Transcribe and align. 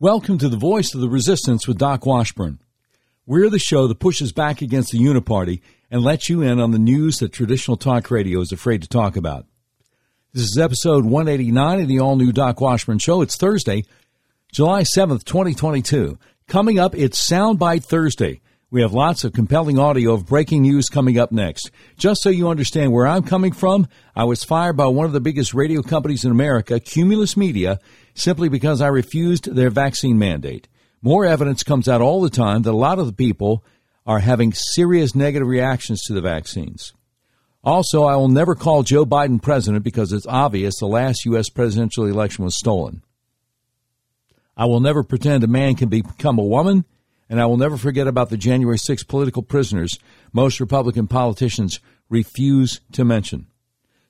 Welcome 0.00 0.38
to 0.38 0.48
the 0.48 0.56
Voice 0.56 0.92
of 0.92 1.00
the 1.00 1.08
Resistance 1.08 1.68
with 1.68 1.78
Doc 1.78 2.04
Washburn. 2.04 2.58
We're 3.26 3.48
the 3.48 3.60
show 3.60 3.86
that 3.86 4.00
pushes 4.00 4.32
back 4.32 4.60
against 4.60 4.90
the 4.90 4.98
Uniparty 4.98 5.60
and 5.88 6.02
lets 6.02 6.28
you 6.28 6.42
in 6.42 6.58
on 6.58 6.72
the 6.72 6.80
news 6.80 7.18
that 7.18 7.32
traditional 7.32 7.76
talk 7.76 8.10
radio 8.10 8.40
is 8.40 8.50
afraid 8.50 8.82
to 8.82 8.88
talk 8.88 9.14
about. 9.14 9.46
This 10.32 10.42
is 10.42 10.58
episode 10.58 11.04
189 11.04 11.82
of 11.82 11.86
the 11.86 12.00
all 12.00 12.16
new 12.16 12.32
Doc 12.32 12.60
Washburn 12.60 12.98
Show. 12.98 13.22
It's 13.22 13.36
Thursday, 13.36 13.84
July 14.52 14.82
7th, 14.82 15.22
2022. 15.22 16.18
Coming 16.48 16.80
up, 16.80 16.96
it's 16.96 17.30
Soundbite 17.30 17.84
Thursday. 17.84 18.40
We 18.74 18.82
have 18.82 18.92
lots 18.92 19.22
of 19.22 19.32
compelling 19.32 19.78
audio 19.78 20.14
of 20.14 20.26
breaking 20.26 20.62
news 20.62 20.88
coming 20.88 21.16
up 21.16 21.30
next. 21.30 21.70
Just 21.96 22.22
so 22.22 22.28
you 22.28 22.48
understand 22.48 22.90
where 22.90 23.06
I'm 23.06 23.22
coming 23.22 23.52
from, 23.52 23.86
I 24.16 24.24
was 24.24 24.42
fired 24.42 24.76
by 24.76 24.88
one 24.88 25.06
of 25.06 25.12
the 25.12 25.20
biggest 25.20 25.54
radio 25.54 25.80
companies 25.80 26.24
in 26.24 26.32
America, 26.32 26.80
Cumulus 26.80 27.36
Media, 27.36 27.78
simply 28.16 28.48
because 28.48 28.80
I 28.80 28.88
refused 28.88 29.54
their 29.54 29.70
vaccine 29.70 30.18
mandate. 30.18 30.66
More 31.02 31.24
evidence 31.24 31.62
comes 31.62 31.86
out 31.86 32.00
all 32.00 32.20
the 32.20 32.28
time 32.28 32.62
that 32.62 32.72
a 32.72 32.76
lot 32.76 32.98
of 32.98 33.06
the 33.06 33.12
people 33.12 33.64
are 34.06 34.18
having 34.18 34.52
serious 34.52 35.14
negative 35.14 35.46
reactions 35.46 36.02
to 36.06 36.12
the 36.12 36.20
vaccines. 36.20 36.94
Also, 37.62 38.02
I 38.02 38.16
will 38.16 38.26
never 38.26 38.56
call 38.56 38.82
Joe 38.82 39.06
Biden 39.06 39.40
president 39.40 39.84
because 39.84 40.12
it's 40.12 40.26
obvious 40.26 40.80
the 40.80 40.86
last 40.86 41.24
U.S. 41.26 41.48
presidential 41.48 42.06
election 42.06 42.44
was 42.44 42.58
stolen. 42.58 43.04
I 44.56 44.64
will 44.64 44.80
never 44.80 45.04
pretend 45.04 45.44
a 45.44 45.46
man 45.46 45.76
can 45.76 45.88
become 45.88 46.40
a 46.40 46.44
woman 46.44 46.84
and 47.28 47.40
I 47.40 47.46
will 47.46 47.56
never 47.56 47.76
forget 47.76 48.06
about 48.06 48.30
the 48.30 48.36
January 48.36 48.78
6 48.78 49.02
political 49.04 49.42
prisoners 49.42 49.98
most 50.32 50.60
Republican 50.60 51.06
politicians 51.06 51.80
refuse 52.08 52.80
to 52.92 53.04
mention. 53.04 53.46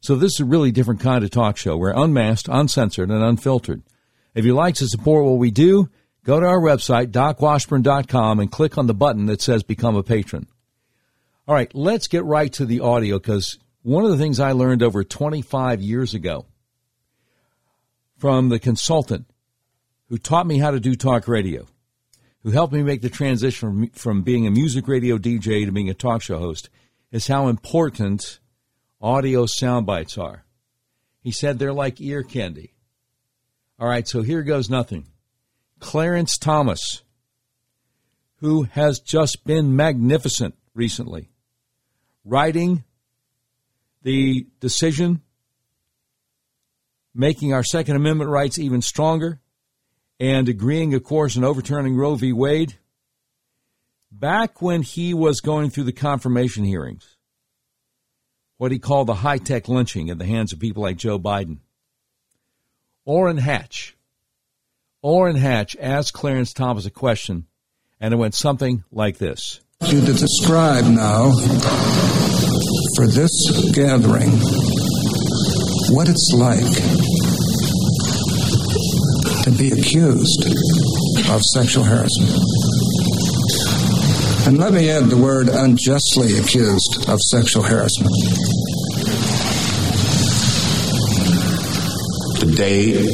So 0.00 0.16
this 0.16 0.34
is 0.34 0.40
a 0.40 0.44
really 0.44 0.70
different 0.70 1.00
kind 1.00 1.24
of 1.24 1.30
talk 1.30 1.56
show. 1.56 1.76
We're 1.76 1.94
unmasked, 1.94 2.48
uncensored, 2.50 3.10
and 3.10 3.22
unfiltered. 3.22 3.82
If 4.34 4.44
you'd 4.44 4.54
like 4.54 4.74
to 4.76 4.88
support 4.88 5.24
what 5.24 5.38
we 5.38 5.50
do, 5.50 5.88
go 6.24 6.40
to 6.40 6.46
our 6.46 6.60
website, 6.60 7.06
docwashburn.com, 7.06 8.40
and 8.40 8.52
click 8.52 8.76
on 8.76 8.86
the 8.86 8.94
button 8.94 9.26
that 9.26 9.40
says 9.40 9.62
Become 9.62 9.96
a 9.96 10.02
Patron. 10.02 10.46
All 11.46 11.54
right, 11.54 11.74
let's 11.74 12.08
get 12.08 12.24
right 12.24 12.52
to 12.54 12.66
the 12.66 12.80
audio 12.80 13.18
because 13.18 13.58
one 13.82 14.04
of 14.04 14.10
the 14.10 14.16
things 14.16 14.40
I 14.40 14.52
learned 14.52 14.82
over 14.82 15.04
25 15.04 15.80
years 15.80 16.14
ago 16.14 16.46
from 18.16 18.48
the 18.48 18.58
consultant 18.58 19.26
who 20.08 20.18
taught 20.18 20.46
me 20.46 20.58
how 20.58 20.70
to 20.70 20.80
do 20.80 20.94
talk 20.94 21.28
radio 21.28 21.66
who 22.44 22.50
helped 22.50 22.74
me 22.74 22.82
make 22.82 23.00
the 23.00 23.10
transition 23.10 23.68
from, 23.68 23.88
from 23.90 24.22
being 24.22 24.46
a 24.46 24.50
music 24.50 24.86
radio 24.86 25.16
DJ 25.18 25.64
to 25.64 25.72
being 25.72 25.88
a 25.88 25.94
talk 25.94 26.22
show 26.22 26.38
host, 26.38 26.68
is 27.10 27.26
how 27.26 27.48
important 27.48 28.38
audio 29.00 29.46
sound 29.46 29.86
bites 29.86 30.18
are. 30.18 30.44
He 31.20 31.32
said 31.32 31.58
they're 31.58 31.72
like 31.72 32.00
ear 32.00 32.22
candy. 32.22 32.74
All 33.80 33.88
right, 33.88 34.06
so 34.06 34.22
here 34.22 34.42
goes 34.42 34.68
nothing. 34.68 35.06
Clarence 35.80 36.36
Thomas, 36.36 37.02
who 38.36 38.64
has 38.64 39.00
just 39.00 39.44
been 39.44 39.74
magnificent 39.74 40.54
recently, 40.74 41.30
writing 42.26 42.84
the 44.02 44.46
decision, 44.60 45.22
making 47.14 47.54
our 47.54 47.64
Second 47.64 47.96
Amendment 47.96 48.28
rights 48.28 48.58
even 48.58 48.82
stronger, 48.82 49.40
and 50.24 50.48
agreeing, 50.48 50.94
of 50.94 51.04
course, 51.04 51.36
in 51.36 51.44
overturning 51.44 51.96
Roe 51.96 52.14
v. 52.14 52.32
Wade. 52.32 52.78
Back 54.10 54.62
when 54.62 54.80
he 54.80 55.12
was 55.12 55.42
going 55.42 55.68
through 55.68 55.84
the 55.84 55.92
confirmation 55.92 56.64
hearings, 56.64 57.18
what 58.56 58.72
he 58.72 58.78
called 58.78 59.06
the 59.06 59.16
high 59.16 59.36
tech 59.36 59.68
lynching 59.68 60.08
at 60.08 60.16
the 60.16 60.24
hands 60.24 60.54
of 60.54 60.60
people 60.60 60.82
like 60.82 60.96
Joe 60.96 61.18
Biden, 61.18 61.58
Orrin 63.04 63.36
Hatch. 63.36 63.98
Orrin 65.02 65.36
Hatch 65.36 65.76
asked 65.78 66.14
Clarence 66.14 66.54
Thomas 66.54 66.86
a 66.86 66.90
question, 66.90 67.46
and 68.00 68.14
it 68.14 68.16
went 68.16 68.34
something 68.34 68.82
like 68.90 69.18
this. 69.18 69.60
You 69.84 70.00
to 70.00 70.12
describe 70.14 70.86
now 70.86 71.32
for 72.96 73.06
this 73.08 73.74
gathering 73.74 74.30
what 75.90 76.08
it's 76.08 76.32
like 76.34 77.14
to 79.44 79.50
be 79.50 79.70
accused 79.72 80.46
of 81.28 81.38
sexual 81.52 81.84
harassment. 81.84 82.32
And 84.46 84.56
let 84.56 84.72
me 84.72 84.90
add 84.90 85.04
the 85.04 85.18
word 85.18 85.50
unjustly 85.50 86.38
accused 86.38 87.10
of 87.10 87.20
sexual 87.20 87.62
harassment. 87.62 88.14
Today, 92.40 93.06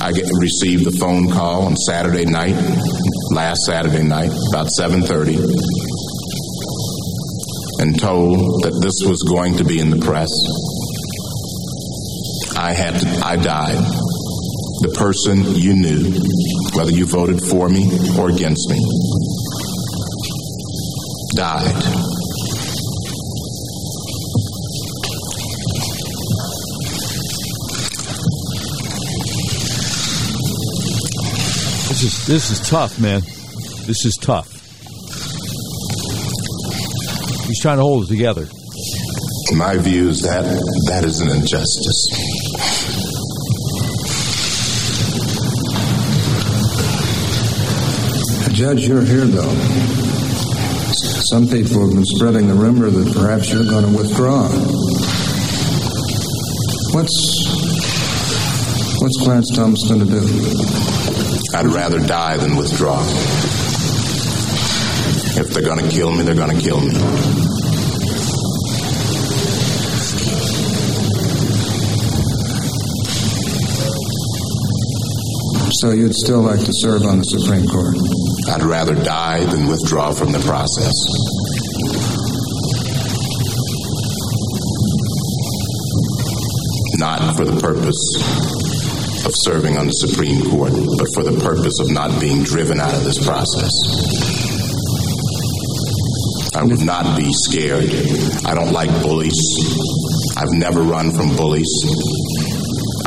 I 0.00 0.12
get, 0.12 0.24
received 0.40 0.86
the 0.86 0.96
phone 0.98 1.30
call 1.30 1.66
on 1.66 1.76
Saturday 1.76 2.24
night, 2.24 2.56
last 3.32 3.58
Saturday 3.66 4.02
night, 4.02 4.30
about 4.48 4.68
7:30, 4.80 5.36
and 7.80 8.00
told 8.00 8.38
that 8.64 8.80
this 8.80 9.06
was 9.06 9.22
going 9.28 9.58
to 9.58 9.64
be 9.64 9.78
in 9.78 9.90
the 9.90 9.98
press. 9.98 10.30
I 12.56 12.72
had 12.72 12.98
to, 12.98 13.08
I 13.22 13.36
died 13.36 14.05
the 14.86 14.94
person 14.94 15.42
you 15.56 15.74
knew, 15.74 16.12
whether 16.76 16.90
you 16.90 17.06
voted 17.06 17.40
for 17.42 17.68
me 17.68 17.82
or 18.18 18.30
against 18.30 18.68
me, 18.70 18.78
died. 21.34 21.74
This 31.88 32.02
is 32.02 32.26
this 32.26 32.50
is 32.50 32.60
tough, 32.68 33.00
man. 33.00 33.22
This 33.86 34.04
is 34.04 34.16
tough. 34.20 34.52
He's 37.46 37.60
trying 37.60 37.78
to 37.78 37.82
hold 37.82 38.04
it 38.04 38.08
together. 38.08 38.46
My 39.56 39.78
view 39.78 40.10
is 40.10 40.22
that 40.22 40.44
that 40.88 41.04
is 41.04 41.20
an 41.20 41.30
injustice. 41.30 42.25
Judge, 48.56 48.88
you're 48.88 49.04
here, 49.04 49.26
though. 49.26 49.52
Some 51.28 51.46
people 51.46 51.78
have 51.84 51.94
been 51.94 52.06
spreading 52.06 52.48
the 52.48 52.54
rumor 52.54 52.88
that 52.88 53.14
perhaps 53.14 53.52
you're 53.52 53.64
going 53.64 53.84
to 53.84 53.94
withdraw. 53.94 54.48
What's 56.94 57.16
what's 59.02 59.20
Clarence 59.22 59.54
Thomas 59.54 59.86
going 59.86 60.00
to 60.00 60.06
do? 60.06 60.22
I'd 61.54 61.66
rather 61.66 61.98
die 61.98 62.38
than 62.38 62.56
withdraw. 62.56 63.02
If 65.38 65.50
they're 65.50 65.62
going 65.62 65.84
to 65.84 65.90
kill 65.90 66.12
me, 66.12 66.22
they're 66.22 66.34
going 66.34 66.56
to 66.56 66.62
kill 66.62 66.80
me. 66.80 67.35
So 75.80 75.90
you'd 75.90 76.14
still 76.14 76.40
like 76.40 76.64
to 76.64 76.72
serve 76.72 77.02
on 77.02 77.18
the 77.18 77.24
Supreme 77.24 77.66
Court? 77.68 77.96
I'd 78.48 78.64
rather 78.64 78.94
die 78.94 79.44
than 79.44 79.68
withdraw 79.68 80.10
from 80.10 80.32
the 80.32 80.38
process. 80.40 80.96
Not 86.96 87.36
for 87.36 87.44
the 87.44 87.60
purpose 87.60 88.00
of 89.26 89.32
serving 89.44 89.76
on 89.76 89.88
the 89.88 89.92
Supreme 89.92 90.48
Court, 90.48 90.72
but 90.72 91.08
for 91.12 91.22
the 91.22 91.38
purpose 91.44 91.78
of 91.80 91.90
not 91.90 92.18
being 92.22 92.42
driven 92.42 92.80
out 92.80 92.94
of 92.94 93.04
this 93.04 93.20
process. 93.22 93.72
I 96.56 96.62
would 96.64 96.80
not 96.80 97.18
be 97.18 97.28
scared. 97.50 97.92
I 98.46 98.54
don't 98.54 98.72
like 98.72 98.88
bullies. 99.02 99.36
I've 100.38 100.52
never 100.52 100.80
run 100.80 101.12
from 101.12 101.36
bullies. 101.36 101.68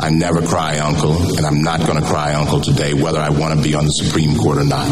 I 0.02 0.08
never 0.08 0.40
cry 0.40 0.78
uncle, 0.78 1.36
and 1.36 1.44
I'm 1.44 1.60
not 1.62 1.86
going 1.86 2.00
to 2.00 2.08
cry 2.08 2.32
uncle 2.32 2.62
today, 2.62 2.94
whether 2.94 3.18
I 3.18 3.28
want 3.28 3.58
to 3.58 3.62
be 3.62 3.74
on 3.74 3.84
the 3.84 3.90
Supreme 3.90 4.34
Court 4.38 4.56
or 4.56 4.64
not. 4.64 4.88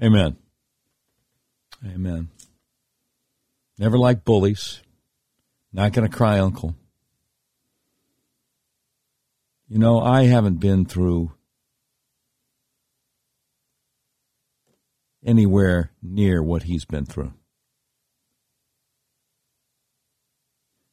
Amen. 0.00 0.36
Amen. 1.84 2.28
Never 3.78 3.98
like 3.98 4.24
bullies. 4.24 4.80
Not 5.72 5.92
going 5.92 6.08
to 6.08 6.16
cry, 6.16 6.38
uncle. 6.38 6.76
You 9.68 9.80
know, 9.80 10.00
I 10.00 10.26
haven't 10.26 10.60
been 10.60 10.84
through 10.84 11.32
anywhere 15.26 15.90
near 16.00 16.40
what 16.40 16.62
he's 16.62 16.84
been 16.84 17.06
through. 17.06 17.32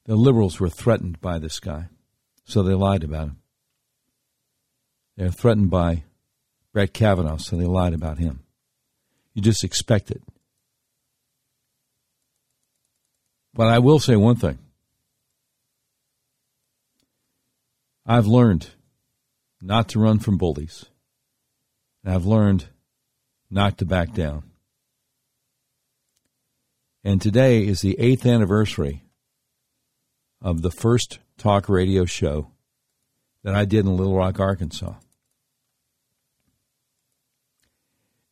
The 0.06 0.16
liberals 0.16 0.60
were 0.60 0.70
threatened 0.70 1.22
by 1.22 1.40
this 1.40 1.60
guy, 1.60 1.90
so 2.44 2.64
they 2.64 2.74
lied 2.74 3.04
about 3.04 3.28
him. 3.28 3.38
They're 5.16 5.30
threatened 5.30 5.70
by 5.70 6.04
Brett 6.74 6.94
Kavanaugh, 6.94 7.38
so 7.38 7.56
they 7.56 7.66
lied 7.66 7.94
about 7.94 8.18
him. 8.18 8.44
You 9.34 9.42
just 9.42 9.64
expect 9.64 10.10
it. 10.10 10.22
But 13.54 13.68
I 13.68 13.80
will 13.80 14.00
say 14.00 14.16
one 14.16 14.38
thing. 14.38 14.60
I've 18.06 18.28
learned 18.28 18.70
not 19.62 19.90
to 19.90 20.00
run 20.00 20.20
from 20.20 20.38
bullies. 20.38 20.86
And 22.04 22.14
I've 22.14 22.26
learned 22.26 22.66
not 23.50 23.78
to 23.78 23.86
back 23.86 24.14
down. 24.14 24.44
And 27.04 27.22
today 27.22 27.66
is 27.66 27.82
the 27.82 28.00
eighth 28.00 28.26
anniversary 28.26 29.04
of 30.42 30.62
the 30.62 30.72
first 30.72 31.20
talk 31.38 31.70
radio 31.70 32.06
show 32.06 32.52
that 33.44 33.56
I 33.56 33.66
did 33.66 33.86
in 33.86 33.96
Little 33.96 34.16
Rock, 34.16 34.40
Arkansas. 34.40 34.96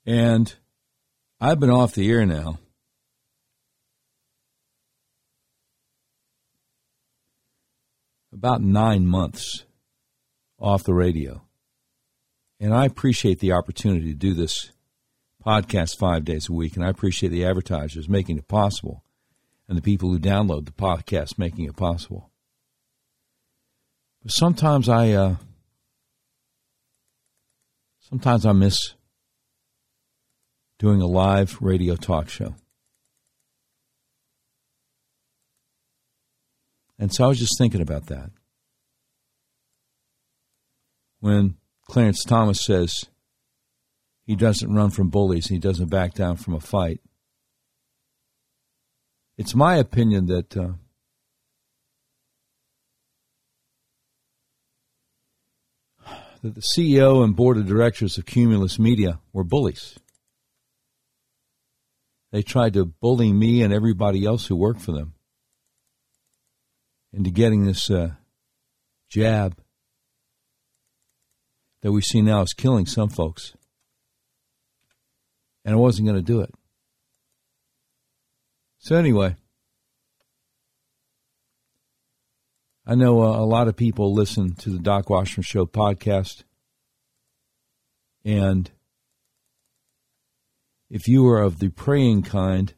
And 0.05 0.53
I've 1.39 1.59
been 1.59 1.69
off 1.69 1.93
the 1.93 2.09
air 2.09 2.25
now 2.25 2.59
about 8.33 8.61
nine 8.61 9.05
months 9.05 9.65
off 10.59 10.83
the 10.83 10.93
radio. 10.93 11.41
And 12.59 12.73
I 12.73 12.85
appreciate 12.85 13.39
the 13.39 13.51
opportunity 13.51 14.07
to 14.07 14.17
do 14.17 14.33
this 14.33 14.71
podcast 15.45 15.97
five 15.97 16.25
days 16.25 16.49
a 16.49 16.53
week, 16.53 16.75
and 16.75 16.83
I 16.83 16.89
appreciate 16.89 17.29
the 17.29 17.45
advertisers 17.45 18.09
making 18.09 18.37
it 18.37 18.47
possible 18.47 19.03
and 19.69 19.77
the 19.77 19.83
people 19.83 20.09
who 20.09 20.19
download 20.19 20.65
the 20.65 20.71
podcast 20.71 21.37
making 21.37 21.65
it 21.65 21.77
possible. 21.77 22.31
But 24.23 24.31
sometimes 24.31 24.89
I, 24.89 25.11
uh, 25.11 25.35
sometimes 27.99 28.47
I 28.47 28.51
miss 28.51 28.95
doing 30.79 31.01
a 31.01 31.05
live 31.05 31.61
radio 31.61 31.95
talk 31.95 32.29
show. 32.29 32.55
And 36.97 37.13
so 37.13 37.25
I 37.25 37.27
was 37.27 37.39
just 37.39 37.57
thinking 37.57 37.81
about 37.81 38.07
that. 38.07 38.31
When 41.19 41.57
Clarence 41.87 42.23
Thomas 42.23 42.65
says 42.65 43.05
he 44.25 44.35
doesn't 44.35 44.73
run 44.73 44.89
from 44.89 45.09
bullies, 45.09 45.47
he 45.47 45.59
doesn't 45.59 45.89
back 45.89 46.15
down 46.15 46.37
from 46.37 46.55
a 46.55 46.59
fight. 46.59 47.01
It's 49.39 49.55
my 49.55 49.77
opinion 49.77 50.25
that 50.25 50.57
uh, 50.57 50.71
that 56.43 56.55
the 56.55 56.63
CEO 56.75 57.23
and 57.23 57.37
board 57.37 57.55
of 57.55 57.65
directors 57.65 58.17
of 58.17 58.25
Cumulus 58.25 58.77
Media 58.77 59.21
were 59.31 59.45
bullies. 59.45 59.97
They 62.33 62.41
tried 62.41 62.73
to 62.73 62.83
bully 62.83 63.31
me 63.31 63.61
and 63.61 63.71
everybody 63.71 64.25
else 64.25 64.47
who 64.47 64.57
worked 64.57 64.81
for 64.81 64.91
them 64.91 65.13
into 67.13 67.29
getting 67.29 67.63
this 67.63 67.89
uh, 67.89 68.15
jab 69.09 69.55
that 71.81 71.93
we 71.93 72.01
see 72.01 72.21
now 72.21 72.41
is 72.41 72.51
killing 72.51 72.85
some 72.85 73.07
folks. 73.07 73.53
And 75.63 75.75
I 75.75 75.77
wasn't 75.77 76.09
going 76.09 76.19
to 76.19 76.33
do 76.33 76.41
it. 76.41 76.53
So, 78.79 78.95
anyway, 78.95 79.35
I 82.85 82.95
know 82.95 83.21
uh, 83.21 83.37
a 83.37 83.45
lot 83.45 83.67
of 83.67 83.75
people 83.75 84.13
listen 84.13 84.55
to 84.55 84.69
the 84.69 84.79
Doc 84.79 85.09
Washburn 85.09 85.43
Show 85.43 85.65
podcast. 85.65 86.43
And 88.23 88.71
if 90.89 91.07
you 91.07 91.27
are 91.27 91.41
of 91.41 91.59
the 91.59 91.69
praying 91.69 92.23
kind, 92.23 92.73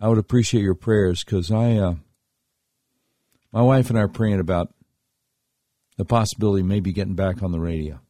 I 0.00 0.08
would 0.08 0.18
appreciate 0.18 0.62
your 0.62 0.76
prayers 0.76 1.24
because 1.24 1.50
I, 1.50 1.72
uh, 1.72 1.94
my 3.52 3.62
wife 3.62 3.90
and 3.90 3.98
I 3.98 4.02
are 4.02 4.08
praying 4.08 4.40
about 4.40 4.72
the 5.96 6.04
possibility 6.04 6.60
of 6.60 6.68
maybe 6.68 6.92
getting 6.92 7.16
back 7.16 7.42
on 7.42 7.50
the 7.50 7.60
radio. 7.60 8.00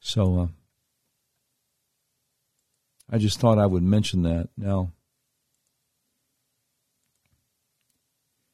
So 0.00 0.40
uh, 0.40 0.46
I 3.12 3.18
just 3.18 3.38
thought 3.38 3.58
I 3.58 3.66
would 3.66 3.82
mention 3.82 4.22
that. 4.22 4.48
Now, 4.56 4.92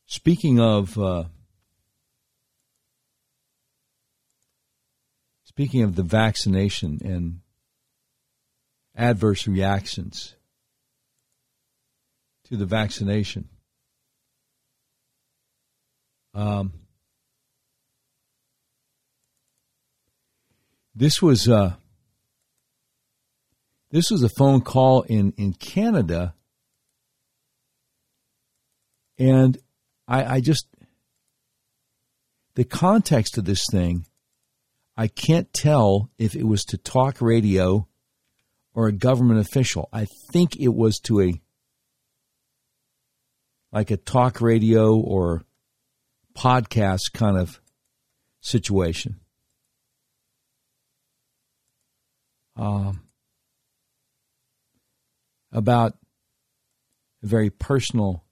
speaking 0.07 0.59
of 0.59 0.99
uh, 0.99 1.25
speaking 5.45 5.83
of 5.83 5.95
the 5.95 6.03
vaccination 6.03 6.99
and 7.05 7.41
adverse 8.97 9.47
reactions 9.47 10.35
to 12.45 12.57
the 12.57 12.67
vaccination. 12.67 13.49
Um, 16.35 16.73
this 20.95 21.23
was 21.23 21.49
uh, 21.49 21.75
this 23.91 24.11
was 24.11 24.23
a 24.23 24.29
phone 24.29 24.61
call 24.61 25.03
in 25.03 25.33
in 25.37 25.53
Canada, 25.55 26.35
and 29.19 29.59
I, 30.07 30.37
I 30.37 30.41
just 30.41 30.67
the 32.55 32.65
context 32.65 33.39
of 33.39 33.45
this 33.45 33.65
thing. 33.71 34.05
I 34.97 35.07
can't 35.07 35.53
tell 35.53 36.11
if 36.19 36.35
it 36.35 36.43
was 36.43 36.65
to 36.65 36.77
talk 36.77 37.21
radio 37.21 37.87
or 38.75 38.89
a 38.89 38.93
government 38.93 39.39
official. 39.39 39.89
I 39.93 40.07
think 40.33 40.57
it 40.57 40.75
was 40.75 40.99
to 41.05 41.21
a 41.21 41.41
like 43.71 43.91
a 43.91 43.97
talk 43.97 44.41
radio 44.41 44.97
or 44.97 45.43
podcast 46.37 47.13
kind 47.13 47.37
of 47.37 47.61
situation. 48.41 49.21
Um, 52.57 53.08
about 55.53 55.95
a 57.23 57.27
very 57.27 57.51
personal 57.51 58.25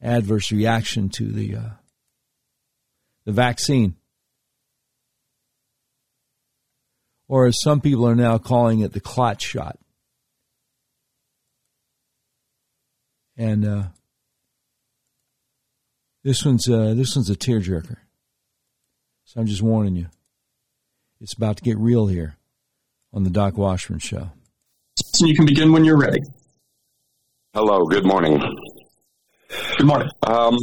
adverse 0.00 0.52
reaction 0.52 1.08
to 1.08 1.30
the 1.32 1.56
uh, 1.56 1.70
the 3.24 3.32
vaccine, 3.32 3.96
or 7.28 7.46
as 7.46 7.60
some 7.60 7.80
people 7.80 8.06
are 8.06 8.14
now 8.14 8.38
calling 8.38 8.80
it, 8.80 8.92
the 8.92 9.00
clot 9.00 9.40
shot. 9.40 9.78
And 13.36 13.66
uh, 13.66 13.82
this 16.24 16.44
one's 16.44 16.68
uh, 16.68 16.94
this 16.94 17.14
one's 17.14 17.30
a 17.30 17.36
tearjerker. 17.36 17.98
So 19.24 19.40
I'm 19.40 19.46
just 19.46 19.62
warning 19.62 19.96
you. 19.96 20.06
It's 21.20 21.34
about 21.34 21.56
to 21.56 21.64
get 21.64 21.78
real 21.78 22.06
here 22.06 22.36
on 23.12 23.24
the 23.24 23.30
Doc 23.30 23.56
Washburn 23.56 23.98
Show. 23.98 24.30
So 24.96 25.26
you 25.26 25.34
can 25.34 25.46
begin 25.46 25.72
when 25.72 25.84
you're 25.84 25.98
ready. 25.98 26.20
Hello. 27.52 27.84
Good 27.84 28.06
morning. 28.06 28.40
Good 29.76 29.86
morning. 29.86 30.08
Um, 30.22 30.58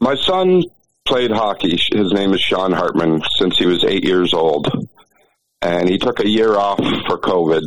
my 0.00 0.16
son 0.16 0.62
played 1.04 1.30
hockey. 1.30 1.78
His 1.92 2.12
name 2.12 2.34
is 2.34 2.40
Sean 2.40 2.72
Hartman 2.72 3.22
since 3.38 3.56
he 3.56 3.66
was 3.66 3.84
eight 3.84 4.04
years 4.04 4.34
old, 4.34 4.68
and 5.62 5.88
he 5.88 5.98
took 5.98 6.20
a 6.20 6.28
year 6.28 6.56
off 6.56 6.78
for 7.06 7.18
COVID, 7.18 7.62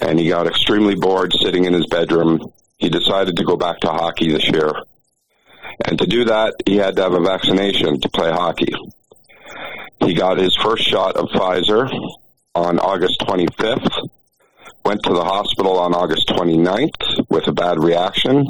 and 0.00 0.18
he 0.18 0.28
got 0.28 0.46
extremely 0.46 0.94
bored 0.94 1.32
sitting 1.32 1.64
in 1.64 1.72
his 1.72 1.86
bedroom. 1.86 2.40
He 2.76 2.88
decided 2.88 3.36
to 3.36 3.44
go 3.44 3.56
back 3.56 3.80
to 3.80 3.88
hockey 3.88 4.32
this 4.32 4.48
year. 4.48 4.72
And 5.84 5.98
to 5.98 6.06
do 6.06 6.24
that, 6.26 6.54
he 6.66 6.76
had 6.76 6.96
to 6.96 7.02
have 7.02 7.14
a 7.14 7.20
vaccination 7.20 8.00
to 8.00 8.08
play 8.08 8.30
hockey. 8.30 8.72
He 10.00 10.14
got 10.14 10.38
his 10.38 10.56
first 10.56 10.84
shot 10.84 11.16
of 11.16 11.28
Pfizer 11.28 11.90
on 12.54 12.78
August 12.78 13.20
25th, 13.20 14.08
went 14.84 15.02
to 15.02 15.14
the 15.14 15.24
hospital 15.24 15.78
on 15.78 15.94
August 15.94 16.28
29th 16.28 17.30
with 17.30 17.46
a 17.48 17.52
bad 17.52 17.82
reaction. 17.82 18.46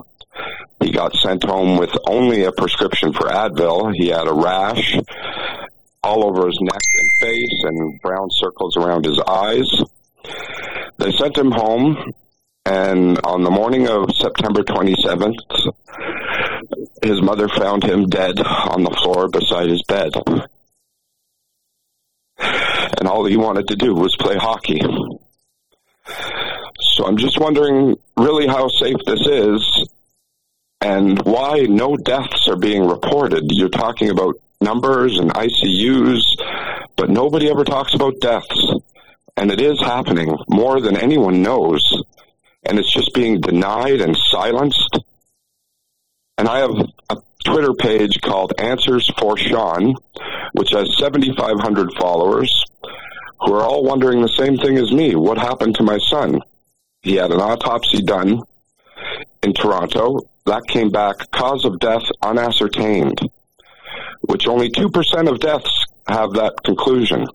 He 0.81 0.91
got 0.91 1.15
sent 1.15 1.45
home 1.45 1.79
with 1.79 1.97
only 2.09 2.43
a 2.45 2.53
prescription 2.53 3.13
for 3.13 3.29
Advil. 3.29 3.95
He 3.95 4.09
had 4.09 4.27
a 4.27 4.33
rash 4.33 4.99
all 6.03 6.25
over 6.27 6.47
his 6.47 6.59
neck 6.61 6.83
and 6.99 7.09
face 7.21 7.63
and 7.63 8.01
brown 8.01 8.29
circles 8.33 8.77
around 8.77 9.05
his 9.05 9.21
eyes. 9.21 9.71
They 10.99 11.13
sent 11.13 11.39
him 11.39 11.53
home, 11.53 11.97
and 12.67 13.21
on 13.25 13.43
the 13.43 13.51
morning 13.51 13.89
of 13.89 14.11
September 14.15 14.63
27th, 14.63 15.37
his 17.03 17.23
mother 17.23 17.49
found 17.49 17.85
him 17.85 18.07
dead 18.07 18.41
on 18.41 18.83
the 18.83 18.97
floor 19.03 19.29
beside 19.29 19.69
his 19.69 19.83
bed. 19.87 20.11
And 22.99 23.09
all 23.09 23.25
he 23.25 23.37
wanted 23.37 23.69
to 23.69 23.77
do 23.77 23.95
was 23.95 24.17
play 24.17 24.37
hockey. 24.37 24.81
So 26.07 27.07
I'm 27.07 27.17
just 27.17 27.39
wondering 27.39 27.97
really 28.17 28.47
how 28.47 28.69
safe 28.69 28.99
this 29.07 29.27
is 29.27 29.89
and 30.81 31.21
why 31.23 31.67
no 31.69 31.97
deaths 31.97 32.47
are 32.49 32.57
being 32.57 32.87
reported. 32.87 33.45
You're 33.51 33.69
talking 33.69 34.11
about 34.11 34.37
numbers 34.61 35.19
and 35.19 35.33
ICUs, 35.33 36.23
but 36.97 37.11
nobody 37.11 37.51
ever 37.51 37.65
talks 37.65 37.95
about 37.95 38.21
deaths. 38.21 38.75
And 39.37 39.51
it 39.51 39.61
is 39.61 39.81
happening 39.81 40.37
more 40.49 40.81
than 40.81 40.97
anyone 40.97 41.43
knows. 41.43 41.83
And 42.65 42.79
it's 42.79 42.93
just 42.93 43.15
being 43.15 43.41
denied 43.41 44.01
and 44.01 44.17
silenced. 44.17 45.01
And 46.39 46.49
I 46.49 46.59
have 46.59 46.77
a 47.11 47.17
Twitter 47.45 47.73
page 47.75 48.21
called 48.21 48.53
Answers 48.59 49.11
for 49.19 49.37
Sean, 49.37 49.95
which 50.53 50.71
has 50.71 50.97
7,500 50.99 51.93
followers 51.99 52.51
who 53.45 53.55
are 53.55 53.63
all 53.63 53.85
wondering 53.85 54.23
the 54.23 54.29
same 54.29 54.57
thing 54.57 54.79
as 54.79 54.91
me. 54.93 55.15
What 55.15 55.39
happened 55.39 55.75
to 55.77 55.83
my 55.83 55.99
son? 55.99 56.41
He 57.03 57.17
had 57.17 57.31
an 57.31 57.41
autopsy 57.41 58.03
done 58.03 58.41
in 59.43 59.53
Toronto. 59.53 60.21
That 60.47 60.67
came 60.67 60.91
back 60.91 61.31
cause 61.31 61.65
of 61.65 61.79
death 61.79 62.05
unascertained, 62.23 63.19
which 64.23 64.47
only 64.47 64.71
2% 64.71 65.31
of 65.31 65.41
deaths 65.41 65.71
have 66.07 66.33
that 66.33 66.55
conclusion. 66.65 67.27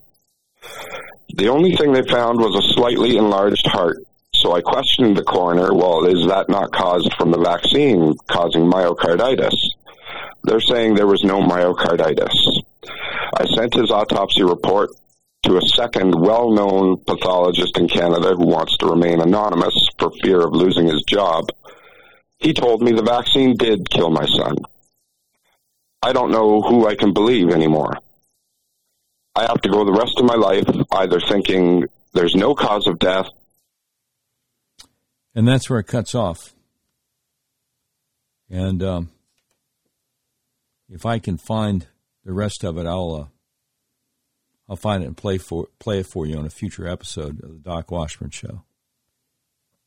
The 1.35 1.49
only 1.49 1.75
thing 1.75 1.93
they 1.93 2.03
found 2.03 2.39
was 2.39 2.55
a 2.55 2.73
slightly 2.73 3.17
enlarged 3.17 3.67
heart. 3.67 3.97
So 4.35 4.53
I 4.53 4.61
questioned 4.61 5.17
the 5.17 5.23
coroner, 5.23 5.73
well, 5.73 6.05
is 6.05 6.27
that 6.27 6.49
not 6.49 6.71
caused 6.71 7.13
from 7.17 7.31
the 7.31 7.39
vaccine 7.39 8.15
causing 8.27 8.63
myocarditis? 8.63 9.55
They're 10.43 10.61
saying 10.61 10.95
there 10.95 11.07
was 11.07 11.23
no 11.23 11.41
myocarditis. 11.41 12.33
I 13.35 13.45
sent 13.45 13.73
his 13.73 13.91
autopsy 13.91 14.43
report 14.43 14.91
to 15.43 15.57
a 15.57 15.61
second 15.61 16.13
well 16.19 16.51
known 16.51 16.97
pathologist 16.97 17.77
in 17.77 17.87
Canada 17.87 18.35
who 18.35 18.47
wants 18.47 18.77
to 18.77 18.87
remain 18.87 19.21
anonymous 19.21 19.75
for 19.97 20.11
fear 20.21 20.41
of 20.41 20.53
losing 20.53 20.87
his 20.87 21.03
job. 21.07 21.45
He 22.37 22.53
told 22.53 22.81
me 22.81 22.91
the 22.91 23.03
vaccine 23.03 23.55
did 23.55 23.89
kill 23.89 24.09
my 24.09 24.25
son. 24.25 24.57
I 26.01 26.13
don't 26.13 26.31
know 26.31 26.61
who 26.61 26.87
I 26.87 26.95
can 26.95 27.13
believe 27.13 27.49
anymore. 27.49 27.97
I 29.35 29.41
have 29.41 29.61
to 29.61 29.69
go 29.69 29.85
the 29.85 29.93
rest 29.93 30.17
of 30.17 30.25
my 30.25 30.35
life 30.35 30.65
either 30.91 31.19
thinking 31.19 31.85
there's 32.13 32.35
no 32.35 32.55
cause 32.55 32.87
of 32.87 32.99
death. 32.99 33.27
And 35.35 35.47
that's 35.47 35.69
where 35.69 35.79
it 35.79 35.87
cuts 35.87 36.15
off. 36.15 36.53
And 38.49 38.81
um, 38.81 39.09
if 40.89 41.05
I 41.05 41.19
can 41.19 41.37
find 41.37 41.87
the 42.25 42.33
rest 42.33 42.63
of 42.63 42.77
it, 42.77 42.85
I'll 42.85 43.15
uh, 43.15 43.38
I'll 44.69 44.75
find 44.75 45.03
it 45.03 45.07
and 45.07 45.17
play 45.17 45.39
for 45.39 45.67
play 45.79 45.99
it 45.99 46.05
for 46.05 46.27
you 46.27 46.37
on 46.37 46.45
a 46.45 46.51
future 46.51 46.87
episode 46.87 47.43
of 47.43 47.49
the 47.49 47.59
Doc 47.59 47.89
Washburn 47.89 48.29
Show. 48.29 48.63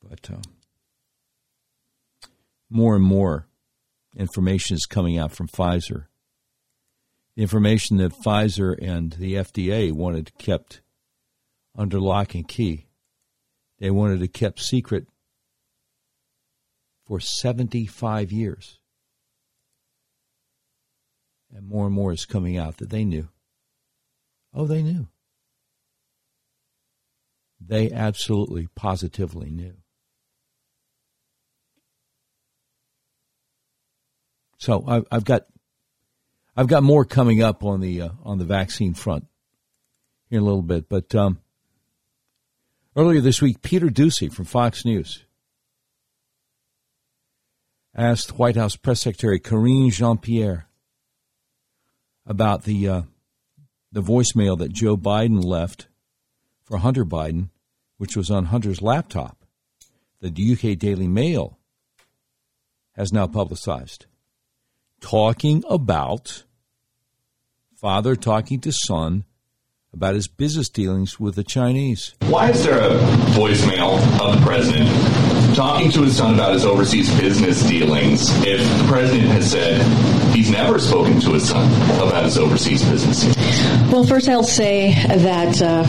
But 0.03 0.29
um, 0.29 0.41
more 2.69 2.95
and 2.95 3.03
more 3.03 3.47
information 4.17 4.75
is 4.75 4.85
coming 4.85 5.17
out 5.17 5.31
from 5.31 5.47
Pfizer. 5.47 6.05
The 7.35 7.41
information 7.41 7.97
that 7.97 8.11
Pfizer 8.11 8.75
and 8.79 9.13
the 9.13 9.35
FDA 9.35 9.91
wanted 9.91 10.37
kept 10.37 10.81
under 11.75 11.99
lock 11.99 12.35
and 12.35 12.47
key. 12.47 12.87
They 13.79 13.89
wanted 13.89 14.21
it 14.21 14.33
kept 14.33 14.59
secret 14.59 15.07
for 17.05 17.19
75 17.19 18.31
years. 18.31 18.79
And 21.55 21.67
more 21.67 21.85
and 21.85 21.95
more 21.95 22.11
is 22.11 22.25
coming 22.25 22.57
out 22.57 22.77
that 22.77 22.89
they 22.89 23.05
knew. 23.05 23.29
Oh, 24.53 24.67
they 24.67 24.83
knew. 24.83 25.07
They 27.59 27.91
absolutely, 27.91 28.67
positively 28.75 29.49
knew. 29.49 29.73
So 34.57 34.83
I've, 34.87 35.05
I've 35.11 35.25
got, 35.25 35.45
I've 36.55 36.67
got 36.67 36.83
more 36.83 37.03
coming 37.03 37.41
up 37.41 37.63
on 37.63 37.81
the 37.81 38.01
uh, 38.01 38.09
on 38.23 38.37
the 38.37 38.45
vaccine 38.45 38.93
front 38.93 39.25
here 40.29 40.37
in 40.37 40.43
a 40.43 40.45
little 40.45 40.61
bit. 40.61 40.87
But 40.87 41.13
um, 41.15 41.39
earlier 42.95 43.21
this 43.21 43.41
week, 43.41 43.61
Peter 43.61 43.87
Doocy 43.87 44.31
from 44.31 44.45
Fox 44.45 44.85
News 44.85 45.25
asked 47.95 48.37
White 48.37 48.55
House 48.55 48.75
Press 48.75 49.01
Secretary 49.01 49.39
Karine 49.39 49.89
Jean 49.91 50.17
Pierre 50.17 50.67
about 52.25 52.63
the 52.63 52.87
uh, 52.87 53.01
the 53.93 54.01
voicemail 54.01 54.57
that 54.57 54.73
Joe 54.73 54.97
Biden 54.97 55.43
left 55.43 55.87
for 56.63 56.79
Hunter 56.79 57.05
Biden, 57.05 57.49
which 57.97 58.17
was 58.17 58.31
on 58.31 58.45
Hunter's 58.45 58.81
laptop. 58.81 59.45
The 60.19 60.29
UK 60.29 60.77
Daily 60.79 61.07
Mail 61.07 61.59
has 62.93 63.13
now 63.13 63.27
publicized, 63.27 64.07
talking 64.99 65.63
about 65.69 66.43
father 67.75 68.15
talking 68.15 68.59
to 68.61 68.71
son 68.71 69.25
about 69.93 70.15
his 70.15 70.27
business 70.27 70.69
dealings 70.69 71.19
with 71.19 71.35
the 71.35 71.43
Chinese. 71.43 72.15
Why 72.21 72.49
is 72.49 72.63
there 72.63 72.79
a 72.79 72.97
voicemail 73.35 73.99
of 74.19 74.39
the 74.39 74.45
president 74.45 74.89
talking 75.55 75.91
to 75.91 76.01
his 76.01 76.17
son 76.17 76.33
about 76.33 76.53
his 76.53 76.65
overseas 76.65 77.13
business 77.19 77.61
dealings 77.63 78.27
if 78.43 78.59
the 78.79 78.87
president 78.87 79.29
has 79.29 79.51
said 79.51 80.32
never 80.53 80.79
spoken 80.79 81.19
to 81.21 81.33
his 81.33 81.49
son 81.49 81.67
about 82.01 82.23
his 82.23 82.37
overseas 82.37 82.83
business? 82.85 83.25
Well, 83.91 84.03
first 84.05 84.29
I'll 84.29 84.43
say 84.43 84.93
that 85.07 85.61
uh, 85.61 85.85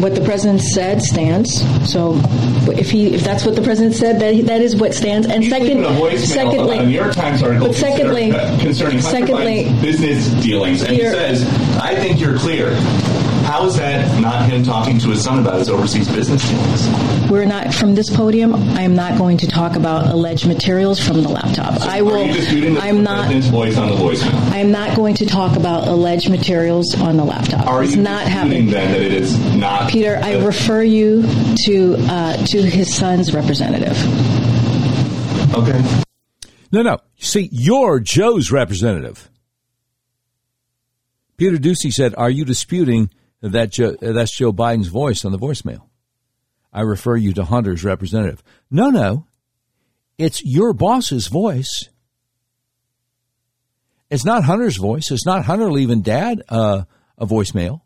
what 0.00 0.14
the 0.14 0.20
president 0.20 0.60
said 0.60 1.02
stands. 1.02 1.62
So 1.90 2.20
if 2.68 2.90
he 2.90 3.14
if 3.14 3.22
that's 3.22 3.44
what 3.46 3.56
the 3.56 3.62
president 3.62 3.94
said, 3.94 4.20
that 4.20 4.46
that 4.46 4.60
is 4.60 4.76
what 4.76 4.94
stands. 4.94 5.26
And 5.26 5.44
second, 5.44 5.84
secondly, 6.18 6.78
a 6.78 6.86
New 6.86 6.90
York 6.90 7.14
Times 7.14 7.42
article 7.42 7.68
but 7.68 7.76
secondly, 7.76 8.30
concerning, 8.30 8.60
concerning 8.60 9.00
secondly, 9.00 9.64
business 9.80 10.28
dealings, 10.42 10.82
and 10.82 10.92
he 10.92 11.00
says, 11.00 11.44
"I 11.80 11.94
think 11.94 12.20
you're 12.20 12.38
clear." 12.38 12.70
How 13.52 13.66
is 13.66 13.76
that 13.76 14.18
not 14.18 14.48
him 14.48 14.64
talking 14.64 14.98
to 15.00 15.10
his 15.10 15.24
son 15.24 15.38
about 15.38 15.58
his 15.58 15.68
overseas 15.68 16.08
business 16.08 16.42
dealings? 16.48 17.30
we're 17.30 17.44
not 17.44 17.74
from 17.74 17.94
this 17.94 18.08
podium. 18.08 18.54
I 18.54 18.80
am 18.80 18.94
not 18.94 19.18
going 19.18 19.36
to 19.36 19.46
talk 19.46 19.76
about 19.76 20.06
alleged 20.06 20.46
materials 20.46 20.98
from 20.98 21.22
the 21.22 21.28
laptop. 21.28 21.82
I 21.82 22.00
will. 22.00 22.24
I'm 22.80 23.02
not. 23.02 23.30
voice 23.30 23.76
on 23.76 23.90
the 23.90 23.94
voicemail? 23.94 24.32
I 24.52 24.56
am 24.56 24.70
not 24.70 24.96
going 24.96 25.16
to 25.16 25.26
talk 25.26 25.58
about 25.58 25.86
alleged 25.86 26.30
materials 26.30 26.98
on 26.98 27.18
the 27.18 27.24
laptop. 27.24 27.66
Are 27.66 27.82
it's 27.82 27.94
you 27.94 28.00
not 28.00 28.24
disputing 28.24 28.38
happening. 28.38 28.70
then 28.70 28.92
that 28.92 29.02
it 29.02 29.12
is 29.12 29.38
not? 29.54 29.90
Peter, 29.90 30.18
I 30.22 30.42
refer 30.42 30.82
you 30.82 31.20
to 31.66 31.96
uh, 32.08 32.38
to 32.46 32.62
his 32.62 32.94
son's 32.94 33.34
representative. 33.34 33.98
Okay. 35.54 36.04
No, 36.72 36.80
no. 36.80 37.00
See, 37.18 37.50
you're 37.52 38.00
Joe's 38.00 38.50
representative. 38.50 39.28
Peter 41.36 41.58
Doocy 41.58 41.92
said, 41.92 42.14
"Are 42.16 42.30
you 42.30 42.46
disputing 42.46 43.10
that 43.42 43.70
Joe, 43.70 43.96
that's 44.00 44.36
Joe 44.36 44.52
Biden's 44.52 44.88
voice 44.88 45.24
on 45.24 45.32
the 45.32 45.38
voicemail?" 45.38 45.88
I 46.72 46.80
refer 46.80 47.16
you 47.16 47.34
to 47.34 47.44
Hunter's 47.44 47.84
representative. 47.84 48.42
No, 48.70 48.88
no. 48.88 49.26
It's 50.16 50.42
your 50.44 50.72
boss's 50.72 51.26
voice. 51.26 51.88
It's 54.10 54.24
not 54.24 54.44
Hunter's 54.44 54.76
voice. 54.76 55.10
It's 55.10 55.26
not 55.26 55.44
Hunter 55.44 55.70
leaving 55.70 56.02
Dad 56.02 56.42
uh, 56.48 56.84
a 57.18 57.26
voicemail. 57.26 57.80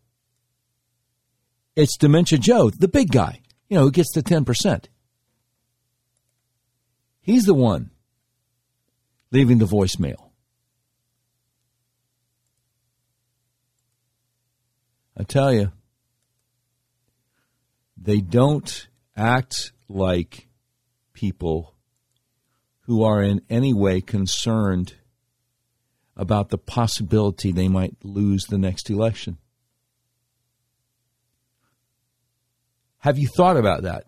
It's 1.74 1.96
Dementia 1.96 2.38
Joe, 2.38 2.70
the 2.70 2.88
big 2.88 3.12
guy, 3.12 3.40
you 3.68 3.76
know, 3.76 3.84
who 3.84 3.90
gets 3.90 4.12
the 4.12 4.22
ten 4.22 4.44
percent. 4.44 4.88
He's 7.20 7.44
the 7.44 7.54
one 7.54 7.90
leaving 9.30 9.58
the 9.58 9.66
voicemail. 9.66 10.25
I 15.16 15.22
tell 15.22 15.52
you, 15.52 15.72
they 17.96 18.20
don't 18.20 18.88
act 19.16 19.72
like 19.88 20.48
people 21.14 21.74
who 22.80 23.02
are 23.02 23.22
in 23.22 23.40
any 23.48 23.72
way 23.72 24.00
concerned 24.00 24.94
about 26.16 26.50
the 26.50 26.58
possibility 26.58 27.50
they 27.50 27.68
might 27.68 27.96
lose 28.02 28.44
the 28.44 28.58
next 28.58 28.90
election. 28.90 29.38
Have 32.98 33.18
you 33.18 33.28
thought 33.28 33.56
about 33.56 33.82
that? 33.82 34.04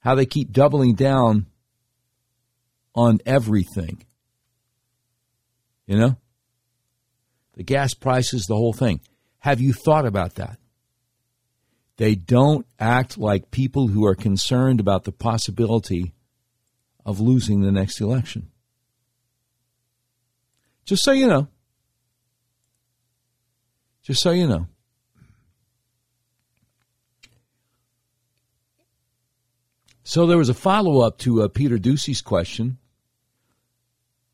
How 0.00 0.14
they 0.14 0.26
keep 0.26 0.52
doubling 0.52 0.94
down 0.94 1.46
on 2.94 3.20
everything. 3.26 4.04
You 5.86 5.98
know? 5.98 6.16
The 7.60 7.64
gas 7.64 7.92
prices, 7.92 8.46
the 8.46 8.56
whole 8.56 8.72
thing. 8.72 9.02
Have 9.40 9.60
you 9.60 9.74
thought 9.74 10.06
about 10.06 10.36
that? 10.36 10.58
They 11.98 12.14
don't 12.14 12.66
act 12.78 13.18
like 13.18 13.50
people 13.50 13.88
who 13.88 14.06
are 14.06 14.14
concerned 14.14 14.80
about 14.80 15.04
the 15.04 15.12
possibility 15.12 16.14
of 17.04 17.20
losing 17.20 17.60
the 17.60 17.70
next 17.70 18.00
election. 18.00 18.50
Just 20.86 21.04
so 21.04 21.12
you 21.12 21.26
know. 21.26 21.48
Just 24.04 24.22
so 24.22 24.30
you 24.30 24.46
know. 24.46 24.66
So 30.02 30.26
there 30.26 30.38
was 30.38 30.48
a 30.48 30.54
follow 30.54 31.02
up 31.02 31.18
to 31.18 31.42
uh, 31.42 31.48
Peter 31.48 31.76
Doocy's 31.76 32.22
question 32.22 32.78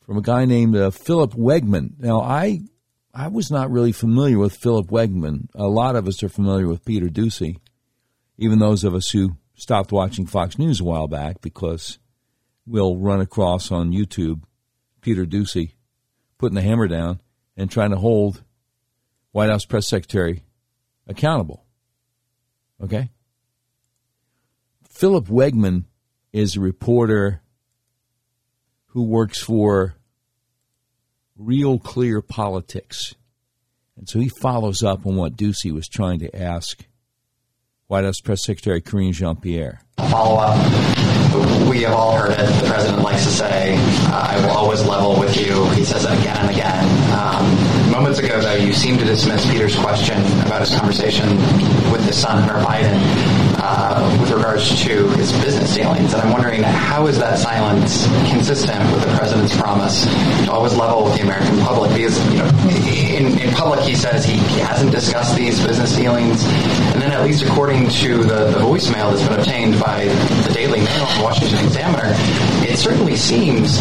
from 0.03 0.17
a 0.17 0.23
guy 0.23 0.45
named 0.45 0.77
uh, 0.77 0.93
Philip 0.93 1.33
Wegmann. 1.33 1.99
Now, 1.99 2.21
I 2.21 2.61
I 3.19 3.29
was 3.29 3.51
not 3.51 3.71
really 3.71 3.93
familiar 3.93 4.39
with 4.39 4.55
Philip 4.55 4.89
Wegmann. 4.89 5.49
A 5.55 5.69
lot 5.69 5.97
of 5.97 6.07
us 6.07 6.23
are 6.23 6.29
familiar 6.29 6.69
with 6.69 6.85
Peter 6.85 7.07
Doocy, 7.07 7.57
even 8.37 8.59
those 8.59 8.85
of 8.85 8.95
us 8.95 9.09
who 9.09 9.39
stopped 9.55 9.91
watching 9.91 10.27
Fox 10.27 10.59
News 10.59 10.81
a 10.81 10.85
while 10.85 11.09
back 11.09 11.41
because 11.41 11.99
we'll 12.67 12.99
run 12.99 13.23
across 13.23 13.73
on 13.73 13.91
YouTube 13.91 14.43
Peter 15.01 15.25
Doocy 15.25 15.73
putting 16.37 16.57
the 16.57 16.61
hammer 16.61 16.89
down 16.89 17.23
and 17.57 17.71
trying 17.71 17.89
to 17.89 17.97
hold 17.97 18.43
White 19.33 19.49
House 19.49 19.65
press 19.65 19.89
secretary 19.89 20.43
accountable. 21.07 21.65
Okay? 22.83 23.09
Philip 24.91 25.29
Wegmann 25.29 25.85
is 26.35 26.57
a 26.57 26.61
reporter 26.61 27.41
who 28.89 29.05
works 29.05 29.41
for 29.41 29.95
Real 31.39 31.79
Clear 31.79 32.23
Politics. 32.23 33.15
And 33.97 34.09
so 34.09 34.19
he 34.19 34.29
follows 34.29 34.83
up 34.83 35.07
on 35.07 35.17
what 35.17 35.37
Doocy 35.37 35.73
was 35.73 35.89
trying 35.89 36.19
to 36.21 36.35
ask 36.37 36.85
White 37.87 38.05
House 38.05 38.21
Press 38.21 38.45
Secretary 38.45 38.81
Karine 38.81 39.13
Jean 39.13 39.37
Pierre. 39.37 39.81
Follow 39.99 40.37
up. 40.37 40.57
We 41.69 41.83
have 41.83 41.93
all 41.93 42.17
heard 42.17 42.33
it. 42.33 42.63
The 42.63 42.69
president 42.69 43.03
likes 43.03 43.25
to 43.25 43.31
say, 43.31 43.77
I 44.11 44.39
will 44.41 44.57
always 44.57 44.85
level 44.87 45.19
with 45.19 45.37
you. 45.37 45.69
He 45.71 45.85
says 45.85 46.05
it 46.05 46.19
again 46.19 46.37
and 46.39 46.51
again. 46.51 47.13
Um, 47.13 47.91
moments 47.93 48.19
ago, 48.19 48.41
though, 48.41 48.55
you 48.55 48.73
seemed 48.73 48.99
to 49.01 49.05
dismiss 49.05 49.45
Peter's 49.51 49.79
question 49.79 50.19
about 50.47 50.61
his 50.63 50.75
conversation 50.75 51.29
with 51.93 52.05
his 52.07 52.17
son, 52.17 52.43
Hunter 52.43 52.65
Biden, 52.65 53.46
uh, 53.67 54.19
with 54.21 54.31
regards 54.31 54.81
to 54.85 55.09
his 55.11 55.33
business 55.43 55.75
dealings. 55.75 56.13
And 56.15 56.23
I'm 56.23 56.33
wondering, 56.33 56.63
how 56.63 57.07
is 57.09 57.19
that 57.19 57.39
silence 57.39 58.07
consistent 58.31 58.79
with 58.93 59.03
the 59.03 59.13
president's 59.17 59.57
promise 59.57 60.05
to 60.45 60.53
always 60.53 60.77
level 60.77 61.05
with 61.05 61.17
the 61.17 61.23
American 61.23 61.59
public? 61.61 61.93
Because, 61.93 62.17
you 62.33 62.39
know, 62.39 62.47
in, 62.87 63.39
in 63.41 63.55
public, 63.55 63.81
he 63.81 63.95
says 63.95 64.25
he, 64.25 64.37
hasn't 64.67 64.91
discussed 64.91 65.37
these 65.37 65.65
business 65.65 65.95
dealings. 65.95 66.45
And 66.93 67.01
then, 67.01 67.13
at 67.13 67.23
least 67.25 67.43
according 67.43 67.89
to 67.89 68.19
the, 68.19 68.51
the 68.51 68.59
voicemail 68.59 69.11
that's 69.11 69.27
been 69.27 69.39
obtained 69.39 69.81
by 69.81 70.07
the 70.07 70.51
Daily 70.53 70.81
Mail 70.81 71.07
and 71.07 71.23
Washington 71.23 71.65
Examiner, 71.65 72.13
it 72.69 72.77
certainly 72.79 73.17
seems 73.17 73.81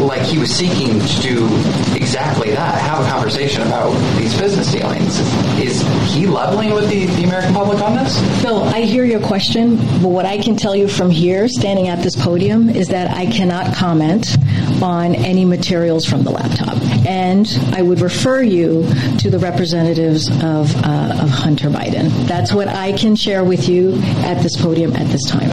like 0.00 0.22
he 0.22 0.38
was 0.38 0.54
seeking 0.54 1.00
to 1.00 1.20
do 1.20 1.46
exactly 1.94 2.50
that, 2.50 2.80
have 2.80 3.04
a 3.04 3.08
conversation 3.08 3.62
about 3.62 3.92
these 4.18 4.38
business 4.38 4.72
dealings. 4.72 5.18
Is 5.60 5.82
he 6.12 6.26
leveling 6.26 6.72
with 6.72 6.88
the, 6.88 7.06
the 7.06 7.24
American 7.24 7.52
public 7.52 7.80
on 7.80 7.94
this? 7.94 8.18
Phil, 8.42 8.62
I 8.64 8.80
hear 8.80 9.04
your 9.20 9.28
question, 9.28 9.76
but 9.76 10.08
what 10.08 10.24
I 10.24 10.38
can 10.38 10.56
tell 10.56 10.74
you 10.74 10.88
from 10.88 11.10
here, 11.10 11.48
standing 11.48 11.88
at 11.88 12.02
this 12.02 12.16
podium, 12.16 12.68
is 12.68 12.88
that 12.88 13.10
I 13.16 13.26
cannot 13.26 13.74
comment 13.74 14.36
on 14.82 15.14
any 15.14 15.44
materials 15.44 16.06
from 16.06 16.22
the 16.22 16.30
laptop. 16.30 16.76
And 17.06 17.46
I 17.72 17.82
would 17.82 18.00
refer 18.00 18.42
you 18.42 18.82
to 19.18 19.30
the 19.30 19.38
representatives 19.38 20.28
of, 20.28 20.74
uh, 20.84 21.18
of 21.22 21.30
Hunter 21.30 21.68
Biden. 21.68 22.10
That's 22.26 22.52
what 22.52 22.68
I 22.68 22.96
can 22.96 23.16
share 23.16 23.44
with 23.44 23.68
you 23.68 23.94
at 24.24 24.42
this 24.42 24.60
podium 24.60 24.92
at 24.94 25.06
this 25.08 25.28
time. 25.28 25.52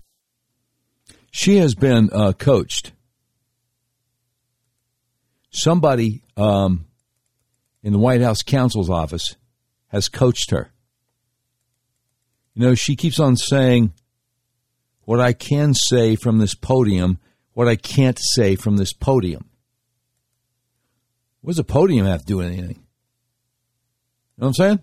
She 1.31 1.57
has 1.57 1.75
been 1.75 2.09
uh, 2.11 2.33
coached. 2.33 2.93
Somebody 5.51 6.23
um, 6.35 6.85
in 7.83 7.93
the 7.93 7.99
White 7.99 8.21
House 8.21 8.41
counsel's 8.43 8.89
office 8.89 9.35
has 9.87 10.09
coached 10.09 10.51
her. 10.51 10.71
You 12.57 12.65
know, 12.65 12.73
she 12.73 12.95
keeps 12.95 13.19
on 13.19 13.37
saying 13.37 13.93
what 15.03 15.19
I 15.19 15.31
can 15.31 15.75
say 15.75 16.15
from 16.15 16.39
this 16.39 16.55
podium, 16.55 17.19
what 17.53 17.67
I 17.67 17.75
can't 17.75 18.17
say 18.19 18.55
from 18.55 18.77
this 18.77 18.93
podium. 18.93 19.47
What 21.41 21.51
does 21.51 21.59
a 21.59 21.63
podium 21.63 22.07
have 22.07 22.21
to 22.21 22.25
do 22.25 22.37
with 22.37 22.47
anything? 22.47 22.69
You 22.69 22.73
know 24.39 24.47
what 24.47 24.47
I'm 24.47 24.53
saying? 24.55 24.79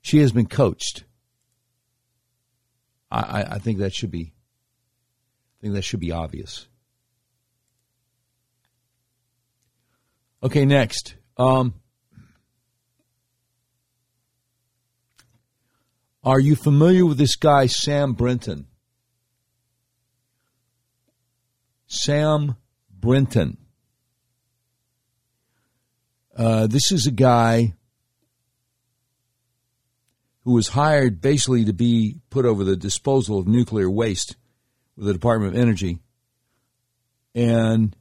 She 0.00 0.18
has 0.18 0.32
been 0.32 0.48
coached. 0.48 1.04
I, 3.08 3.44
I 3.50 3.58
think 3.60 3.78
that 3.78 3.94
should 3.94 4.10
be 4.10 4.32
I 4.32 5.62
think 5.62 5.74
that 5.74 5.84
should 5.84 6.00
be 6.00 6.10
obvious. 6.10 6.66
Okay, 10.42 10.64
next. 10.64 11.14
Um, 11.36 11.74
are 16.28 16.38
you 16.38 16.54
familiar 16.54 17.06
with 17.06 17.16
this 17.16 17.36
guy, 17.36 17.64
Sam 17.64 18.12
Brinton? 18.12 18.66
Sam 21.86 22.56
Brinton. 22.90 23.56
Uh, 26.36 26.66
this 26.66 26.92
is 26.92 27.06
a 27.06 27.10
guy 27.10 27.72
who 30.44 30.52
was 30.52 30.68
hired 30.68 31.22
basically 31.22 31.64
to 31.64 31.72
be 31.72 32.20
put 32.28 32.44
over 32.44 32.62
the 32.62 32.76
disposal 32.76 33.38
of 33.38 33.48
nuclear 33.48 33.88
waste 33.88 34.36
with 34.98 35.06
the 35.06 35.14
Department 35.14 35.54
of 35.54 35.58
Energy. 35.58 35.98
And 37.34 37.96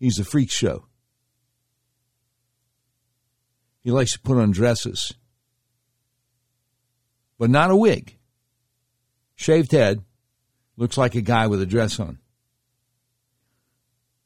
he's 0.00 0.18
a 0.18 0.24
freak 0.24 0.50
show. 0.50 0.86
He 3.82 3.92
likes 3.92 4.14
to 4.14 4.20
put 4.20 4.38
on 4.38 4.50
dresses, 4.50 5.14
but 7.38 7.50
not 7.50 7.70
a 7.70 7.76
wig. 7.76 8.16
Shaved 9.36 9.72
head, 9.72 10.02
looks 10.76 10.98
like 10.98 11.14
a 11.14 11.20
guy 11.20 11.46
with 11.46 11.62
a 11.62 11.66
dress 11.66 11.98
on. 12.00 12.18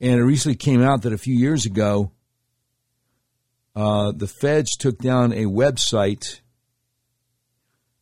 And 0.01 0.19
it 0.19 0.25
recently 0.25 0.57
came 0.57 0.83
out 0.83 1.03
that 1.03 1.13
a 1.13 1.19
few 1.19 1.35
years 1.35 1.65
ago, 1.65 2.11
uh, 3.77 4.13
the 4.13 4.27
feds 4.27 4.77
took 4.77 4.99
down 4.99 5.33
a 5.33 5.45
website 5.45 6.41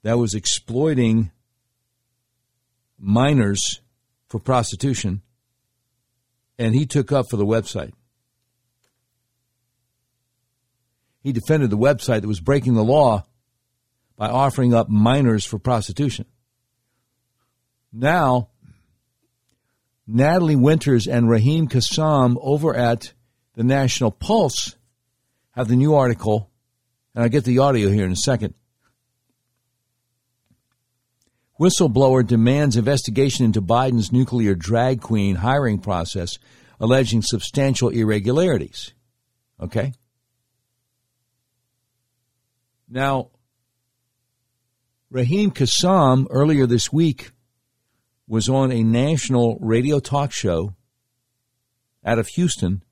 that 0.02 0.18
was 0.18 0.34
exploiting 0.34 1.30
minors 2.98 3.80
for 4.28 4.38
prostitution, 4.38 5.22
and 6.58 6.74
he 6.74 6.86
took 6.86 7.12
up 7.12 7.26
for 7.28 7.36
the 7.36 7.46
website. 7.46 7.92
He 11.22 11.32
defended 11.32 11.70
the 11.70 11.78
website 11.78 12.22
that 12.22 12.28
was 12.28 12.40
breaking 12.40 12.74
the 12.74 12.84
law 12.84 13.26
by 14.20 14.28
offering 14.28 14.74
up 14.74 14.90
minors 14.90 15.46
for 15.46 15.58
prostitution. 15.58 16.26
Now, 17.90 18.50
Natalie 20.06 20.56
Winters 20.56 21.06
and 21.06 21.30
Raheem 21.30 21.68
Kassam 21.68 22.36
over 22.42 22.76
at 22.76 23.14
the 23.54 23.64
National 23.64 24.10
Pulse 24.10 24.76
have 25.52 25.68
the 25.68 25.74
new 25.74 25.94
article, 25.94 26.50
and 27.14 27.24
I'll 27.24 27.30
get 27.30 27.44
the 27.44 27.60
audio 27.60 27.88
here 27.88 28.04
in 28.04 28.12
a 28.12 28.16
second. 28.16 28.52
Whistleblower 31.58 32.26
demands 32.26 32.76
investigation 32.76 33.46
into 33.46 33.62
Biden's 33.62 34.12
nuclear 34.12 34.54
drag 34.54 35.00
queen 35.00 35.36
hiring 35.36 35.78
process, 35.78 36.38
alleging 36.78 37.22
substantial 37.22 37.88
irregularities. 37.88 38.92
Okay? 39.58 39.94
Now, 42.86 43.30
Raheem 45.10 45.50
Kassam 45.50 46.28
earlier 46.30 46.66
this 46.66 46.92
week 46.92 47.32
was 48.28 48.48
on 48.48 48.70
a 48.70 48.84
national 48.84 49.58
radio 49.60 49.98
talk 49.98 50.30
show 50.30 50.76
out 52.04 52.20
of 52.20 52.28
Houston 52.28 52.84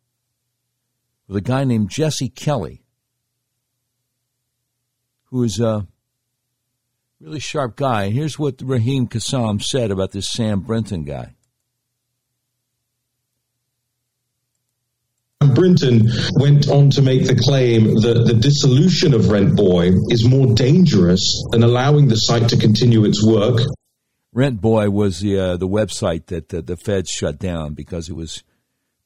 with 1.29 1.37
a 1.37 1.41
guy 1.41 1.63
named 1.63 1.91
Jesse 1.91 2.29
Kelly, 2.29 2.83
who 5.27 5.45
is 5.45 5.61
a 5.61 5.87
really 7.21 7.39
sharp 7.39 7.77
guy. 7.77 8.11
Here's 8.11 8.37
what 8.37 8.61
Raheem 8.63 9.07
Kassam 9.07 9.63
said 9.63 9.93
about 9.93 10.11
this 10.11 10.29
Sam 10.29 10.61
Brinton 10.63 11.05
guy. 11.05 11.37
Brinton 15.55 16.11
went 16.35 16.69
on 16.69 16.91
to 16.91 17.03
make 17.03 17.27
the 17.27 17.37
claim 17.37 17.95
that 18.03 18.25
the 18.27 18.35
dissolution 18.35 19.15
of 19.15 19.31
Rent 19.31 19.57
Boy 19.57 19.91
is 20.11 20.29
more 20.29 20.55
dangerous 20.55 21.45
than 21.51 21.63
allowing 21.63 22.09
the 22.09 22.17
site 22.17 22.49
to 22.51 22.57
continue 22.57 23.05
its 23.05 23.25
work. 23.25 23.61
Rent 24.33 24.61
Boy 24.61 24.91
was 24.91 25.21
the 25.21 25.39
uh, 25.39 25.57
the 25.57 25.69
website 25.69 26.27
that 26.27 26.49
the 26.49 26.77
feds 26.77 27.11
shut 27.11 27.39
down 27.39 27.75
because 27.75 28.09
it 28.09 28.17
was 28.17 28.43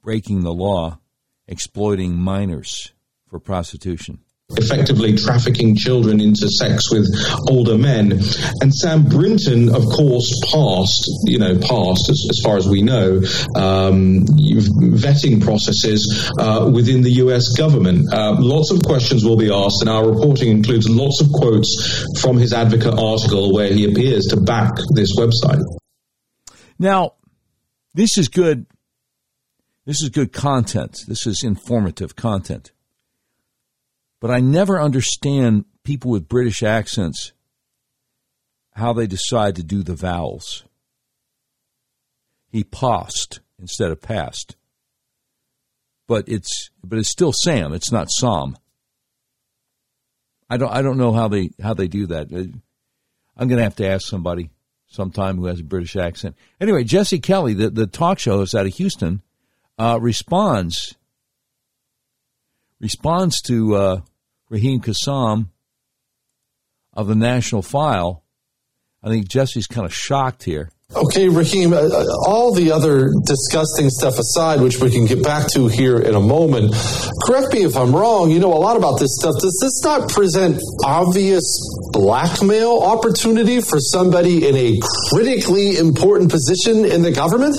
breaking 0.02 0.42
the 0.42 0.52
law, 0.52 0.98
exploiting 1.46 2.16
minors 2.16 2.92
for 3.28 3.38
prostitution 3.38 4.20
effectively 4.56 5.16
trafficking 5.16 5.76
children 5.76 6.20
into 6.20 6.48
sex 6.48 6.90
with 6.90 7.06
older 7.48 7.78
men. 7.78 8.12
And 8.60 8.74
Sam 8.74 9.04
Brinton, 9.04 9.74
of 9.74 9.84
course, 9.84 10.28
passed, 10.52 11.10
you 11.24 11.38
know, 11.38 11.58
passed, 11.58 12.08
as, 12.10 12.26
as 12.30 12.40
far 12.44 12.56
as 12.56 12.68
we 12.68 12.82
know, 12.82 13.18
um, 13.56 14.24
vetting 14.26 15.42
processes 15.42 16.30
uh, 16.38 16.70
within 16.72 17.02
the 17.02 17.12
US 17.24 17.54
government. 17.56 18.12
Uh, 18.12 18.36
lots 18.38 18.70
of 18.70 18.82
questions 18.82 19.24
will 19.24 19.36
be 19.36 19.50
asked, 19.52 19.80
and 19.80 19.90
our 19.90 20.08
reporting 20.08 20.50
includes 20.50 20.88
lots 20.88 21.20
of 21.20 21.28
quotes 21.32 22.20
from 22.20 22.36
his 22.36 22.52
advocate 22.52 22.94
article 22.98 23.52
where 23.52 23.72
he 23.72 23.90
appears 23.90 24.26
to 24.26 24.40
back 24.40 24.72
this 24.94 25.16
website. 25.16 25.62
Now, 26.78 27.14
this 27.94 28.18
is 28.18 28.28
good. 28.28 28.66
This 29.84 30.02
is 30.02 30.10
good 30.10 30.32
content. 30.32 30.98
This 31.08 31.26
is 31.26 31.42
informative 31.44 32.14
content. 32.16 32.72
But 34.22 34.30
I 34.30 34.38
never 34.38 34.80
understand 34.80 35.64
people 35.82 36.12
with 36.12 36.28
British 36.28 36.62
accents 36.62 37.32
how 38.70 38.92
they 38.92 39.08
decide 39.08 39.56
to 39.56 39.64
do 39.64 39.82
the 39.82 39.96
vowels. 39.96 40.62
He 42.48 42.62
passed 42.62 43.40
instead 43.58 43.90
of 43.90 44.00
passed. 44.00 44.54
But 46.06 46.28
it's 46.28 46.70
but 46.84 47.00
it's 47.00 47.10
still 47.10 47.32
Sam. 47.32 47.72
It's 47.72 47.90
not 47.90 48.12
Sam. 48.12 48.56
I 50.48 50.56
don't 50.56 50.72
I 50.72 50.82
don't 50.82 50.98
know 50.98 51.12
how 51.12 51.26
they 51.26 51.50
how 51.60 51.74
they 51.74 51.88
do 51.88 52.06
that. 52.06 52.30
I'm 52.30 53.48
going 53.48 53.58
to 53.58 53.64
have 53.64 53.76
to 53.76 53.88
ask 53.88 54.06
somebody 54.06 54.50
sometime 54.86 55.36
who 55.36 55.46
has 55.46 55.58
a 55.58 55.64
British 55.64 55.96
accent. 55.96 56.36
Anyway, 56.60 56.84
Jesse 56.84 57.18
Kelly, 57.18 57.54
the, 57.54 57.70
the 57.70 57.88
talk 57.88 58.20
show 58.20 58.36
host 58.36 58.54
out 58.54 58.66
of 58.66 58.74
Houston, 58.74 59.20
uh, 59.78 59.98
responds 60.00 60.94
responds 62.78 63.40
to 63.42 63.74
uh, 63.74 64.00
Raheem 64.52 64.82
Kassam 64.82 65.46
of 66.92 67.08
the 67.08 67.14
National 67.14 67.62
File. 67.62 68.22
I 69.02 69.08
think 69.08 69.26
Jesse's 69.26 69.66
kind 69.66 69.86
of 69.86 69.94
shocked 69.94 70.44
here. 70.44 70.70
Okay, 70.94 71.30
Raheem, 71.30 71.72
uh, 71.72 71.78
uh, 71.78 72.04
all 72.26 72.52
the 72.54 72.70
other 72.70 73.08
disgusting 73.24 73.88
stuff 73.88 74.18
aside, 74.18 74.60
which 74.60 74.76
we 74.78 74.90
can 74.90 75.06
get 75.06 75.22
back 75.22 75.50
to 75.54 75.68
here 75.68 75.98
in 75.98 76.14
a 76.14 76.20
moment, 76.20 76.74
correct 77.24 77.54
me 77.54 77.64
if 77.64 77.74
I'm 77.78 77.96
wrong, 77.96 78.30
you 78.30 78.38
know 78.40 78.52
a 78.52 78.60
lot 78.60 78.76
about 78.76 79.00
this 79.00 79.16
stuff. 79.18 79.34
Does 79.40 79.58
this 79.62 79.82
not 79.82 80.10
present 80.10 80.60
obvious 80.84 81.42
blackmail 81.92 82.78
opportunity 82.82 83.62
for 83.62 83.80
somebody 83.80 84.46
in 84.46 84.54
a 84.54 84.78
critically 85.08 85.78
important 85.78 86.30
position 86.30 86.84
in 86.84 87.00
the 87.00 87.10
government? 87.10 87.56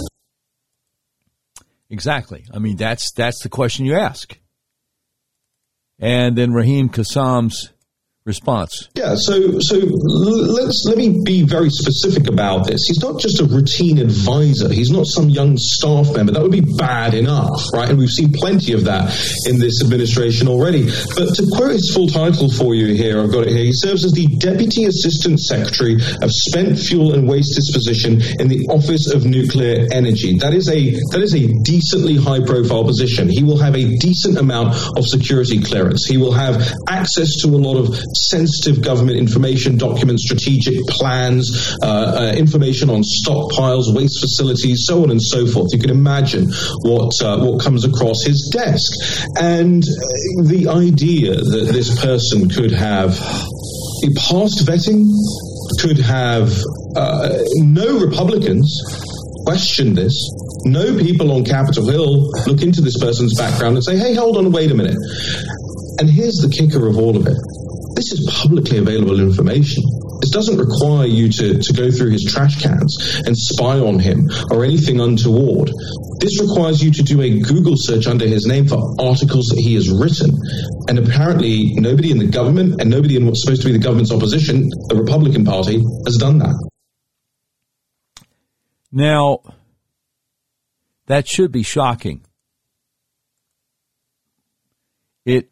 Exactly. 1.90 2.46
I 2.54 2.60
mean, 2.60 2.78
that's 2.78 3.12
that's 3.14 3.42
the 3.42 3.50
question 3.50 3.88
you 3.88 3.96
ask. 3.96 4.38
And 6.00 6.38
then 6.38 6.54
Raheem 6.54 6.90
Kassam's 6.90 7.72
response? 8.26 8.90
Yeah, 8.96 9.16
so 9.18 9.60
so 9.60 9.76
let's 9.76 10.86
let 10.88 10.98
me 10.98 11.22
be 11.26 11.44
very 11.44 11.70
specific 11.70 12.30
about 12.30 12.66
this. 12.68 12.86
He's 12.88 13.02
not 13.02 13.20
just 13.20 13.42
a 13.42 13.46
routine 13.46 14.00
advisor. 14.00 14.72
He's 14.72 14.92
not 14.92 15.06
some 15.08 15.30
young 15.30 15.58
staff 15.58 16.16
member. 16.16 16.32
That 16.32 16.42
would 16.42 16.52
be 16.52 16.66
bad 16.78 17.14
enough, 17.14 17.62
right? 17.74 17.90
And 17.90 17.98
we've 17.98 18.10
seen 18.10 18.32
plenty 18.32 18.74
of 18.74 18.86
that 18.86 19.14
in 19.46 19.60
this 19.60 19.84
administration 19.84 20.48
already. 20.48 20.86
But 21.16 21.36
to 21.36 21.48
quote 21.56 21.72
his 21.72 21.92
full 21.94 22.08
title 22.08 22.50
for 22.50 22.76
you 22.76 22.94
here, 22.96 23.20
I've 23.20 23.32
got 23.32 23.48
it 23.48 23.50
here. 23.50 23.66
He 23.66 23.74
serves 23.74 24.06
as 24.06 24.14
the 24.14 24.28
Deputy 24.38 24.86
Assistant 24.86 25.40
Secretary 25.40 25.96
of 25.96 26.30
Spent 26.32 26.80
Fuel 26.80 27.14
and 27.14 27.28
Waste 27.28 27.56
Disposition 27.56 28.22
in 28.40 28.48
the 28.48 28.66
Office 28.70 29.12
of 29.14 29.26
Nuclear 29.26 29.88
Energy. 29.92 30.38
That 30.38 30.54
is 30.54 30.70
a 30.70 30.92
that 31.12 31.22
is 31.22 31.36
a 31.36 31.48
decently 31.64 32.16
high 32.16 32.44
profile 32.46 32.86
position. 32.86 33.30
He 33.30 33.44
will 33.44 33.58
have 33.58 33.76
a 33.76 33.98
decent 33.98 34.38
amount 34.38 34.76
of 34.98 35.06
security 35.06 35.62
clearance. 35.62 36.06
He 36.08 36.18
will 36.18 36.32
have 36.32 36.74
access 36.88 37.42
to 37.42 37.48
a 37.50 37.60
lot 37.60 37.78
of 37.78 37.94
sensitive 38.16 38.84
government 38.84 39.18
information, 39.18 39.78
documents, 39.78 40.24
strategic 40.24 40.80
plans, 40.88 41.76
uh, 41.82 41.88
uh, 41.88 42.34
information 42.38 42.90
on 42.90 43.02
stockpiles, 43.02 43.94
waste 43.96 44.20
facilities, 44.22 44.84
so 44.86 45.04
on 45.04 45.12
and 45.12 45.22
so 45.22 45.46
forth. 45.48 45.70
You 45.74 45.80
can 45.80 45.90
imagine 45.90 46.52
what 46.82 47.14
uh, 47.22 47.40
what 47.40 47.62
comes 47.62 47.86
across 47.86 48.24
his 48.24 48.50
desk, 48.54 48.92
and 49.40 49.84
uh, 49.84 50.48
the 50.48 50.68
idea 50.70 51.36
that 51.36 51.70
this 51.72 52.00
person 52.02 52.50
could 52.50 52.72
have 52.72 53.20
past 54.12 54.66
vetting, 54.66 55.08
could 55.80 55.98
have 55.98 56.52
uh, 56.96 57.30
no 57.58 58.00
Republicans 58.00 58.82
question 59.46 59.94
this. 59.94 60.14
No 60.66 60.98
people 60.98 61.32
on 61.32 61.44
Capitol 61.44 61.88
Hill 61.88 62.30
look 62.48 62.62
into 62.62 62.82
this 62.82 62.98
person's 62.98 63.34
background 63.38 63.76
and 63.76 63.84
say, 63.84 63.98
hey, 63.98 64.14
hold 64.14 64.38
on, 64.38 64.52
wait 64.52 64.72
a 64.72 64.76
minute. 64.76 64.98
And 66.00 66.10
here's 66.10 66.38
the 66.38 66.50
kicker 66.50 66.88
of 66.88 66.98
all 66.98 67.18
of 67.18 67.28
it 67.28 67.38
this 67.96 68.12
is 68.12 68.30
publicly 68.42 68.78
available 68.78 69.20
information. 69.20 69.84
This 70.22 70.32
doesn't 70.32 70.58
require 70.58 71.06
you 71.06 71.30
to, 71.30 71.60
to 71.60 71.74
go 71.74 71.92
through 71.92 72.12
his 72.12 72.24
trash 72.24 72.62
cans 72.62 73.22
and 73.26 73.38
spy 73.38 73.78
on 73.78 74.00
him 74.00 74.30
or 74.52 74.64
anything 74.64 75.00
untoward. 75.00 75.70
This 76.20 76.40
requires 76.42 76.82
you 76.82 76.92
to 76.92 77.04
do 77.04 77.22
a 77.22 77.40
Google 77.42 77.76
search 77.76 78.08
under 78.08 78.26
his 78.26 78.46
name 78.46 78.68
for 78.68 78.78
articles 79.00 79.48
that 79.48 79.60
he 79.60 79.76
has 79.76 79.92
written. 79.92 80.32
And 80.88 80.98
apparently, 80.98 81.74
nobody 81.76 82.12
in 82.12 82.20
the 82.20 82.28
government 82.28 82.80
and 82.80 82.90
nobody 82.90 83.18
in 83.18 83.26
what's 83.26 83.44
supposed 83.44 83.62
to 83.64 83.68
be 83.68 83.74
the 83.74 83.84
government's 83.84 84.12
opposition, 84.12 84.70
the 84.88 84.96
Republican 84.96 85.44
Party, 85.44 85.84
has 86.06 86.16
done 86.16 86.40
that. 86.40 86.56
Now, 88.92 89.40
that 91.08 91.28
should 91.28 91.52
be 91.52 91.64
shocking. 91.64 92.22
It 95.26 95.50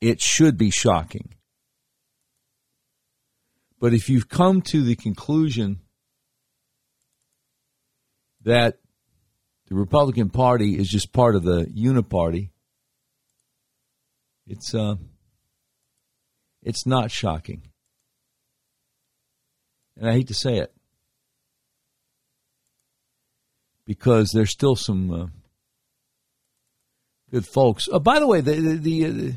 it 0.00 0.20
should 0.20 0.58
be 0.58 0.70
shocking. 0.70 1.31
But 3.82 3.94
if 3.94 4.08
you've 4.08 4.28
come 4.28 4.62
to 4.70 4.80
the 4.80 4.94
conclusion 4.94 5.80
that 8.42 8.78
the 9.66 9.74
Republican 9.74 10.30
Party 10.30 10.78
is 10.78 10.88
just 10.88 11.12
part 11.12 11.34
of 11.34 11.42
the 11.42 11.64
Uniparty, 11.64 12.50
it's 14.46 14.72
uh, 14.72 14.94
it's 16.62 16.86
not 16.86 17.10
shocking, 17.10 17.62
and 19.96 20.08
I 20.08 20.12
hate 20.12 20.28
to 20.28 20.34
say 20.34 20.58
it 20.58 20.72
because 23.84 24.30
there's 24.30 24.52
still 24.52 24.76
some 24.76 25.10
uh, 25.10 25.26
good 27.32 27.48
folks. 27.48 27.88
Oh, 27.90 27.98
by 27.98 28.20
the 28.20 28.28
way, 28.28 28.42
the 28.42 28.54
the, 28.54 28.76
the, 28.76 29.06
uh, 29.06 29.32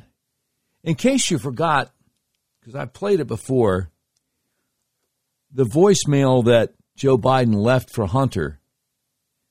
in 0.83 0.93
case 0.93 1.31
you 1.31 1.39
forgot, 1.39 1.91
because 2.59 2.75
I 2.75 2.85
played 2.85 3.19
it 3.19 3.25
before 3.25 3.89
the 5.55 5.65
voicemail 5.65 6.43
that 6.43 6.73
Joe 6.97 7.17
Biden 7.17 7.55
left 7.55 7.89
for 7.89 8.07
Hunter 8.07 8.59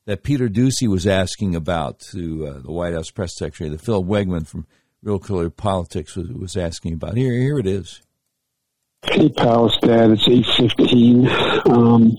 that 0.04 0.22
Peter 0.22 0.50
Doocy 0.50 0.86
was 0.86 1.06
asking 1.06 1.56
about 1.56 1.98
to 2.12 2.46
uh, 2.46 2.58
the 2.60 2.70
White 2.70 2.92
House 2.92 3.10
press 3.10 3.34
secretary, 3.34 3.70
that 3.70 3.80
Phil 3.80 4.04
Wegmann 4.04 4.46
from 4.46 4.66
Real 5.02 5.18
Clear 5.18 5.48
Politics 5.48 6.14
was, 6.14 6.28
was 6.28 6.56
asking 6.58 6.92
about. 6.92 7.16
Here, 7.16 7.32
here 7.32 7.58
it 7.58 7.66
is. 7.66 8.02
Hey, 9.02 9.30
Palace 9.30 9.78
Dad, 9.80 10.10
it's 10.10 10.28
8.15 10.28 11.70
um, 11.70 12.16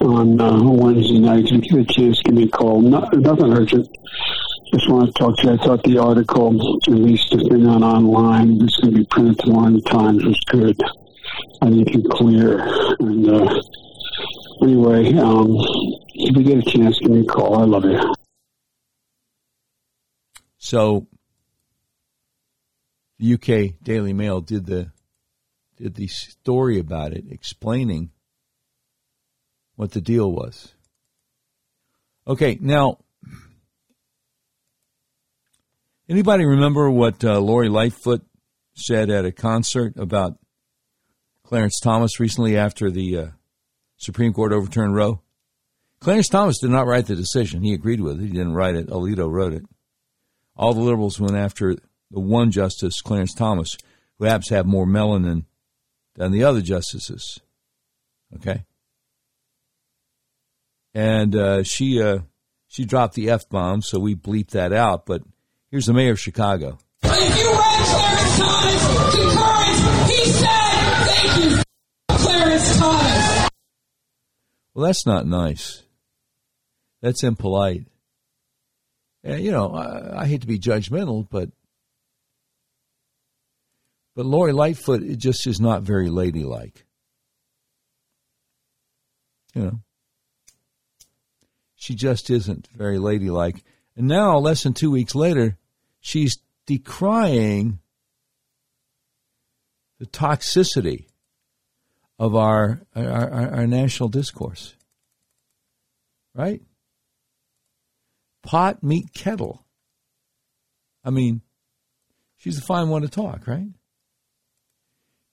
on 0.00 0.40
uh, 0.40 0.62
Wednesday 0.62 1.18
night. 1.18 1.46
If 1.46 1.50
you 1.50 1.60
get 1.60 1.90
a 1.90 1.92
chance, 1.92 2.22
give 2.22 2.34
me 2.34 2.44
a 2.44 2.48
call. 2.48 2.80
Not, 2.80 3.12
nothing 3.16 3.52
urgent. 3.52 3.88
Just 4.72 4.88
want 4.88 5.06
to 5.06 5.12
talk 5.12 5.36
to 5.38 5.48
you. 5.48 5.52
I 5.54 5.56
thought 5.56 5.82
the 5.82 5.98
article, 5.98 6.78
at 6.86 6.94
least 6.94 7.32
if 7.32 7.48
they're 7.48 7.58
not 7.58 7.82
online, 7.82 8.62
it's 8.62 8.76
going 8.76 8.94
to 8.94 9.00
be 9.00 9.06
printed 9.06 9.40
tomorrow 9.40 9.66
in 9.66 9.74
the 9.74 9.80
Times, 9.82 10.24
was 10.24 10.40
good. 10.46 10.80
I 11.62 11.70
think 11.70 11.94
it's 11.94 12.08
clear. 12.08 12.60
And 13.00 13.28
uh, 13.28 13.60
anyway, 14.62 15.14
um, 15.18 15.56
if 16.14 16.36
you 16.36 16.42
get 16.42 16.66
a 16.66 16.70
chance, 16.70 16.98
give 16.98 17.10
me 17.10 17.20
a 17.20 17.24
call. 17.24 17.60
I 17.60 17.64
love 17.64 17.84
you. 17.84 18.14
So, 20.58 21.06
the 23.18 23.34
UK 23.34 23.82
Daily 23.82 24.12
Mail 24.12 24.40
did 24.40 24.66
the 24.66 24.92
did 25.76 25.94
the 25.94 26.08
story 26.08 26.78
about 26.78 27.12
it, 27.12 27.24
explaining 27.30 28.10
what 29.76 29.92
the 29.92 30.00
deal 30.00 30.30
was. 30.30 30.74
Okay, 32.26 32.58
now, 32.60 32.98
anybody 36.08 36.44
remember 36.44 36.90
what 36.90 37.24
uh, 37.24 37.40
Lori 37.40 37.70
Lightfoot 37.70 38.22
said 38.74 39.10
at 39.10 39.24
a 39.24 39.32
concert 39.32 39.94
about 39.96 40.38
Clarence 41.50 41.80
Thomas 41.80 42.20
recently 42.20 42.56
after 42.56 42.92
the 42.92 43.16
uh, 43.16 43.26
Supreme 43.96 44.32
Court 44.32 44.52
overturned 44.52 44.94
Roe. 44.94 45.20
Clarence 46.00 46.28
Thomas 46.28 46.60
did 46.60 46.70
not 46.70 46.86
write 46.86 47.06
the 47.06 47.16
decision. 47.16 47.64
He 47.64 47.74
agreed 47.74 48.00
with 48.00 48.20
it. 48.20 48.26
He 48.26 48.30
didn't 48.30 48.54
write 48.54 48.76
it. 48.76 48.86
Alito 48.86 49.28
wrote 49.28 49.54
it. 49.54 49.64
All 50.54 50.74
the 50.74 50.80
liberals 50.80 51.18
went 51.18 51.34
after 51.34 51.74
the 52.12 52.20
one 52.20 52.52
justice, 52.52 53.02
Clarence 53.02 53.34
Thomas, 53.34 53.76
who 54.20 54.26
happens 54.26 54.46
to 54.46 54.54
have 54.54 54.66
more 54.66 54.86
melanin 54.86 55.46
than 56.14 56.30
the 56.30 56.44
other 56.44 56.60
justices. 56.60 57.40
Okay? 58.36 58.64
And 60.94 61.34
uh, 61.34 61.64
she 61.64 62.00
uh, 62.00 62.20
she 62.68 62.84
dropped 62.84 63.14
the 63.14 63.28
F 63.28 63.48
bomb, 63.48 63.82
so 63.82 63.98
we 63.98 64.14
bleeped 64.14 64.50
that 64.50 64.72
out. 64.72 65.04
But 65.04 65.22
here's 65.68 65.86
the 65.86 65.94
mayor 65.94 66.12
of 66.12 66.20
Chicago. 66.20 66.78
Well, 74.80 74.86
that's 74.86 75.04
not 75.04 75.26
nice. 75.26 75.82
That's 77.02 77.22
impolite. 77.22 77.84
And, 79.22 79.42
you 79.42 79.50
know, 79.50 79.74
I, 79.74 80.22
I 80.22 80.26
hate 80.26 80.40
to 80.40 80.46
be 80.46 80.58
judgmental, 80.58 81.28
but 81.28 81.50
but 84.16 84.24
Lori 84.24 84.54
Lightfoot 84.54 85.02
it 85.02 85.16
just 85.16 85.46
is 85.46 85.60
not 85.60 85.82
very 85.82 86.08
ladylike. 86.08 86.86
You 89.54 89.62
know, 89.64 89.80
she 91.76 91.94
just 91.94 92.30
isn't 92.30 92.66
very 92.74 92.98
ladylike. 92.98 93.62
And 93.96 94.08
now, 94.08 94.38
less 94.38 94.62
than 94.62 94.72
two 94.72 94.90
weeks 94.90 95.14
later, 95.14 95.58
she's 96.00 96.38
decrying 96.66 97.80
the 99.98 100.06
toxicity 100.06 101.09
of 102.20 102.36
our, 102.36 102.82
our, 102.94 103.32
our, 103.32 103.54
our 103.56 103.66
national 103.66 104.08
discourse. 104.08 104.76
Right? 106.32 106.62
pot 108.42 108.82
meet 108.82 109.12
kettle. 109.12 109.64
I 111.04 111.10
mean, 111.10 111.42
she's 112.36 112.58
a 112.58 112.62
fine 112.62 112.88
one 112.88 113.02
to 113.02 113.08
talk, 113.08 113.46
right? 113.46 113.68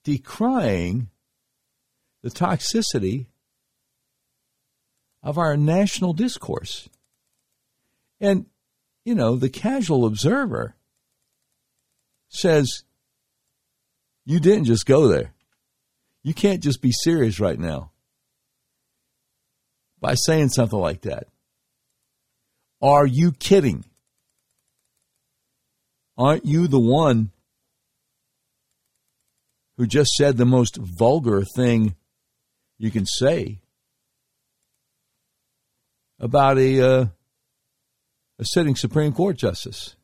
Decrying 0.04 1.08
the 2.22 2.30
toxicity 2.30 3.28
of 5.24 5.38
our 5.38 5.58
national 5.58 6.14
discourse. 6.14 6.90
And, 8.20 8.46
you 9.04 9.14
know, 9.14 9.36
the 9.36 9.50
casual 9.50 10.06
observer 10.06 10.76
says, 12.30 12.84
you 14.26 14.40
didn't 14.40 14.66
just 14.66 14.86
go 14.86 15.08
there. 15.08 15.34
You 16.28 16.34
can't 16.34 16.62
just 16.62 16.82
be 16.82 16.92
serious 16.92 17.40
right 17.40 17.58
now 17.58 17.92
by 20.02 20.16
saying 20.16 20.50
something 20.50 20.78
like 20.78 21.04
that. 21.04 21.30
Are 22.82 23.06
you 23.06 23.32
kidding? 23.32 23.86
Aren't 26.18 26.46
you 26.46 26.68
the 26.68 26.82
one 26.82 27.32
who 29.78 29.88
just 29.88 30.12
said 30.18 30.36
the 30.36 30.46
most 30.46 30.76
vulgar 30.76 31.46
thing 31.56 31.96
you 32.78 32.92
can 32.92 33.06
say 33.06 33.62
about 36.20 36.58
a 36.58 36.82
uh, 36.82 37.06
a 38.38 38.44
sitting 38.44 38.76
Supreme 38.76 39.14
Court 39.14 39.38
justice, 39.38 39.96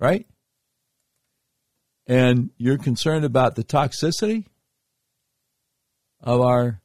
right? 0.00 0.26
And 2.06 2.52
you're 2.56 2.78
concerned 2.78 3.26
about 3.26 3.54
the 3.54 3.64
toxicity 3.64 4.46
of 6.22 6.40
our 6.40 6.80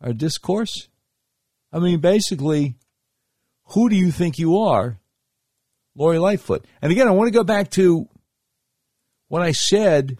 our 0.00 0.12
discourse? 0.12 0.88
I 1.72 1.78
mean, 1.78 2.00
basically, 2.00 2.74
who 3.64 3.88
do 3.88 3.96
you 3.96 4.10
think 4.10 4.38
you 4.38 4.58
are, 4.58 4.98
Lori 5.94 6.18
Lightfoot? 6.18 6.64
And 6.82 6.90
again, 6.90 7.06
I 7.06 7.12
want 7.12 7.28
to 7.28 7.38
go 7.38 7.44
back 7.44 7.70
to 7.72 8.08
what 9.28 9.42
I 9.42 9.52
said 9.52 10.18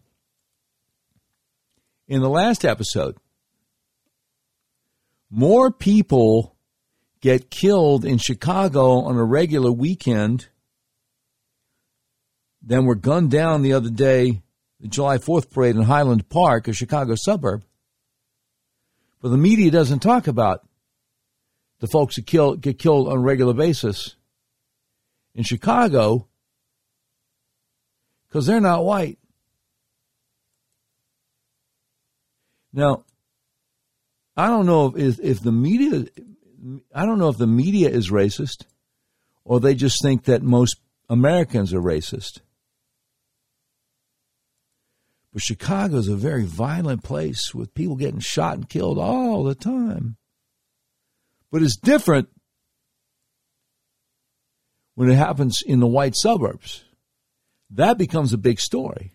in 2.07 2.21
the 2.21 2.29
last 2.29 2.65
episode. 2.65 3.17
More 5.31 5.71
people 5.71 6.57
get 7.21 7.51
killed 7.51 8.05
in 8.05 8.19
Chicago 8.19 9.01
on 9.01 9.17
a 9.17 9.25
regular 9.25 9.73
weekend 9.73 10.49
than 12.63 12.85
were 12.85 12.95
gunned 12.95 13.31
down 13.31 13.63
the 13.63 13.73
other 13.73 13.91
day, 13.91 14.43
the 14.81 14.88
July 14.88 15.19
4th 15.19 15.51
parade 15.51 15.77
in 15.77 15.83
Highland 15.83 16.29
Park, 16.29 16.69
a 16.69 16.73
Chicago 16.73 17.14
suburb. 17.16 17.64
But 19.21 19.29
the 19.29 19.37
media 19.37 19.71
doesn't 19.71 20.01
talk 20.01 20.27
about 20.27 20.66
the 21.81 21.87
folks 21.87 22.16
that 22.16 22.27
kill, 22.27 22.57
get 22.57 22.79
killed 22.79 23.09
on 23.09 23.16
a 23.16 23.21
regular 23.21 23.53
basis 23.53 24.16
in 25.35 25.45
Chicago 25.45 26.29
because 28.29 28.47
they're 28.47 28.61
not 28.61 28.85
white. 28.85 29.19
Now, 32.73 33.05
I 34.37 34.47
don't 34.47 34.66
know 34.66 34.95
if, 34.97 35.19
if 35.21 35.40
the 35.43 35.53
media, 35.53 36.07
I 36.95 37.05
don't 37.05 37.19
know 37.19 37.29
if 37.29 37.37
the 37.37 37.47
media 37.47 37.88
is 37.88 38.11
racist 38.11 38.64
or 39.45 39.61
they 39.61 39.75
just 39.75 40.01
think 40.03 40.25
that 40.25 40.43
most 40.43 40.77
Americans 41.09 41.75
are 41.75 41.81
racist. 41.81 42.40
But 45.33 45.43
Chicago 45.43 45.97
is 45.97 46.09
a 46.09 46.16
very 46.16 46.45
violent 46.45 47.05
place 47.05 47.55
with 47.55 47.75
people 47.75 47.97
getting 47.97 48.21
shot 48.21 48.55
and 48.57 48.69
killed 48.69 48.99
all 48.99 49.45
the 49.45 49.55
time. 49.55 50.16
But 51.53 51.62
it's 51.62 51.77
different 51.77 52.29
when 54.95 55.11
it 55.11 55.16
happens 55.16 55.62
in 55.64 55.81
the 55.81 55.87
white 55.87 56.16
suburbs. 56.16 56.85
That 57.71 57.99
becomes 57.99 58.33
a 58.33 58.38
big 58.38 58.59
story 58.59 59.12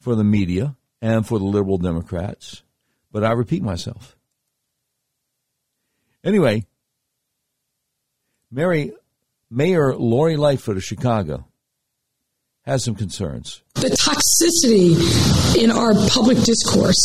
for 0.00 0.14
the 0.14 0.24
media 0.24 0.76
and 1.02 1.26
for 1.26 1.38
the 1.38 1.44
liberal 1.44 1.78
Democrats. 1.78 2.62
But 3.10 3.24
I 3.24 3.32
repeat 3.32 3.62
myself. 3.62 4.16
Anyway, 6.22 6.66
Mary, 8.50 8.92
Mayor 9.50 9.94
Lori 9.96 10.36
Lightfoot 10.36 10.76
of 10.76 10.84
Chicago 10.84 11.46
has 12.66 12.82
some 12.82 12.94
concerns. 12.94 13.60
The 13.74 13.90
toxicity 13.90 15.62
in 15.62 15.70
our 15.70 15.92
public 16.08 16.38
discourse 16.44 16.96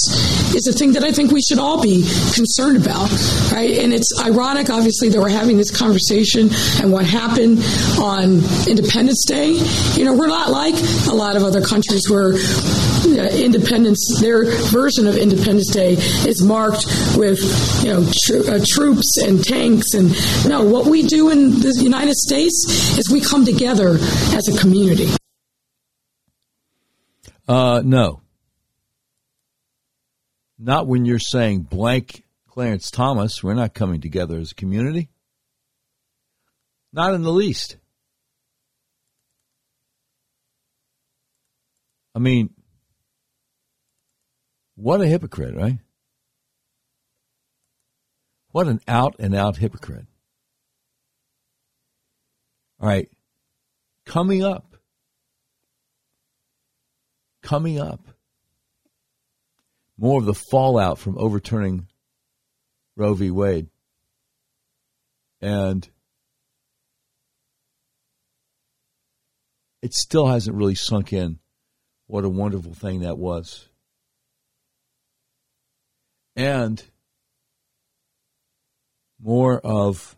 is 0.56 0.68
a 0.68 0.72
thing 0.72 0.94
that 0.94 1.04
I 1.04 1.12
think 1.12 1.32
we 1.32 1.42
should 1.42 1.60
all 1.60 1.82
be 1.82 2.04
concerned 2.34 2.78
about, 2.78 3.12
right? 3.52 3.78
And 3.80 3.92
it's 3.92 4.08
ironic, 4.24 4.70
obviously, 4.70 5.10
that 5.10 5.20
we're 5.20 5.28
having 5.28 5.58
this 5.58 5.76
conversation 5.76 6.50
and 6.82 6.94
what 6.94 7.06
happened 7.06 7.60
on 8.00 8.40
Independence 8.70 9.26
Day. 9.26 9.60
You 9.96 10.06
know, 10.06 10.14
we're 10.14 10.28
not 10.28 10.50
like 10.50 10.76
a 11.10 11.14
lot 11.14 11.36
of 11.36 11.44
other 11.44 11.62
countries 11.62 12.10
where 12.10 12.36
uh, 12.36 13.28
independence, 13.36 14.18
their 14.22 14.46
version 14.72 15.08
of 15.08 15.18
Independence 15.18 15.74
Day 15.74 15.94
is 15.94 16.42
marked 16.42 16.86
with, 17.18 17.40
you 17.84 17.92
know, 17.92 18.10
tr- 18.24 18.50
uh, 18.50 18.60
troops 18.66 19.18
and 19.26 19.44
tanks. 19.44 19.94
And 19.94 20.16
no, 20.48 20.64
what 20.64 20.86
we 20.86 21.04
do 21.04 21.32
in 21.32 21.60
the 21.60 21.78
United 21.82 22.16
States 22.16 22.56
is 22.98 23.10
we 23.12 23.20
come 23.20 23.44
together 23.44 23.98
as 24.00 24.48
a 24.48 24.58
community. 24.58 25.10
Uh, 27.50 27.82
no. 27.84 28.22
Not 30.60 30.86
when 30.86 31.06
you're 31.06 31.18
saying 31.18 31.62
blank 31.64 32.24
Clarence 32.48 32.92
Thomas. 32.92 33.44
We're 33.44 33.56
not 33.56 33.74
coming 33.74 34.02
together 34.02 34.38
as 34.38 34.52
a 34.52 34.56
community. 34.56 35.10
Not 36.94 37.16
in 37.16 37.24
the 37.24 37.32
least. 37.32 37.78
I 42.14 42.20
mean, 42.20 42.52
what 44.76 45.02
a 45.02 45.08
hypocrite, 45.08 45.56
right? 45.56 45.80
What 48.52 48.68
an 48.68 48.80
out 48.88 49.16
and 49.18 49.34
out 49.34 49.58
hypocrite. 49.58 50.06
All 52.80 52.88
right. 52.88 53.10
Coming 54.06 54.44
up, 54.44 54.69
coming 57.50 57.80
up. 57.80 58.00
More 59.98 60.20
of 60.20 60.26
the 60.26 60.36
fallout 60.36 61.00
from 61.00 61.18
overturning 61.18 61.88
Roe 62.96 63.16
v. 63.16 63.32
Wade. 63.32 63.70
And 65.42 65.90
it 69.82 69.94
still 69.96 70.28
hasn't 70.28 70.56
really 70.56 70.76
sunk 70.76 71.12
in 71.12 71.40
what 72.06 72.24
a 72.24 72.30
wonderful 72.30 72.76
thing 72.76 73.00
that 73.00 73.18
was. 73.18 73.68
And 76.36 76.84
more 79.20 79.60
of 79.60 80.16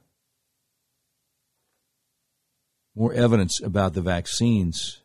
more 2.93 3.13
evidence 3.13 3.61
about 3.63 3.93
the 3.93 4.01
vaccines 4.01 5.00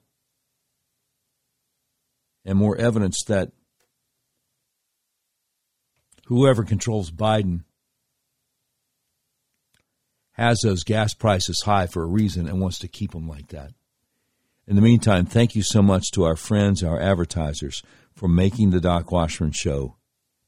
and 2.47 2.57
more 2.57 2.77
evidence 2.77 3.23
that 3.25 3.51
whoever 6.27 6.63
controls 6.63 7.11
Biden 7.11 7.65
has 10.33 10.61
those 10.61 10.85
gas 10.85 11.13
prices 11.13 11.63
high 11.65 11.87
for 11.87 12.03
a 12.03 12.07
reason 12.07 12.47
and 12.47 12.61
wants 12.61 12.79
to 12.79 12.89
keep 12.89 13.11
them 13.11 13.29
like 13.29 13.49
that. 13.49 13.73
In 14.69 14.77
the 14.77 14.83
meantime, 14.83 15.27
thank 15.27 15.55
you 15.55 15.63
so 15.63 15.83
much 15.83 16.11
to 16.13 16.25
our 16.25 16.37
friends, 16.37 16.83
our 16.83 17.01
advertisers, 17.01 17.83
for 18.15 18.29
making 18.29 18.71
the 18.71 18.81
Doc 18.81 19.11
Washburn 19.11 19.53
Show 19.53 19.97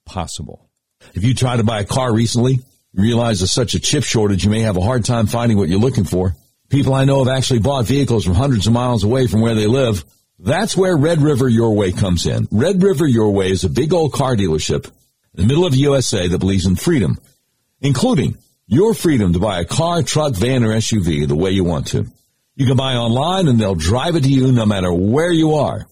possible. 0.05 0.69
If 1.15 1.25
you 1.25 1.35
tried 1.35 1.57
to 1.57 1.65
buy 1.65 1.81
a 1.81 1.85
car 1.85 2.13
recently, 2.13 2.61
realize 2.95 3.41
there's 3.41 3.53
such 3.53 3.75
a 3.75 3.81
chip 3.81 4.05
shortage, 4.05 4.45
you 4.45 4.51
may 4.51 4.61
have 4.61 4.77
a 4.77 4.83
hard 4.83 5.05
time 5.05 5.27
finding 5.27 5.59
what 5.59 5.69
you're 5.69 5.79
looking 5.81 6.05
for. 6.05 6.35
People 6.69 6.95
I 6.95 7.05
know 7.05 7.25
have 7.25 7.35
actually 7.35 7.61
bought 7.61 7.87
vehicles 7.87 8.25
from 8.25 8.35
hundreds 8.35 8.67
of 8.67 8.73
miles 8.73 9.05
away 9.05 9.27
from 9.27 9.41
where 9.41 9.55
they 9.55 9.67
live 9.67 10.05
that's 10.39 10.77
where 10.77 10.97
Red 10.97 11.21
River 11.21 11.49
Your 11.49 11.75
Way 11.75 11.91
comes 11.91 12.27
in. 12.27 12.47
Red 12.53 12.81
River 12.81 13.07
Your 13.07 13.31
Way 13.33 13.51
is 13.51 13.65
a 13.65 13.69
big 13.69 13.93
old 13.93 14.13
car 14.13 14.37
dealership 14.37 14.87
in 15.35 15.43
the 15.43 15.47
middle 15.47 15.67
of 15.67 15.73
the 15.73 15.79
USA 15.79 16.29
that 16.29 16.39
believes 16.39 16.65
in 16.65 16.77
freedom, 16.77 17.19
including 17.81 18.39
your 18.69 18.95
freedom 18.95 19.33
to 19.33 19.41
buy 19.41 19.61
a 19.61 19.65
car, 19.65 20.03
truck, 20.03 20.35
van, 20.35 20.63
or 20.63 20.69
SUV 20.69 21.27
the 21.27 21.35
way 21.35 21.51
you 21.51 21.65
want 21.65 21.89
to. 21.89 22.07
You 22.55 22.67
can 22.67 22.77
buy 22.77 22.95
online 22.95 23.49
and 23.49 23.59
they'll 23.59 23.75
drive 23.75 24.15
it 24.15 24.23
to 24.23 24.29
you 24.29 24.53
no 24.53 24.65
matter 24.65 24.93
where 24.93 25.33
you 25.33 25.55
are. 25.55 25.89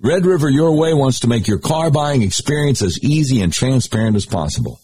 Red 0.00 0.26
River 0.26 0.50
Your 0.50 0.76
Way 0.76 0.92
wants 0.92 1.20
to 1.20 1.28
make 1.28 1.46
your 1.46 1.58
car 1.58 1.90
buying 1.90 2.22
experience 2.22 2.82
as 2.82 2.98
easy 3.02 3.40
and 3.40 3.52
transparent 3.52 4.16
as 4.16 4.26
possible. 4.26 4.80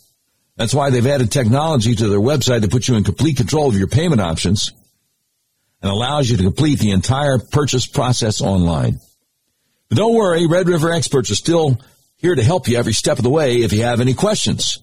That's 0.57 0.75
why 0.75 0.91
they've 0.91 1.07
added 1.07 1.31
technology 1.31 1.95
to 1.95 2.09
their 2.09 2.21
website 2.21 2.63
to 2.63 2.69
put 2.69 2.89
you 2.89 2.95
in 2.95 3.05
complete 3.05 3.37
control 3.37 3.69
of 3.69 3.77
your 3.77 3.89
payment 3.89 4.21
options 4.21 4.73
and 5.83 5.91
allows 5.91 6.29
you 6.29 6.37
to 6.37 6.43
complete 6.43 6.79
the 6.79 6.91
entire 6.91 7.39
purchase 7.39 7.87
process 7.87 8.41
online. 8.41 8.99
But 9.89 9.99
don't 9.99 10.15
worry, 10.15 10.47
Red 10.47 10.69
River 10.69 10.93
experts 10.93 11.31
are 11.31 11.37
still 11.37 11.81
here 12.17 12.35
to 12.35 12.43
help 12.43 12.69
you 12.69 12.77
every 12.77 12.93
step 12.93 13.19
of 13.19 13.25
the 13.25 13.31
way 13.31 13.59
if 13.59 13.73
you 13.73 13.83
have 13.83 14.01
any 14.01 14.15
questions. 14.15 14.79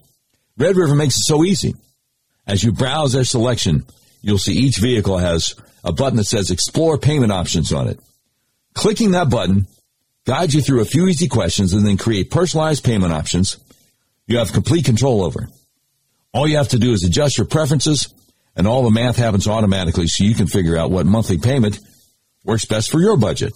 Red 0.57 0.77
River 0.77 0.95
makes 0.95 1.15
it 1.15 1.25
so 1.25 1.43
easy. 1.43 1.75
As 2.47 2.63
you 2.63 2.71
browse 2.71 3.13
their 3.13 3.23
selection, 3.23 3.85
you'll 4.21 4.37
see 4.37 4.53
each 4.53 4.77
vehicle 4.77 5.17
has 5.17 5.55
a 5.83 5.91
button 5.91 6.17
that 6.17 6.25
says 6.25 6.49
explore 6.49 6.97
payment 6.97 7.31
options 7.31 7.73
on 7.73 7.87
it. 7.87 7.99
Clicking 8.73 9.11
that 9.11 9.29
button 9.29 9.67
guides 10.25 10.55
you 10.55 10.61
through 10.61 10.81
a 10.81 10.85
few 10.85 11.07
easy 11.07 11.27
questions 11.27 11.73
and 11.73 11.85
then 11.85 11.97
create 11.97 12.31
personalized 12.31 12.83
payment 12.83 13.13
options 13.13 13.57
you 14.27 14.37
have 14.37 14.53
complete 14.53 14.85
control 14.85 15.23
over. 15.23 15.47
All 16.33 16.47
you 16.47 16.57
have 16.57 16.69
to 16.69 16.79
do 16.79 16.91
is 16.91 17.03
adjust 17.03 17.37
your 17.37 17.47
preferences 17.47 18.13
and 18.55 18.67
all 18.67 18.83
the 18.83 18.91
math 18.91 19.17
happens 19.17 19.47
automatically 19.47 20.07
so 20.07 20.23
you 20.23 20.35
can 20.35 20.47
figure 20.47 20.77
out 20.77 20.91
what 20.91 21.05
monthly 21.05 21.37
payment 21.37 21.79
works 22.43 22.65
best 22.65 22.91
for 22.91 22.99
your 22.99 23.17
budget. 23.17 23.53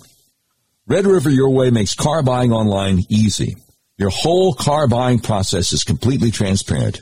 Red 0.88 1.06
River 1.06 1.30
Your 1.30 1.52
Way 1.52 1.70
makes 1.70 1.94
car 1.94 2.24
buying 2.24 2.52
online 2.52 3.00
easy. 3.10 3.56
Your 3.98 4.10
whole 4.10 4.54
car 4.54 4.88
buying 4.88 5.20
process 5.20 5.72
is 5.72 5.84
completely 5.84 6.32
transparent. 6.32 7.02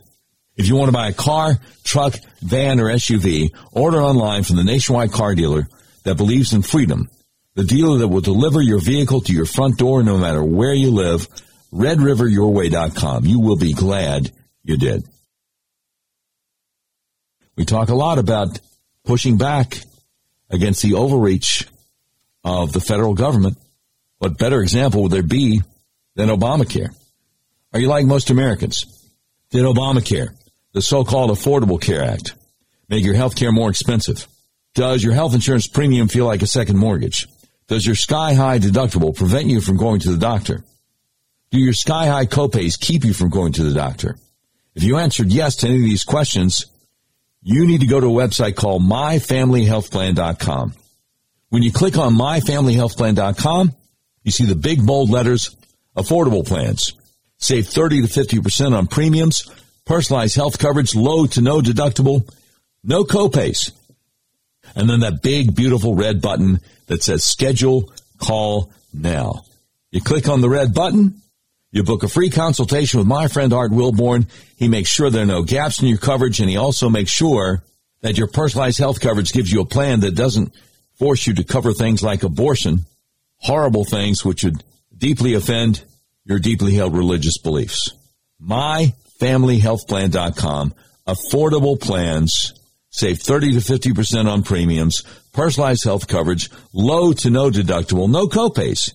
If 0.56 0.68
you 0.68 0.76
want 0.76 0.90
to 0.90 0.94
buy 0.94 1.10
a 1.10 1.14
car, 1.14 1.58
truck, 1.84 2.16
van, 2.42 2.80
or 2.80 2.86
SUV, 2.86 3.50
order 3.72 4.02
online 4.02 4.44
from 4.44 4.58
the 4.58 4.64
nationwide 4.64 5.12
car 5.12 5.36
dealer 5.36 5.68
that 6.04 6.16
believes 6.16 6.54
in 6.54 6.64
freedom. 6.64 7.08
The 7.54 7.64
dealer 7.64 8.00
that 8.00 8.08
will 8.08 8.22
deliver 8.22 8.62
your 8.62 8.80
vehicle 8.80 9.22
to 9.22 9.34
your 9.34 9.46
front 9.46 9.78
door 9.78 10.04
no 10.04 10.18
matter 10.18 10.44
where 10.44 10.74
you 10.74 10.92
live. 10.92 11.28
RedRiverYourWay.com. 11.72 13.26
You 13.26 13.40
will 13.40 13.58
be 13.58 13.74
glad 13.74 14.32
you 14.64 14.78
did. 14.78 15.04
We 17.58 17.66
talk 17.66 17.90
a 17.90 17.96
lot 17.96 18.20
about 18.20 18.60
pushing 19.04 19.38
back 19.38 19.80
against 20.50 20.84
the 20.84 20.94
overreach 20.94 21.66
of 22.44 22.72
the 22.72 22.80
federal 22.80 23.16
government. 23.16 23.58
What 24.20 24.38
better 24.38 24.62
example 24.62 25.04
would 25.04 25.12
there 25.12 25.24
be 25.24 25.62
than 26.16 26.30
Obamacare? 26.30 26.96
Are 27.74 27.80
you 27.80 27.88
like 27.88 28.06
most 28.06 28.30
Americans? 28.30 28.86
Did 29.50 29.66
Obamacare, 29.66 30.30
the 30.74 30.82
so-called 30.84 31.32
Affordable 31.32 31.82
Care 31.82 32.04
Act, 32.04 32.36
make 32.90 33.04
your 33.04 33.16
health 33.16 33.36
care 33.36 33.52
more 33.52 33.72
expensive? 33.72 34.28
Does 34.76 35.04
your 35.04 35.14
health 35.14 35.34
insurance 35.34 35.68
premium 35.68 36.08
feel 36.08 36.26
like 36.26 36.44
a 36.44 36.48
second 36.48 36.78
mortgage? 36.78 37.28
Does 37.68 37.86
your 37.86 37.96
sky 37.96 38.36
high 38.36 38.60
deductible 38.60 39.16
prevent 39.16 39.48
you 39.48 39.62
from 39.62 39.78
going 39.78 40.00
to 40.02 40.12
the 40.12 40.20
doctor? 40.20 40.64
Do 41.50 41.60
your 41.60 41.74
sky 41.74 42.06
high 42.06 42.28
copays 42.28 42.80
keep 42.80 43.04
you 43.04 43.14
from 43.14 43.30
going 43.30 43.54
to 43.54 43.64
the 43.64 43.74
doctor? 43.74 44.16
If 44.76 44.84
you 44.84 44.98
answered 44.98 45.32
yes 45.32 45.56
to 45.58 45.68
any 45.68 45.78
of 45.78 45.84
these 45.84 46.04
questions, 46.04 46.68
you 47.48 47.66
need 47.66 47.80
to 47.80 47.88
go 47.88 48.02
to 48.02 48.08
a 48.08 48.28
website 48.28 48.58
called 48.58 48.82
myfamilyhealthplan.com. 48.82 50.74
When 51.48 51.64
you 51.64 51.72
click 51.72 51.98
on 51.98 52.14
myfamilyhealthplan.com, 52.14 53.74
you 54.24 54.32
see 54.32 54.44
the 54.44 54.56
big 54.56 54.86
bold 54.86 55.10
letters, 55.10 55.56
affordable 55.96 56.46
plans. 56.46 56.94
Save 57.38 57.68
30 57.68 58.02
to 58.02 58.08
50% 58.10 58.78
on 58.78 58.88
premiums, 58.88 59.50
personalized 59.86 60.36
health 60.36 60.60
coverage, 60.60 60.94
low 60.94 61.26
to 61.28 61.40
no 61.40 61.62
deductible, 61.62 62.30
no 62.84 63.06
copays. 63.06 63.72
And 64.76 64.90
then 64.90 65.00
that 65.00 65.22
big, 65.22 65.56
beautiful 65.56 65.96
red 65.96 66.22
button 66.22 66.60
that 66.88 67.02
says 67.02 67.24
schedule 67.24 67.94
call 68.18 68.74
now. 68.94 69.46
You 69.92 70.02
click 70.02 70.28
on 70.28 70.42
the 70.42 70.50
red 70.50 70.74
button, 70.74 71.22
you 71.78 71.84
book 71.84 72.04
a 72.04 72.10
free 72.10 72.30
consultation 72.30 72.98
with 72.98 73.08
my 73.08 73.28
friend 73.28 73.54
Art 73.54 73.72
Wilborn. 73.72 74.28
He 74.58 74.68
makes 74.68 74.90
sure 74.90 75.10
there 75.10 75.24
are 75.24 75.28
no 75.28 75.44
gaps 75.44 75.82
in 75.82 75.88
your 75.88 76.00
coverage 76.00 76.40
and 76.40 76.50
he 76.50 76.58
also 76.58 76.90
makes 76.90 77.12
sure 77.12 77.64
that 78.02 78.18
your 78.18 78.28
personalized 78.28 78.80
health 78.80 79.00
coverage 79.00 79.32
gives 79.32 79.52
you 79.52 79.62
a 79.62 79.66
plan 79.66 80.00
that 80.02 80.16
doesn't 80.16 80.54
force 80.98 81.28
you 81.28 81.36
to 81.36 81.44
cover 81.44 81.74
things 81.74 82.02
like 82.02 82.24
abortion, 82.24 82.80
horrible 83.38 83.86
things 83.86 84.26
which 84.26 84.44
would 84.44 84.64
deeply 84.98 85.36
offend 85.36 85.84
your 86.26 86.40
deeply 86.40 86.74
held 86.74 86.98
religious 86.98 87.38
beliefs. 87.38 87.92
MyFamilyHealthPlan.com. 88.42 90.74
Affordable 91.08 91.80
plans. 91.80 92.54
Save 92.90 93.20
30 93.20 93.52
to 93.54 93.60
50% 93.60 94.28
on 94.28 94.42
premiums. 94.44 95.04
Personalized 95.32 95.84
health 95.84 96.08
coverage. 96.08 96.50
Low 96.74 97.14
to 97.14 97.30
no 97.30 97.52
deductible. 97.52 98.10
No 98.10 98.26
copays. 98.28 98.94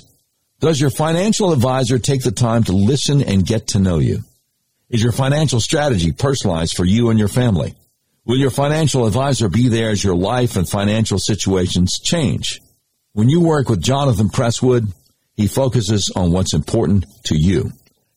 Does 0.59 0.81
your 0.81 0.89
financial 0.89 1.53
advisor 1.53 1.99
take 1.99 2.23
the 2.23 2.31
time 2.31 2.63
to 2.65 2.73
listen 2.73 3.21
and 3.21 3.45
get 3.45 3.67
to 3.67 3.79
know 3.79 3.99
you? 3.99 4.23
Is 4.89 5.01
your 5.01 5.11
financial 5.11 5.61
strategy 5.61 6.11
personalized 6.11 6.75
for 6.75 6.83
you 6.83 7.11
and 7.11 7.19
your 7.19 7.27
family? 7.27 7.75
Will 8.25 8.37
your 8.37 8.49
financial 8.49 9.07
advisor 9.07 9.49
be 9.49 9.69
there 9.69 9.91
as 9.91 10.03
your 10.03 10.15
life 10.15 10.55
and 10.55 10.67
financial 10.67 11.17
situations 11.17 11.99
change? 12.03 12.59
When 13.13 13.29
you 13.29 13.41
work 13.41 13.69
with 13.69 13.81
Jonathan 13.81 14.29
Presswood, 14.29 14.93
he 15.39 15.47
focuses 15.47 16.11
on 16.17 16.33
what's 16.33 16.53
important 16.53 17.05
to 17.23 17.33
you. 17.33 17.71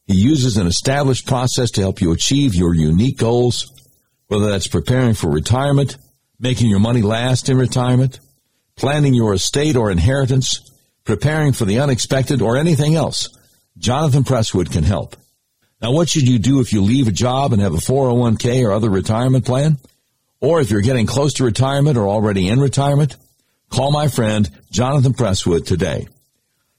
He 0.08 0.16
uses 0.16 0.56
an 0.56 0.66
established 0.66 1.24
process 1.24 1.70
to 1.70 1.80
help 1.80 2.00
you 2.00 2.10
achieve 2.10 2.52
your 2.52 2.74
unique 2.74 3.16
goals, 3.16 3.70
whether 4.26 4.50
that's 4.50 4.66
preparing 4.66 5.14
for 5.14 5.30
retirement, 5.30 5.98
making 6.40 6.68
your 6.68 6.80
money 6.80 7.00
last 7.00 7.48
in 7.48 7.56
retirement, 7.56 8.18
planning 8.74 9.14
your 9.14 9.34
estate 9.34 9.76
or 9.76 9.92
inheritance, 9.92 10.68
preparing 11.04 11.52
for 11.52 11.64
the 11.64 11.78
unexpected, 11.78 12.42
or 12.42 12.56
anything 12.56 12.96
else. 12.96 13.28
Jonathan 13.78 14.24
Presswood 14.24 14.72
can 14.72 14.82
help. 14.82 15.14
Now, 15.80 15.92
what 15.92 16.08
should 16.08 16.26
you 16.26 16.40
do 16.40 16.58
if 16.58 16.72
you 16.72 16.82
leave 16.82 17.06
a 17.06 17.12
job 17.12 17.52
and 17.52 17.62
have 17.62 17.74
a 17.74 17.76
401k 17.76 18.66
or 18.66 18.72
other 18.72 18.90
retirement 18.90 19.46
plan? 19.46 19.78
Or 20.40 20.60
if 20.60 20.72
you're 20.72 20.80
getting 20.80 21.06
close 21.06 21.34
to 21.34 21.44
retirement 21.44 21.96
or 21.96 22.08
already 22.08 22.48
in 22.48 22.58
retirement? 22.58 23.14
Call 23.70 23.92
my 23.92 24.08
friend 24.08 24.50
Jonathan 24.72 25.12
Presswood 25.12 25.64
today. 25.66 26.08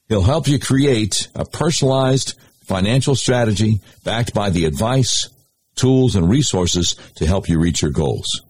He'll 0.09 0.21
help 0.21 0.47
you 0.47 0.59
create 0.59 1.27
a 1.33 1.45
personalized 1.45 2.37
financial 2.63 3.15
strategy 3.15 3.79
backed 4.03 4.33
by 4.33 4.49
the 4.49 4.65
advice, 4.65 5.29
tools, 5.75 6.15
and 6.15 6.29
resources 6.29 6.95
to 7.15 7.25
help 7.25 7.49
you 7.49 7.59
reach 7.59 7.81
your 7.81 7.91
goals. 7.91 8.41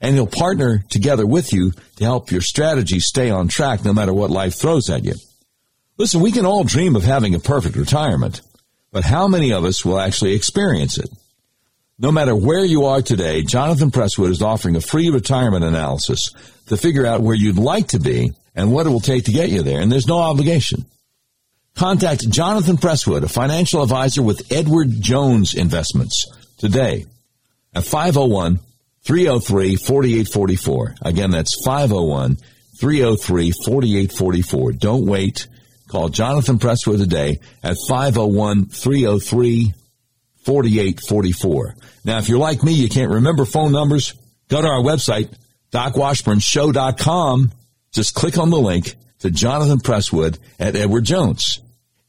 And 0.00 0.14
he'll 0.14 0.26
partner 0.26 0.84
together 0.88 1.26
with 1.26 1.52
you 1.52 1.72
to 1.96 2.04
help 2.04 2.30
your 2.30 2.40
strategy 2.40 3.00
stay 3.00 3.30
on 3.30 3.48
track 3.48 3.84
no 3.84 3.92
matter 3.92 4.12
what 4.12 4.30
life 4.30 4.54
throws 4.54 4.88
at 4.88 5.04
you. 5.04 5.14
Listen, 5.96 6.20
we 6.20 6.30
can 6.30 6.46
all 6.46 6.62
dream 6.62 6.94
of 6.94 7.02
having 7.02 7.34
a 7.34 7.40
perfect 7.40 7.74
retirement, 7.74 8.40
but 8.92 9.04
how 9.04 9.26
many 9.26 9.52
of 9.52 9.64
us 9.64 9.84
will 9.84 9.98
actually 9.98 10.34
experience 10.34 10.96
it? 10.96 11.10
No 12.00 12.12
matter 12.12 12.36
where 12.36 12.64
you 12.64 12.84
are 12.84 13.02
today, 13.02 13.42
Jonathan 13.42 13.90
Presswood 13.90 14.30
is 14.30 14.40
offering 14.40 14.76
a 14.76 14.80
free 14.80 15.10
retirement 15.10 15.64
analysis 15.64 16.30
to 16.66 16.76
figure 16.76 17.04
out 17.04 17.22
where 17.22 17.34
you'd 17.34 17.58
like 17.58 17.88
to 17.88 17.98
be 17.98 18.30
and 18.54 18.72
what 18.72 18.86
it 18.86 18.90
will 18.90 19.00
take 19.00 19.24
to 19.24 19.32
get 19.32 19.50
you 19.50 19.62
there. 19.64 19.80
And 19.80 19.90
there's 19.90 20.06
no 20.06 20.18
obligation. 20.18 20.84
Contact 21.74 22.28
Jonathan 22.30 22.76
Presswood, 22.76 23.24
a 23.24 23.28
financial 23.28 23.82
advisor 23.82 24.22
with 24.22 24.52
Edward 24.52 24.90
Jones 25.00 25.54
Investments 25.54 26.24
today 26.58 27.06
at 27.74 27.82
501 27.82 28.60
303 29.04 29.74
4844. 29.74 30.94
Again, 31.02 31.32
that's 31.32 31.60
501 31.64 32.36
303 32.78 33.50
4844. 33.50 34.72
Don't 34.72 35.06
wait. 35.06 35.48
Call 35.88 36.10
Jonathan 36.10 36.60
Presswood 36.60 36.98
today 36.98 37.40
at 37.64 37.76
501 37.88 38.66
303 38.66 39.72
4844. 40.48 41.76
Now, 42.04 42.18
if 42.18 42.28
you're 42.28 42.38
like 42.38 42.62
me, 42.62 42.72
you 42.72 42.88
can't 42.88 43.10
remember 43.10 43.44
phone 43.44 43.72
numbers, 43.72 44.14
go 44.48 44.62
to 44.62 44.66
our 44.66 44.82
website, 44.82 45.30
docwashburnshow.com 45.72 47.52
just 47.92 48.14
click 48.14 48.38
on 48.38 48.50
the 48.50 48.58
link 48.58 48.94
to 49.20 49.30
Jonathan 49.30 49.78
Presswood 49.78 50.38
at 50.58 50.76
Edward 50.76 51.04
Jones. 51.04 51.60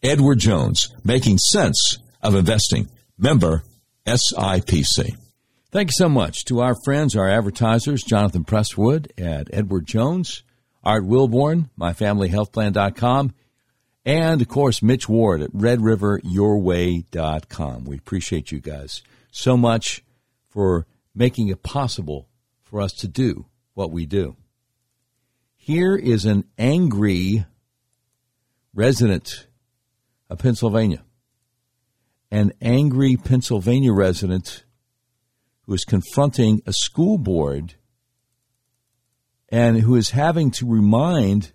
Edward 0.04 0.40
Jones, 0.40 0.94
making 1.04 1.38
sense 1.38 1.98
of 2.22 2.36
investing. 2.36 2.90
Member 3.18 3.64
SIPC. 4.06 5.18
Thank 5.72 5.90
you 5.90 5.94
so 5.94 6.10
much 6.10 6.46
to 6.46 6.62
our 6.62 6.76
friends, 6.84 7.16
our 7.16 7.28
advertisers, 7.28 8.04
Jonathan 8.04 8.44
Presswood 8.44 9.12
at 9.18 9.48
Edward 9.54 9.86
Jones, 9.86 10.44
Art 10.84 11.04
Wilborn, 11.04 11.70
myfamilyhealthplan.com, 11.80 13.34
and 14.06 14.42
of 14.42 14.48
course, 14.48 14.82
Mitch 14.82 15.10
Ward 15.10 15.42
at 15.42 15.52
redriveryourway.com. 15.52 17.86
We 17.86 17.98
appreciate 17.98 18.52
you 18.52 18.60
guys 18.60 19.02
so 19.32 19.58
much 19.58 20.04
for 20.48 20.86
making 21.14 21.50
it 21.50 21.64
possible 21.64 22.30
for 22.64 22.80
us 22.82 22.94
to 22.94 23.08
do 23.08 23.46
what 23.74 23.92
we 23.92 24.06
do. 24.06 24.38
Here 25.56 25.96
is 25.96 26.26
an 26.26 26.46
angry 26.58 27.46
resident 28.74 29.48
of 30.30 30.40
Pennsylvania, 30.40 31.04
an 32.32 32.54
angry 32.62 33.18
Pennsylvania 33.18 33.94
resident 33.94 34.64
who 35.64 35.74
is 35.74 35.84
confronting 35.84 36.62
a 36.66 36.74
school 36.74 37.18
board 37.18 37.76
and 39.50 39.82
who 39.82 39.96
is 39.96 40.12
having 40.12 40.52
to 40.52 40.66
remind 40.66 41.52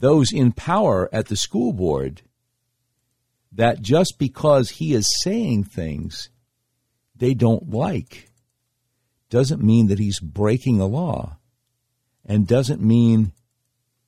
those 0.00 0.32
in 0.32 0.52
power 0.52 1.08
at 1.12 1.26
the 1.26 1.36
school 1.36 1.72
board 1.72 2.22
that 3.52 3.80
just 3.80 4.18
because 4.18 4.70
he 4.70 4.92
is 4.94 5.06
saying 5.22 5.64
things 5.64 6.30
they 7.16 7.34
don't 7.34 7.70
like 7.70 8.30
doesn't 9.30 9.62
mean 9.62 9.88
that 9.88 9.98
he's 9.98 10.20
breaking 10.20 10.80
a 10.80 10.86
law 10.86 11.38
and 12.24 12.46
doesn't 12.46 12.80
mean 12.80 13.32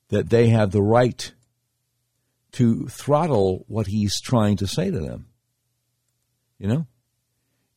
that 0.09 0.29
they 0.29 0.47
have 0.47 0.71
the 0.71 0.81
right 0.81 1.33
to 2.53 2.87
throttle 2.87 3.65
what 3.67 3.87
he's 3.87 4.19
trying 4.21 4.57
to 4.57 4.67
say 4.67 4.91
to 4.91 4.99
them. 4.99 5.27
You 6.57 6.67
know, 6.67 6.87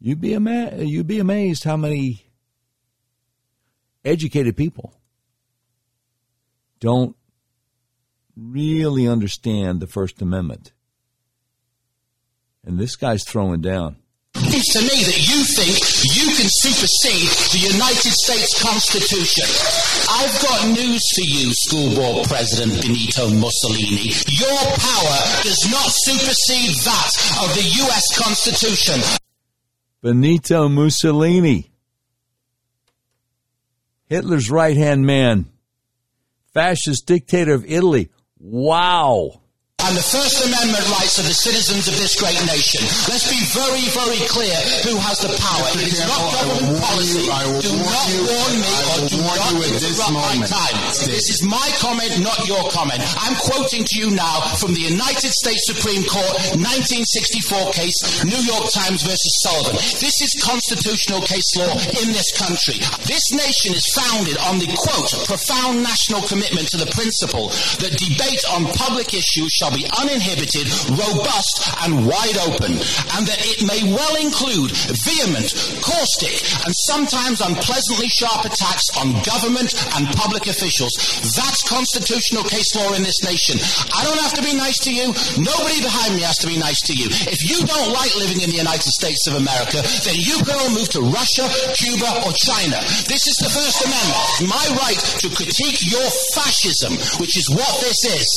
you'd 0.00 0.20
be 0.20 0.34
ama- 0.34 0.76
you'd 0.76 1.06
be 1.06 1.18
amazed 1.18 1.64
how 1.64 1.76
many 1.76 2.26
educated 4.04 4.56
people 4.56 4.94
don't 6.80 7.16
really 8.36 9.06
understand 9.06 9.80
the 9.80 9.86
First 9.86 10.20
Amendment. 10.22 10.72
And 12.64 12.78
this 12.78 12.96
guy's 12.96 13.24
throwing 13.24 13.60
down. 13.60 13.96
It's 14.36 14.72
to 14.72 14.80
me 14.82 15.02
that 15.02 15.20
you 15.30 15.44
think 15.44 15.78
you 16.16 16.26
can 16.34 16.48
supersede 16.50 17.30
the 17.54 17.74
United 17.74 18.12
States 18.12 18.60
Constitution. 18.60 19.46
I've 20.10 20.42
got 20.42 20.66
news 20.74 21.02
for 21.14 21.22
you, 21.22 21.52
School 21.54 21.94
Board 21.94 22.26
President 22.26 22.82
Benito 22.82 23.30
Mussolini. 23.30 24.10
Your 24.26 24.62
power 24.78 25.18
does 25.42 25.62
not 25.70 25.86
supersede 26.06 26.74
that 26.82 27.10
of 27.42 27.54
the 27.54 27.62
U.S. 27.86 28.18
Constitution. 28.18 29.00
Benito 30.02 30.68
Mussolini, 30.68 31.70
Hitler's 34.06 34.50
right 34.50 34.76
hand 34.76 35.06
man, 35.06 35.46
fascist 36.52 37.06
dictator 37.06 37.54
of 37.54 37.64
Italy. 37.66 38.10
Wow 38.46 39.40
and 39.84 39.92
the 39.92 40.10
First 40.16 40.40
Amendment 40.48 40.80
rights 40.96 41.20
of 41.20 41.28
the 41.28 41.36
citizens 41.36 41.84
of 41.92 41.94
this 42.00 42.16
great 42.16 42.40
nation. 42.48 42.80
Let's 43.04 43.28
be 43.28 43.36
very, 43.52 43.84
very 43.92 44.22
clear 44.32 44.56
who 44.88 44.96
has 44.96 45.20
the 45.20 45.28
power. 45.36 45.66
It 45.76 45.92
is 45.92 46.00
not 46.08 46.24
government 46.40 46.80
policy. 46.80 47.20
do 47.20 47.72
not 47.76 48.08
warn 48.24 48.54
me 48.64 48.74
or 48.80 48.98
do 49.12 49.18
not 49.20 49.38
interrupt 49.60 50.14
my 50.16 50.34
time. 50.48 50.76
This 51.04 51.28
is 51.28 51.44
my 51.44 51.68
comment, 51.84 52.16
not 52.24 52.48
your 52.48 52.64
comment. 52.72 53.04
I'm 53.20 53.36
quoting 53.36 53.84
to 53.84 53.94
you 54.00 54.08
now 54.16 54.56
from 54.56 54.72
the 54.72 54.80
United 54.88 55.36
States 55.36 55.68
Supreme 55.68 56.00
Court 56.08 56.32
1964 56.56 57.76
case, 57.76 58.24
New 58.24 58.40
York 58.40 58.72
Times 58.72 59.04
versus 59.04 59.34
Sullivan. 59.44 59.76
This 60.00 60.16
is 60.24 60.32
constitutional 60.40 61.20
case 61.28 61.60
law 61.60 61.76
in 62.00 62.08
this 62.16 62.32
country. 62.32 62.80
This 63.04 63.36
nation 63.36 63.76
is 63.76 63.84
founded 63.92 64.40
on 64.48 64.56
the 64.56 64.70
quote, 64.72 65.12
profound 65.28 65.84
national 65.84 66.24
commitment 66.24 66.72
to 66.72 66.80
the 66.80 66.88
principle 66.88 67.52
that 67.84 67.92
debate 68.00 68.40
on 68.48 68.64
public 68.80 69.12
issues 69.12 69.52
shall 69.52 69.73
be 69.74 69.86
uninhibited, 69.98 70.70
robust, 70.94 71.66
and 71.82 72.06
wide 72.06 72.38
open, 72.46 72.78
and 73.18 73.26
that 73.26 73.40
it 73.42 73.66
may 73.66 73.82
well 73.82 74.14
include 74.22 74.70
vehement, 75.02 75.50
caustic, 75.82 76.34
and 76.62 76.72
sometimes 76.86 77.42
unpleasantly 77.42 78.06
sharp 78.06 78.46
attacks 78.46 78.86
on 79.02 79.10
government 79.26 79.74
and 79.98 80.06
public 80.14 80.46
officials. 80.46 80.94
That's 81.34 81.66
constitutional 81.66 82.44
case 82.46 82.70
law 82.78 82.94
in 82.94 83.02
this 83.02 83.24
nation. 83.26 83.58
I 83.90 84.04
don't 84.04 84.20
have 84.22 84.36
to 84.38 84.44
be 84.44 84.54
nice 84.54 84.78
to 84.86 84.92
you. 84.92 85.10
Nobody 85.40 85.82
behind 85.82 86.14
me 86.14 86.22
has 86.22 86.38
to 86.44 86.48
be 86.48 86.58
nice 86.60 86.80
to 86.86 86.94
you. 86.94 87.10
If 87.26 87.42
you 87.42 87.64
don't 87.66 87.90
like 87.90 88.14
living 88.14 88.44
in 88.44 88.50
the 88.50 88.60
United 88.60 88.90
States 88.94 89.26
of 89.26 89.40
America, 89.40 89.82
then 90.06 90.16
you 90.20 90.38
can 90.44 90.54
all 90.54 90.70
move 90.70 90.88
to 90.94 91.02
Russia, 91.02 91.46
Cuba, 91.74 92.22
or 92.22 92.32
China. 92.36 92.78
This 93.10 93.26
is 93.26 93.36
the 93.42 93.50
First 93.50 93.82
Amendment. 93.82 94.50
My 94.50 94.64
right 94.84 95.00
to 95.24 95.28
critique 95.32 95.82
your 95.90 96.06
fascism, 96.36 96.94
which 97.18 97.36
is 97.36 97.48
what 97.50 97.72
this 97.80 98.04
is, 98.04 98.28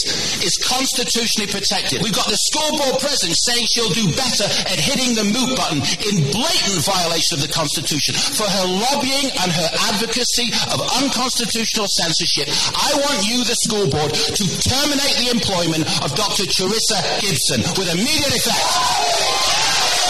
is 0.42 0.54
constitutional 0.64 1.17
constitutionally 1.18 1.50
protected. 1.50 2.04
We've 2.04 2.14
got 2.14 2.30
the 2.30 2.38
school 2.38 2.78
board 2.78 3.02
president 3.02 3.38
saying 3.50 3.66
she'll 3.66 3.90
do 3.90 4.06
better 4.14 4.46
at 4.70 4.78
hitting 4.78 5.18
the 5.18 5.26
mute 5.26 5.58
button 5.58 5.82
in 6.06 6.22
blatant 6.30 6.86
violation 6.86 7.42
of 7.42 7.42
the 7.42 7.50
Constitution 7.50 8.14
for 8.14 8.46
her 8.46 8.66
lobbying 8.70 9.34
and 9.42 9.50
her 9.50 9.70
advocacy 9.90 10.54
of 10.70 10.78
unconstitutional 11.02 11.90
censorship. 11.90 12.50
I 12.78 12.94
want 13.02 13.26
you, 13.26 13.42
the 13.44 13.58
school 13.66 13.90
board, 13.90 14.14
to 14.14 14.44
terminate 14.62 15.18
the 15.18 15.34
employment 15.34 15.90
of 16.06 16.14
Dr. 16.14 16.46
Charissa 16.46 17.02
Gibson 17.22 17.66
with 17.74 17.90
immediate 17.90 18.38
effect. 18.38 20.07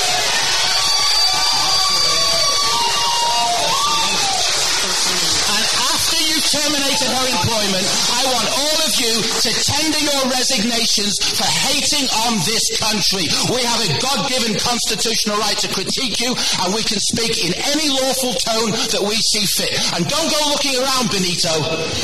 Terminated 6.47 7.09
her 7.11 7.27
employment, 7.27 7.85
I 8.15 8.21
want 8.31 8.47
all 8.47 8.77
of 8.87 8.93
you 8.95 9.13
to 9.19 9.49
tender 9.51 10.01
your 10.01 10.23
resignations 10.31 11.19
for 11.35 11.47
hating 11.47 12.07
on 12.27 12.39
this 12.47 12.79
country. 12.79 13.27
We 13.51 13.63
have 13.67 13.81
a 13.83 13.89
God 13.99 14.29
given 14.31 14.55
constitutional 14.55 15.37
right 15.37 15.57
to 15.59 15.69
critique 15.69 16.19
you, 16.23 16.31
and 16.33 16.69
we 16.73 16.83
can 16.83 16.99
speak 16.99 17.43
in 17.43 17.51
any 17.55 17.91
lawful 17.91 18.33
tone 18.39 18.71
that 18.95 19.03
we 19.03 19.15
see 19.15 19.45
fit. 19.45 19.75
And 19.95 20.07
don't 20.07 20.29
go 20.31 20.39
looking 20.49 20.75
around, 20.79 21.11
Benito, 21.11 21.51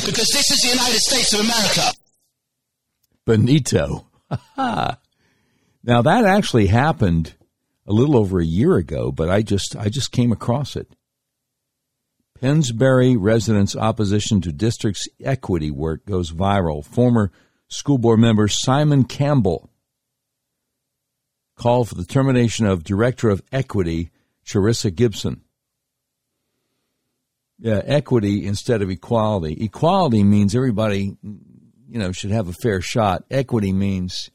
because 0.05 0.29
this 0.35 0.51
is 0.51 0.59
the 0.61 0.75
United 0.75 0.99
States 0.99 1.31
of 1.33 1.41
America. 1.41 1.93
Benito. 3.25 4.07
now 4.57 6.01
that 6.01 6.25
actually 6.25 6.67
happened 6.67 7.33
a 7.85 7.93
little 7.93 8.17
over 8.17 8.39
a 8.39 8.45
year 8.45 8.75
ago, 8.75 9.11
but 9.11 9.29
I 9.29 9.41
just 9.41 9.75
I 9.75 9.89
just 9.89 10.11
came 10.11 10.31
across 10.31 10.75
it. 10.75 10.87
Pennsbury 12.43 13.15
residents' 13.15 13.73
opposition 13.73 14.41
to 14.41 14.51
district's 14.51 15.07
equity 15.23 15.71
work 15.71 16.05
goes 16.05 16.29
viral. 16.33 16.83
Former 16.83 17.31
school 17.69 17.97
board 17.97 18.19
member 18.19 18.49
Simon 18.49 19.05
Campbell 19.05 19.69
called 21.55 21.87
for 21.87 21.95
the 21.95 22.03
termination 22.03 22.65
of 22.65 22.83
Director 22.83 23.29
of 23.29 23.41
Equity 23.53 24.11
Charissa 24.45 24.93
Gibson. 24.93 25.39
Yeah, 27.59 27.81
equity 27.85 28.45
instead 28.45 28.81
of 28.81 28.89
equality. 28.89 29.63
Equality 29.63 30.25
means 30.25 30.53
everybody, 30.53 31.15
you 31.23 31.97
know, 31.97 32.11
should 32.11 32.31
have 32.31 32.49
a 32.49 32.53
fair 32.53 32.81
shot. 32.81 33.23
Equity 33.31 33.71
means, 33.71 34.29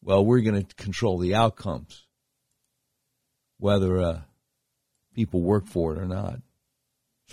well, 0.00 0.24
we're 0.24 0.40
going 0.40 0.64
to 0.64 0.74
control 0.76 1.18
the 1.18 1.34
outcomes, 1.34 2.06
whether 3.58 4.00
uh, 4.00 4.20
people 5.14 5.42
work 5.42 5.66
for 5.66 5.94
it 5.94 5.98
or 5.98 6.06
not. 6.06 6.40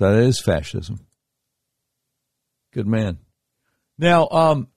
So 0.02 0.12
that 0.12 0.24
is 0.24 0.42
fascism. 0.42 1.06
Good 2.74 2.88
man. 2.88 3.20
Now, 4.00 4.28
um, 4.32 4.68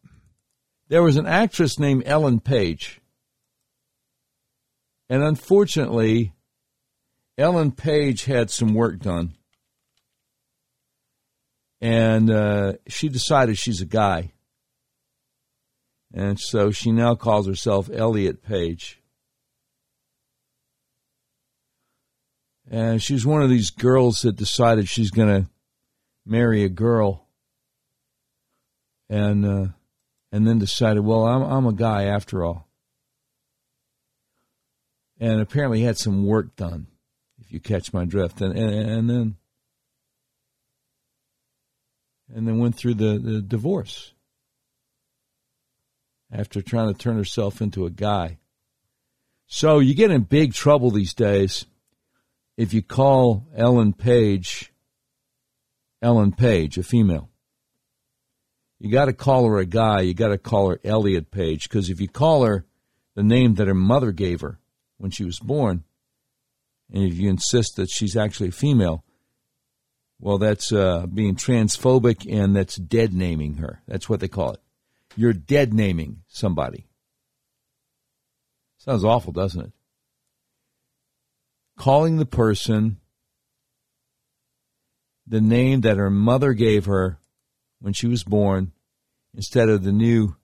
there 0.88 1.02
was 1.02 1.16
an 1.16 1.24
actress 1.24 1.78
named 1.78 2.02
Ellen 2.04 2.40
Page. 2.40 3.00
And 5.08 5.22
unfortunately, 5.22 6.34
Ellen 7.38 7.72
Page 7.72 8.26
had 8.26 8.50
some 8.50 8.74
work 8.74 8.98
done. 8.98 9.32
And 11.80 12.30
uh, 12.30 12.74
she 12.86 13.08
decided 13.08 13.56
she's 13.56 13.80
a 13.80 13.86
guy. 13.86 14.32
And 16.12 16.38
so 16.38 16.70
she 16.70 16.92
now 16.92 17.14
calls 17.14 17.46
herself 17.46 17.88
Elliot 17.90 18.42
Page. 18.42 19.00
And 22.70 23.02
she's 23.02 23.26
one 23.26 23.42
of 23.42 23.50
these 23.50 23.70
girls 23.70 24.20
that 24.20 24.36
decided 24.36 24.88
she's 24.88 25.10
going 25.10 25.28
to 25.28 25.50
marry 26.24 26.64
a 26.64 26.68
girl, 26.68 27.26
and 29.08 29.44
uh, 29.44 29.66
and 30.32 30.46
then 30.46 30.58
decided, 30.58 31.04
well, 31.04 31.26
I'm 31.26 31.42
I'm 31.42 31.66
a 31.66 31.74
guy 31.74 32.04
after 32.04 32.44
all, 32.44 32.68
and 35.20 35.40
apparently 35.40 35.82
had 35.82 35.98
some 35.98 36.24
work 36.24 36.56
done, 36.56 36.86
if 37.38 37.52
you 37.52 37.60
catch 37.60 37.92
my 37.92 38.06
drift, 38.06 38.40
and 38.40 38.56
and, 38.56 38.90
and 38.90 39.10
then 39.10 39.36
and 42.34 42.48
then 42.48 42.58
went 42.58 42.76
through 42.76 42.94
the, 42.94 43.18
the 43.18 43.42
divorce. 43.42 44.12
After 46.32 46.62
trying 46.62 46.92
to 46.92 46.98
turn 46.98 47.16
herself 47.16 47.60
into 47.60 47.86
a 47.86 47.90
guy. 47.90 48.38
So 49.46 49.78
you 49.78 49.94
get 49.94 50.10
in 50.10 50.22
big 50.22 50.52
trouble 50.54 50.90
these 50.90 51.14
days 51.14 51.66
if 52.56 52.72
you 52.72 52.82
call 52.82 53.46
Ellen 53.56 53.92
Page 53.92 54.72
Ellen 56.04 56.32
Page, 56.32 56.76
a 56.76 56.82
female, 56.82 57.30
you 58.78 58.92
got 58.92 59.06
to 59.06 59.14
call 59.14 59.48
her 59.48 59.58
a 59.58 59.64
guy. 59.64 60.02
You 60.02 60.12
got 60.12 60.28
to 60.28 60.38
call 60.38 60.68
her 60.68 60.78
Elliot 60.84 61.30
Page 61.30 61.66
because 61.66 61.88
if 61.88 61.98
you 61.98 62.08
call 62.08 62.44
her 62.44 62.66
the 63.14 63.22
name 63.22 63.54
that 63.54 63.68
her 63.68 63.74
mother 63.74 64.12
gave 64.12 64.42
her 64.42 64.58
when 64.98 65.10
she 65.10 65.24
was 65.24 65.38
born, 65.38 65.82
and 66.92 67.04
if 67.04 67.14
you 67.14 67.30
insist 67.30 67.76
that 67.76 67.88
she's 67.88 68.18
actually 68.18 68.50
a 68.50 68.52
female, 68.52 69.02
well, 70.20 70.36
that's 70.36 70.72
uh, 70.72 71.06
being 71.06 71.36
transphobic 71.36 72.30
and 72.30 72.54
that's 72.54 72.76
dead 72.76 73.14
naming 73.14 73.56
her. 73.56 73.80
That's 73.88 74.08
what 74.08 74.20
they 74.20 74.28
call 74.28 74.52
it. 74.52 74.60
You're 75.16 75.32
dead 75.32 75.72
naming 75.72 76.18
somebody. 76.28 76.86
Sounds 78.76 79.04
awful, 79.04 79.32
doesn't 79.32 79.60
it? 79.62 79.72
Calling 81.76 82.16
the 82.16 82.26
person 82.26 82.98
the 85.26 85.40
name 85.40 85.80
that 85.82 85.96
her 85.96 86.10
mother 86.10 86.52
gave 86.52 86.84
her 86.84 87.18
when 87.80 87.92
she 87.92 88.06
was 88.06 88.24
born 88.24 88.72
instead 89.34 89.68
of 89.68 89.82
the 89.82 89.92
new 89.92 90.36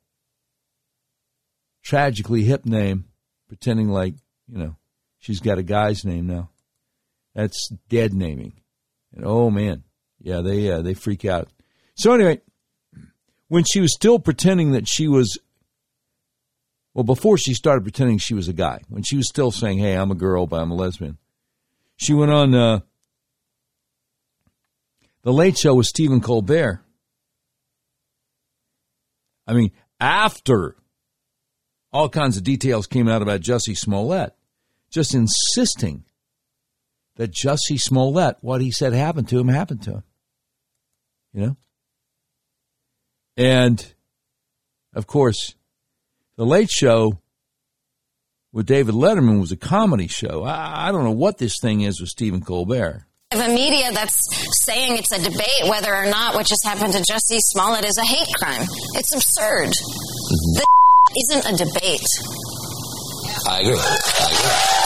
tragically 1.83 2.45
hip 2.45 2.64
name, 2.64 3.05
pretending 3.49 3.89
like, 3.89 4.14
you 4.49 4.59
know, 4.59 4.76
she's 5.18 5.41
got 5.41 5.59
a 5.59 5.62
guy's 5.62 6.05
name 6.05 6.26
now. 6.26 6.51
That's 7.35 7.68
dead 7.89 8.12
naming. 8.12 8.55
And 9.14 9.24
oh 9.24 9.51
man, 9.51 9.85
yeah, 10.18 10.41
they 10.41 10.70
uh, 10.70 10.83
they 10.83 10.95
freak 10.95 11.24
out. 11.24 11.49
So 11.95 12.12
anyway, 12.12 12.41
when 13.49 13.64
she 13.64 13.81
was 13.81 13.95
still 13.95 14.18
pretending 14.18 14.72
that 14.72 14.89
she 14.89 15.09
was 15.09 15.39
well, 17.01 17.14
before 17.14 17.38
she 17.38 17.55
started 17.55 17.80
pretending 17.80 18.18
she 18.18 18.34
was 18.34 18.46
a 18.46 18.53
guy, 18.53 18.82
when 18.90 19.03
she 19.03 19.16
was 19.16 19.26
still 19.26 19.51
saying, 19.51 19.78
"Hey, 19.78 19.94
I'm 19.94 20.11
a 20.11 20.14
girl, 20.14 20.46
but 20.46 20.61
I'm 20.61 20.70
a 20.70 20.74
lesbian," 20.74 21.16
she 21.96 22.12
went 22.12 22.30
on 22.30 22.55
uh, 22.55 22.80
the 25.22 25.32
Late 25.32 25.57
Show 25.57 25.74
with 25.76 25.86
Stephen 25.86 26.20
Colbert. 26.20 26.84
I 29.46 29.55
mean, 29.55 29.72
after 29.98 30.76
all 31.90 32.11
kinds 32.11 32.36
of 32.36 32.44
details 32.44 32.86
came 32.86 33.09
out 33.09 33.22
about 33.22 33.40
Jussie 33.40 33.74
Smollett, 33.74 34.34
just 34.90 35.14
insisting 35.14 36.05
that 37.16 37.32
Jussie 37.32 37.80
Smollett, 37.80 38.36
what 38.42 38.61
he 38.61 38.70
said 38.70 38.92
happened 38.92 39.30
to 39.30 39.38
him, 39.38 39.48
happened 39.48 39.82
to 39.84 39.90
him. 39.92 40.03
You 41.32 41.40
know? 41.40 41.57
And, 43.38 43.94
of 44.92 45.07
course, 45.07 45.55
The 46.41 46.47
Late 46.47 46.70
Show 46.70 47.20
with 48.51 48.64
David 48.64 48.95
Letterman 48.95 49.41
was 49.41 49.53
a 49.53 49.59
comedy 49.59 50.07
show. 50.07 50.43
I, 50.43 50.88
I 50.88 50.91
don't 50.91 51.05
know 51.05 51.11
what 51.11 51.36
this 51.36 51.61
thing 51.61 51.82
is 51.82 52.01
with 52.01 52.09
Stephen 52.09 52.41
Colbert. 52.41 53.05
Of 53.32 53.41
a 53.41 53.49
media 53.49 53.93
that's 53.93 54.16
saying 54.64 54.97
it's 54.97 55.12
a 55.12 55.20
debate 55.22 55.68
whether 55.68 55.95
or 55.95 56.07
not 56.07 56.34
what 56.34 56.47
just 56.47 56.64
happened 56.64 56.95
to 56.95 57.01
Jussie 57.01 57.41
Smollett 57.53 57.84
is 57.84 57.99
a 57.99 58.07
hate 58.07 58.32
crime. 58.41 58.62
It's 58.95 59.12
absurd. 59.12 59.68
Mm-hmm. 59.68 60.55
This 60.57 60.64
isn't 61.28 61.45
a 61.45 61.57
debate. 61.62 62.09
I 63.47 63.61
agree. 63.61 63.76
I 63.76 64.28
agree. 64.32 64.80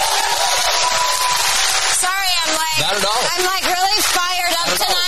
Sorry, 2.03 2.31
I'm 2.43 2.55
like 2.59 2.75
Not 2.83 2.95
at 2.99 3.05
all. 3.07 3.23
I'm 3.31 3.47
like 3.47 3.63
really 3.63 3.99
fired 4.11 4.55
up 4.59 4.75
tonight, 4.75 4.83
This 4.83 4.91
is 4.91 5.04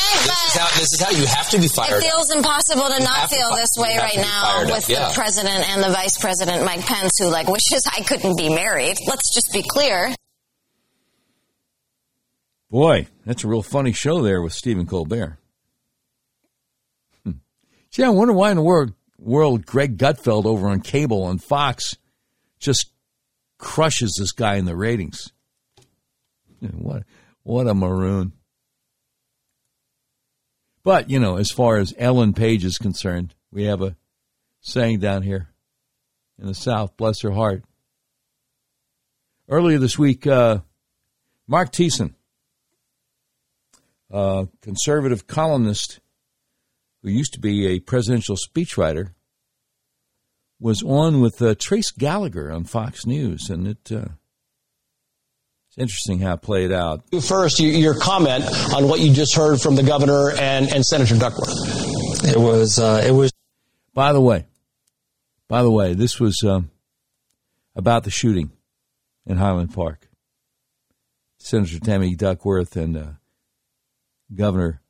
how 0.57 0.67
this 0.79 0.93
is 0.93 1.01
how 1.01 1.11
you 1.11 1.27
have 1.27 1.49
to 1.51 1.59
be 1.59 1.69
fired. 1.69 2.03
It 2.03 2.11
feels 2.11 2.31
impossible 2.31 2.89
to 2.89 2.99
not 3.03 3.17
have 3.17 3.31
to 3.31 3.37
feel 3.37 3.51
fi- 3.51 3.57
this 3.57 3.71
way 3.77 3.99
right 3.99 4.17
now 4.17 4.65
with 4.67 4.89
yeah. 4.89 5.09
the 5.09 5.15
president 5.15 5.69
and 5.71 5.83
the 5.83 5.91
vice 5.91 6.19
president 6.19 6.65
Mike 6.65 6.85
Pence, 6.85 7.13
who 7.19 7.29
like 7.29 7.47
wishes 7.47 7.83
I 7.87 8.03
couldn't 8.03 8.37
be 8.37 8.49
married. 8.49 8.97
Let's 9.07 9.35
just 9.35 9.53
be 9.53 9.63
clear. 9.63 10.15
Boy, 12.71 13.07
that's 13.25 13.45
a 13.45 13.49
real 13.49 13.63
funny 13.63 13.93
show 13.93 14.23
there 14.23 14.43
with 14.43 14.53
Stephen 14.53 14.87
Colbert. 14.87 15.39
Hmm. 17.25 17.33
Gee, 17.91 18.03
I 18.03 18.09
wonder 18.09 18.35
why 18.35 18.51
in 18.51 18.57
the 18.57 18.63
world, 18.63 18.93
world 19.19 19.65
Greg 19.65 19.97
Gutfeld 19.97 20.47
over 20.47 20.69
on 20.69 20.81
cable 20.81 21.23
on 21.23 21.39
Fox 21.39 21.97
just 22.59 22.91
crushes 23.59 24.17
this 24.19 24.33
guy 24.33 24.57
in 24.57 24.65
the 24.65 24.77
ratings. 24.77 25.33
What 26.73 27.05
what 27.43 27.69
a 27.69 27.75
maroon. 27.75 28.33
But, 30.87 31.11
you 31.11 31.19
know, 31.19 31.37
as 31.37 31.51
far 31.51 31.79
as 31.79 31.93
Ellen 31.99 32.33
Page 32.33 32.65
is 32.65 32.79
concerned, 32.79 33.35
we 33.51 33.65
have 33.65 33.83
a 33.83 33.97
saying 34.61 35.01
down 35.01 35.23
here 35.23 35.49
in 36.41 36.47
the 36.47 36.55
South, 36.55 36.97
bless 36.97 37.23
her 37.23 37.33
heart. 37.33 37.65
Earlier 39.49 39.81
this 39.81 39.99
week, 39.99 40.29
uh, 40.29 40.59
Mark 41.49 41.73
Thiessen, 41.73 42.15
a 44.13 44.47
conservative 44.63 45.27
columnist 45.27 45.99
who 47.03 47.11
used 47.11 47.33
to 47.33 47.41
be 47.41 47.67
a 47.67 47.81
presidential 47.81 48.37
speechwriter, 48.37 49.09
was 50.61 50.85
on 50.85 51.21
with 51.21 51.43
uh, 51.43 51.57
Trace 51.59 51.91
Gallagher 51.91 52.53
on 52.53 52.63
Fox 52.63 53.05
News, 53.05 53.51
and 53.51 53.67
it 53.67 53.91
uh, 53.91 54.05
it's 55.77 55.83
interesting 55.83 56.21
how 56.21 56.35
it 56.35 56.43
played 56.43 56.73
out. 56.73 57.03
First, 57.23 57.61
your 57.61 57.99
comment 57.99 58.45
on 58.75 58.89
what 58.89 59.01
you 59.01 59.13
just 59.13 59.37
heard 59.37 59.61
from 59.61 59.77
the 59.77 59.83
governor 59.83 60.31
and, 60.31 60.73
and 60.73 60.83
Senator 60.83 61.19
Duckworth. 61.19 61.55
It 62.25 62.39
was. 62.39 62.79
Uh, 62.79 63.03
it 63.07 63.11
was. 63.11 63.31
By 63.93 64.15
the 64.15 64.21
way, 64.21 64.47
by 65.49 65.63
the 65.63 65.71
way, 65.71 65.93
this 65.93 66.19
was 66.19 66.43
um, 66.43 66.71
about 67.75 68.05
the 68.05 68.11
shooting 68.11 68.53
in 69.27 69.37
Highland 69.37 69.75
Park. 69.75 70.09
Senator 71.39 71.79
Tammy 71.79 72.15
Duckworth 72.15 72.75
and 72.77 72.97
uh, 72.97 73.07
Governor 74.35 74.81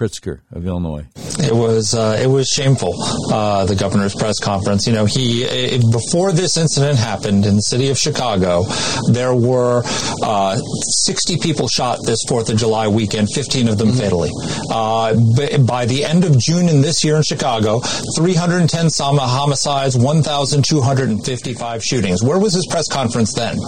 Pritzker 0.00 0.40
of 0.52 0.66
Illinois. 0.66 1.04
It 1.40 1.54
was 1.54 1.92
uh, 1.92 2.18
it 2.18 2.26
was 2.26 2.48
shameful. 2.48 2.94
Uh, 3.30 3.66
the 3.66 3.76
governor's 3.76 4.14
press 4.14 4.38
conference. 4.40 4.86
You 4.86 4.94
know, 4.94 5.04
he 5.04 5.42
it, 5.44 5.82
before 5.92 6.32
this 6.32 6.56
incident 6.56 6.98
happened 6.98 7.44
in 7.44 7.56
the 7.56 7.60
city 7.60 7.90
of 7.90 7.98
Chicago, 7.98 8.64
there 9.12 9.34
were 9.34 9.82
uh, 10.22 10.56
60 10.56 11.36
people 11.42 11.68
shot 11.68 11.98
this 12.06 12.24
Fourth 12.26 12.48
of 12.48 12.56
July 12.56 12.88
weekend, 12.88 13.28
15 13.34 13.68
of 13.68 13.76
them 13.76 13.92
fatally. 13.92 14.30
Uh, 14.70 15.14
b- 15.36 15.58
by 15.58 15.84
the 15.84 16.02
end 16.06 16.24
of 16.24 16.38
June 16.38 16.70
in 16.70 16.80
this 16.80 17.04
year 17.04 17.16
in 17.16 17.22
Chicago, 17.22 17.80
310 18.16 18.88
some 18.88 19.18
homicides, 19.18 19.98
1,255 19.98 21.84
shootings. 21.84 22.22
Where 22.22 22.38
was 22.38 22.54
his 22.54 22.66
press 22.66 22.88
conference 22.88 23.34
then? 23.34 23.58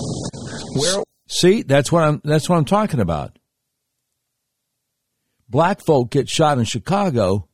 Where? 0.77 1.03
See, 1.29 1.61
that's 1.61 1.93
what 1.93 2.05
I'm. 2.05 2.23
That's 2.25 2.49
what 2.49 2.57
I'm 2.57 2.65
talking 2.65 3.01
about. 3.01 3.39
Black 5.53 5.85
folk 5.85 6.11
get 6.11 6.31
shot 6.31 6.57
in 6.57 6.65
Chicago, 6.65 7.47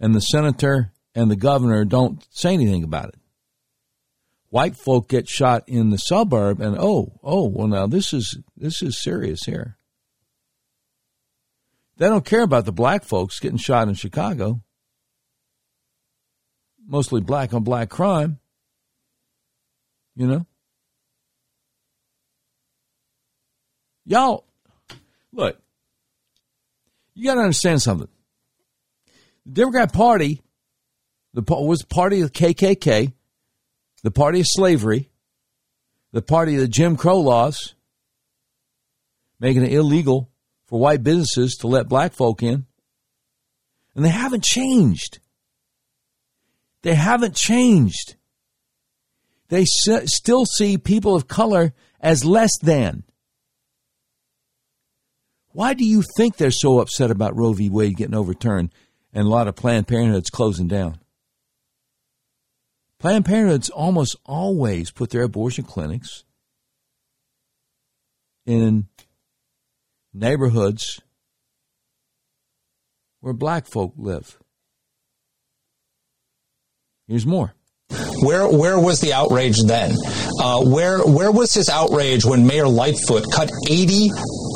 and 0.00 0.14
the 0.14 0.20
senator 0.20 0.90
and 1.14 1.30
the 1.30 1.36
governor 1.36 1.84
don't 1.84 2.26
say 2.30 2.54
anything 2.54 2.82
about 2.82 3.10
it. 3.10 3.16
White 4.48 4.74
folk 4.74 5.06
get 5.06 5.28
shot 5.28 5.64
in 5.66 5.90
the 5.90 5.98
suburb, 5.98 6.62
and 6.62 6.78
oh, 6.78 7.12
oh, 7.22 7.46
well, 7.46 7.66
now 7.66 7.86
this 7.86 8.14
is 8.14 8.38
this 8.56 8.82
is 8.82 9.02
serious 9.02 9.44
here. 9.44 9.76
They 11.98 12.08
don't 12.08 12.24
care 12.24 12.42
about 12.42 12.64
the 12.64 12.72
black 12.72 13.04
folks 13.04 13.38
getting 13.38 13.58
shot 13.58 13.88
in 13.88 13.94
Chicago. 13.94 14.62
Mostly 16.86 17.20
black 17.20 17.52
on 17.52 17.64
black 17.64 17.90
crime. 17.90 18.38
You 20.16 20.26
know? 20.26 20.46
Y'all, 24.06 24.46
look, 25.34 25.60
you 27.18 27.24
got 27.24 27.34
to 27.34 27.40
understand 27.40 27.82
something. 27.82 28.08
The 29.44 29.52
Democrat 29.52 29.92
Party 29.92 30.42
the 31.34 31.42
was 31.42 31.80
the 31.80 31.86
party 31.86 32.20
of 32.20 32.32
KKK, 32.32 33.12
the 34.02 34.10
party 34.10 34.40
of 34.40 34.46
slavery, 34.48 35.10
the 36.12 36.22
party 36.22 36.54
of 36.54 36.60
the 36.60 36.68
Jim 36.68 36.96
Crow 36.96 37.20
laws, 37.20 37.74
making 39.38 39.64
it 39.64 39.72
illegal 39.72 40.30
for 40.66 40.80
white 40.80 41.02
businesses 41.02 41.56
to 41.60 41.66
let 41.66 41.88
black 41.88 42.12
folk 42.12 42.42
in. 42.42 42.66
And 43.94 44.04
they 44.04 44.10
haven't 44.10 44.44
changed. 44.44 45.18
They 46.82 46.94
haven't 46.94 47.34
changed. 47.34 48.16
They 49.48 49.64
still 49.64 50.46
see 50.46 50.78
people 50.78 51.14
of 51.14 51.26
color 51.26 51.72
as 52.00 52.24
less 52.24 52.52
than. 52.62 53.04
Why 55.58 55.74
do 55.74 55.84
you 55.84 56.04
think 56.16 56.36
they're 56.36 56.52
so 56.52 56.78
upset 56.78 57.10
about 57.10 57.34
Roe 57.34 57.52
v. 57.52 57.68
Wade 57.68 57.96
getting 57.96 58.14
overturned 58.14 58.72
and 59.12 59.26
a 59.26 59.28
lot 59.28 59.48
of 59.48 59.56
Planned 59.56 59.88
Parenthoods 59.88 60.30
closing 60.30 60.68
down? 60.68 61.00
Planned 63.00 63.24
Parenthoods 63.24 63.68
almost 63.68 64.14
always 64.24 64.92
put 64.92 65.10
their 65.10 65.24
abortion 65.24 65.64
clinics 65.64 66.22
in 68.46 68.86
neighborhoods 70.14 71.00
where 73.18 73.34
black 73.34 73.66
folk 73.66 73.94
live. 73.96 74.38
Here's 77.08 77.26
more. 77.26 77.52
Where 78.22 78.46
where 78.46 78.78
was 78.78 79.00
the 79.00 79.12
outrage 79.12 79.60
then? 79.64 79.96
Uh, 80.40 80.62
where 80.62 81.00
where 81.00 81.32
was 81.32 81.52
his 81.52 81.68
outrage 81.68 82.24
when 82.24 82.46
Mayor 82.46 82.68
Lightfoot 82.68 83.24
cut 83.32 83.50
eighty 83.68 84.10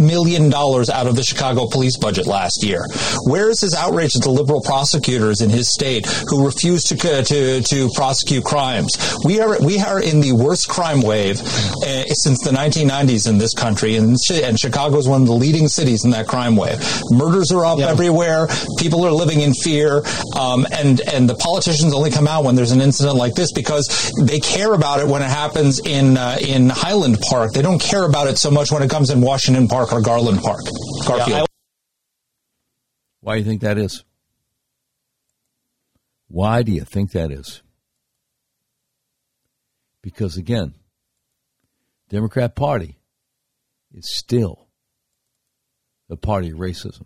million 0.06 0.50
dollars 0.50 0.90
out 0.90 1.06
of 1.06 1.16
the 1.16 1.22
Chicago 1.22 1.66
police 1.66 1.96
budget 1.96 2.26
last 2.26 2.64
year? 2.64 2.86
Where 3.24 3.50
is 3.50 3.60
his 3.60 3.74
outrage 3.74 4.16
at 4.16 4.22
the 4.22 4.30
liberal 4.30 4.60
prosecutors 4.60 5.40
in 5.40 5.50
his 5.50 5.72
state 5.72 6.06
who 6.28 6.44
refuse 6.44 6.84
to 6.84 6.96
to 6.96 7.62
to 7.62 7.88
prosecute 7.94 8.44
crimes? 8.44 8.90
We 9.24 9.40
are 9.40 9.58
we 9.60 9.78
are 9.78 10.00
in 10.02 10.20
the 10.20 10.32
worst 10.32 10.68
crime 10.68 11.02
wave 11.02 11.40
uh, 11.40 12.04
since 12.06 12.42
the 12.42 12.50
1990s 12.50 13.28
in 13.28 13.38
this 13.38 13.54
country, 13.54 13.96
and 13.96 14.16
and 14.32 14.58
Chicago 14.58 14.98
is 14.98 15.08
one 15.08 15.22
of 15.22 15.28
the 15.28 15.34
leading 15.34 15.68
cities 15.68 16.04
in 16.04 16.10
that 16.10 16.26
crime 16.26 16.56
wave. 16.56 16.78
Murders 17.10 17.52
are 17.52 17.64
up 17.64 17.78
everywhere. 17.78 18.48
People 18.78 19.04
are 19.04 19.12
living 19.12 19.40
in 19.40 19.54
fear, 19.54 20.02
um, 20.38 20.66
and 20.72 21.00
and 21.12 21.28
the 21.28 21.34
politicians 21.34 21.92
only 21.94 22.10
come 22.10 22.26
out 22.26 22.44
when 22.44 22.54
there's 22.54 22.72
an 22.72 22.80
incident 22.80 23.16
like 23.16 23.34
this 23.34 23.52
because 23.52 24.12
they 24.24 24.40
care 24.40 24.72
about 24.74 25.00
it 25.00 25.06
when 25.06 25.22
it 25.22 25.30
happens 25.30 25.80
in 25.80 26.16
uh, 26.16 26.38
in 26.40 26.68
Highland 26.68 27.18
Park. 27.20 27.52
They 27.52 27.62
don't 27.62 27.80
care 27.80 28.04
about 28.04 28.26
it 28.28 28.38
so 28.38 28.50
much 28.50 28.72
when 28.72 28.82
it 28.82 28.90
comes 28.90 29.10
in 29.10 29.20
Washington 29.20 29.68
Park 29.68 29.91
or 29.92 30.00
Garland 30.00 30.40
Park. 30.40 30.60
Garfield. 31.06 31.46
Why 33.20 33.34
do 33.34 33.40
you 33.40 33.44
think 33.44 33.60
that 33.60 33.78
is? 33.78 34.04
Why 36.28 36.62
do 36.62 36.72
you 36.72 36.84
think 36.84 37.12
that 37.12 37.30
is? 37.30 37.62
Because 40.02 40.36
again, 40.36 40.74
Democrat 42.08 42.56
Party 42.56 42.98
is 43.92 44.16
still 44.16 44.66
the 46.08 46.16
party 46.16 46.50
of 46.50 46.58
racism. 46.58 47.04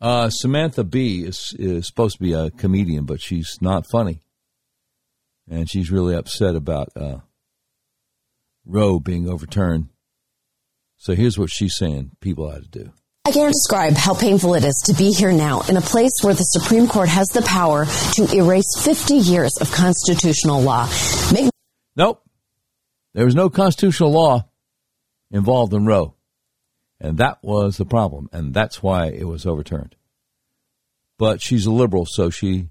Uh, 0.00 0.28
Samantha 0.28 0.84
Bee 0.84 1.24
is, 1.24 1.54
is 1.58 1.86
supposed 1.86 2.16
to 2.16 2.22
be 2.22 2.34
a 2.34 2.50
comedian, 2.50 3.06
but 3.06 3.22
she's 3.22 3.56
not 3.60 3.86
funny. 3.90 4.22
And 5.48 5.70
she's 5.70 5.90
really 5.90 6.14
upset 6.14 6.54
about 6.54 6.88
uh, 6.96 7.18
Roe 8.66 8.98
being 8.98 9.28
overturned. 9.28 9.88
So 11.06 11.14
here's 11.14 11.38
what 11.38 11.50
she's 11.50 11.76
saying 11.76 12.10
people 12.20 12.48
ought 12.48 12.64
to 12.64 12.68
do. 12.68 12.92
I 13.24 13.30
can't 13.30 13.52
describe 13.52 13.92
how 13.92 14.12
painful 14.12 14.54
it 14.54 14.64
is 14.64 14.74
to 14.86 14.94
be 14.94 15.12
here 15.12 15.30
now 15.30 15.60
in 15.68 15.76
a 15.76 15.80
place 15.80 16.10
where 16.22 16.34
the 16.34 16.42
Supreme 16.42 16.88
Court 16.88 17.08
has 17.08 17.28
the 17.28 17.42
power 17.42 17.86
to 18.14 18.28
erase 18.34 18.66
50 18.80 19.14
years 19.14 19.56
of 19.60 19.70
constitutional 19.70 20.62
law. 20.62 20.90
Make- 21.32 21.52
nope. 21.94 22.24
There 23.14 23.24
was 23.24 23.36
no 23.36 23.48
constitutional 23.48 24.10
law 24.10 24.48
involved 25.30 25.72
in 25.74 25.86
Roe. 25.86 26.16
And 26.98 27.18
that 27.18 27.38
was 27.40 27.76
the 27.76 27.86
problem. 27.86 28.28
And 28.32 28.52
that's 28.52 28.82
why 28.82 29.06
it 29.06 29.28
was 29.28 29.46
overturned. 29.46 29.94
But 31.20 31.40
she's 31.40 31.66
a 31.66 31.70
liberal, 31.70 32.04
so 32.04 32.30
she 32.30 32.70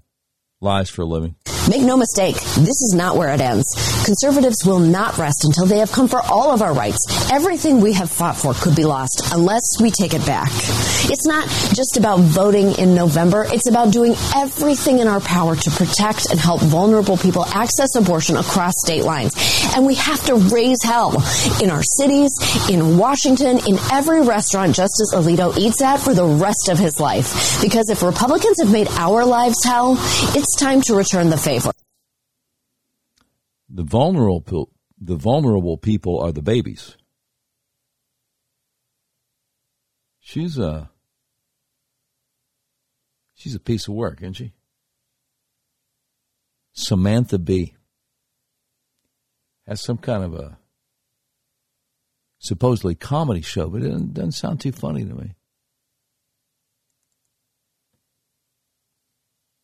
lies 0.60 0.90
for 0.90 1.00
a 1.00 1.06
living. 1.06 1.36
Make 1.68 1.82
no 1.82 1.96
mistake, 1.96 2.36
this 2.36 2.80
is 2.80 2.94
not 2.96 3.16
where 3.16 3.34
it 3.34 3.40
ends. 3.40 3.66
Conservatives 4.04 4.64
will 4.64 4.78
not 4.78 5.18
rest 5.18 5.44
until 5.44 5.66
they 5.66 5.78
have 5.78 5.90
come 5.90 6.06
for 6.06 6.20
all 6.22 6.52
of 6.52 6.62
our 6.62 6.72
rights. 6.72 7.04
Everything 7.32 7.80
we 7.80 7.92
have 7.94 8.08
fought 8.08 8.36
for 8.36 8.54
could 8.54 8.76
be 8.76 8.84
lost 8.84 9.32
unless 9.32 9.62
we 9.80 9.90
take 9.90 10.14
it 10.14 10.24
back. 10.24 10.48
It's 11.08 11.26
not 11.26 11.48
just 11.74 11.96
about 11.96 12.20
voting 12.20 12.78
in 12.78 12.94
November, 12.94 13.46
it's 13.48 13.68
about 13.68 13.92
doing 13.92 14.14
everything 14.36 15.00
in 15.00 15.08
our 15.08 15.18
power 15.20 15.56
to 15.56 15.70
protect 15.72 16.30
and 16.30 16.38
help 16.38 16.60
vulnerable 16.60 17.16
people 17.16 17.44
access 17.46 17.96
abortion 17.96 18.36
across 18.36 18.72
state 18.84 19.02
lines. 19.02 19.34
And 19.74 19.84
we 19.84 19.96
have 19.96 20.24
to 20.26 20.36
raise 20.36 20.78
hell 20.84 21.20
in 21.60 21.70
our 21.70 21.82
cities, 21.82 22.30
in 22.70 22.96
Washington, 22.96 23.58
in 23.66 23.76
every 23.90 24.20
restaurant 24.20 24.76
Justice 24.76 25.12
Alito 25.14 25.56
eats 25.58 25.82
at 25.82 25.96
for 25.96 26.14
the 26.14 26.24
rest 26.24 26.68
of 26.70 26.78
his 26.78 27.00
life. 27.00 27.60
Because 27.60 27.90
if 27.90 28.04
Republicans 28.04 28.60
have 28.62 28.70
made 28.70 28.86
our 28.90 29.24
lives 29.24 29.56
hell, 29.64 29.96
it's 29.98 30.54
time 30.54 30.80
to 30.82 30.94
return 30.94 31.28
the 31.28 31.36
favor. 31.36 31.55
The 33.76 33.82
vulnerable, 33.82 34.70
the 34.98 35.16
vulnerable 35.16 35.76
people 35.76 36.18
are 36.20 36.32
the 36.32 36.40
babies. 36.40 36.96
She's 40.18 40.56
a 40.56 40.90
she's 43.34 43.54
a 43.54 43.60
piece 43.60 43.86
of 43.86 43.92
work, 43.92 44.22
isn't 44.22 44.32
she? 44.32 44.54
Samantha 46.72 47.38
Bee 47.38 47.74
has 49.66 49.82
some 49.82 49.98
kind 49.98 50.24
of 50.24 50.32
a 50.32 50.56
supposedly 52.38 52.94
comedy 52.94 53.42
show, 53.42 53.68
but 53.68 53.82
it 53.82 53.90
doesn't, 53.90 54.14
doesn't 54.14 54.32
sound 54.32 54.62
too 54.62 54.72
funny 54.72 55.04
to 55.04 55.14
me. 55.14 55.34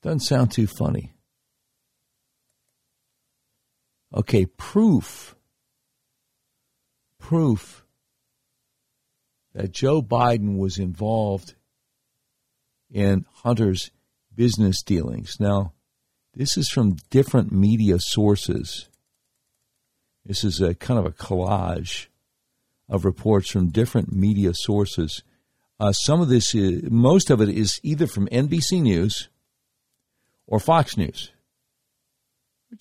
Doesn't 0.03 0.21
sound 0.21 0.53
too 0.53 0.67
funny. 0.67 1.12
Okay, 4.15 4.47
proof. 4.47 5.35
Proof 7.19 7.85
that 9.55 9.73
Joe 9.73 10.03
Biden 10.03 10.59
was 10.59 10.79
involved 10.79 11.55
in 12.91 13.25
Hunter's 13.43 13.91
business 14.35 14.83
dealings. 14.83 15.39
Now, 15.39 15.73
this 16.35 16.57
is 16.57 16.69
from 16.69 16.97
different 17.11 17.53
media 17.53 17.99
sources. 17.99 18.89
This 20.25 20.45
is 20.45 20.61
a 20.61 20.75
kind 20.75 20.99
of 20.99 21.07
a 21.07 21.11
collage 21.11 22.07
of 22.89 23.05
reports 23.05 23.51
from 23.51 23.69
different 23.69 24.13
media 24.13 24.53
sources. 24.55 25.23
Uh, 25.79 25.93
some 25.93 26.21
of 26.21 26.29
this, 26.29 26.55
is, 26.55 26.91
most 26.91 27.31
of 27.31 27.41
it 27.41 27.49
is 27.49 27.81
either 27.83 28.07
from 28.07 28.29
NBC 28.29 28.83
News 28.83 29.29
or 30.47 30.61
Fox 30.61 30.97
News, 30.97 31.33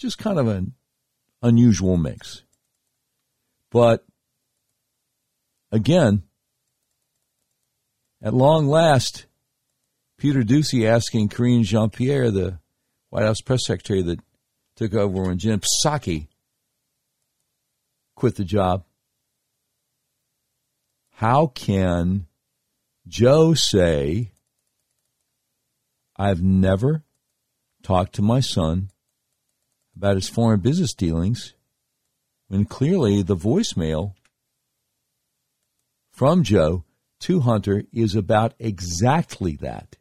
is 0.04 0.16
kind 0.16 0.40
of 0.40 0.48
an 0.48 0.74
unusual 1.42 1.98
mix. 1.98 2.44
But 3.72 4.06
again, 5.72 6.24
at 8.22 8.34
long 8.34 8.68
last, 8.68 9.26
Peter 10.18 10.44
Doocy 10.44 10.86
asking 10.86 11.30
Karine 11.30 11.64
Jean 11.64 11.90
Pierre, 11.90 12.30
the 12.30 12.60
White 13.10 13.26
House 13.26 13.42
press 13.42 13.66
secretary 13.66 14.02
that 14.04 14.20
took 14.76 14.94
over 14.94 15.24
when 15.24 15.38
Jen 15.38 15.60
Psaki 15.60 16.28
quit 18.16 18.36
the 18.36 18.44
job, 18.44 18.84
how 21.16 21.48
can 21.48 22.28
Joe 23.08 23.54
say, 23.54 24.32
I've 26.16 26.42
never 26.42 27.04
talked 27.82 28.14
to 28.16 28.22
my 28.22 28.40
son 28.42 28.90
about 29.96 30.16
his 30.16 30.30
foreign 30.30 30.60
business 30.60 30.94
dealings 30.94 31.54
when 32.48 32.66
clearly 32.66 33.22
the 33.22 33.36
voicemail 33.36 34.14
from 36.12 36.44
Joe 36.44 36.84
to 37.22 37.42
Hunter 37.42 37.84
is 37.94 38.16
about 38.16 38.54
exactly 38.60 39.56
that. 39.62 39.98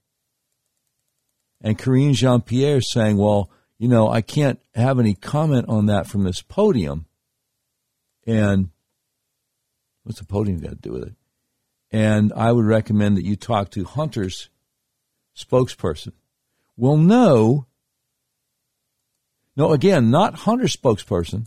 And 1.60 1.78
Karine 1.78 2.14
Jean 2.14 2.40
Pierre 2.40 2.80
saying, 2.80 3.18
well, 3.18 3.50
you 3.78 3.88
know, 3.88 4.08
I 4.08 4.20
can't 4.20 4.60
have 4.74 4.98
any 4.98 5.14
comment 5.14 5.66
on 5.68 5.86
that 5.86 6.06
from 6.06 6.24
this 6.24 6.42
podium. 6.42 7.06
And 8.26 8.70
what's 10.02 10.18
the 10.18 10.26
podium 10.26 10.60
got 10.60 10.70
to 10.70 10.76
do 10.76 10.92
with 10.92 11.04
it? 11.04 11.14
And 11.90 12.32
I 12.34 12.52
would 12.52 12.64
recommend 12.64 13.16
that 13.16 13.24
you 13.24 13.36
talk 13.36 13.70
to 13.70 13.84
Hunter's 13.84 14.48
spokesperson. 15.36 16.12
Well, 16.76 16.96
no, 16.96 17.66
no, 19.56 19.72
again, 19.72 20.10
not 20.10 20.34
Hunter's 20.34 20.76
spokesperson. 20.76 21.46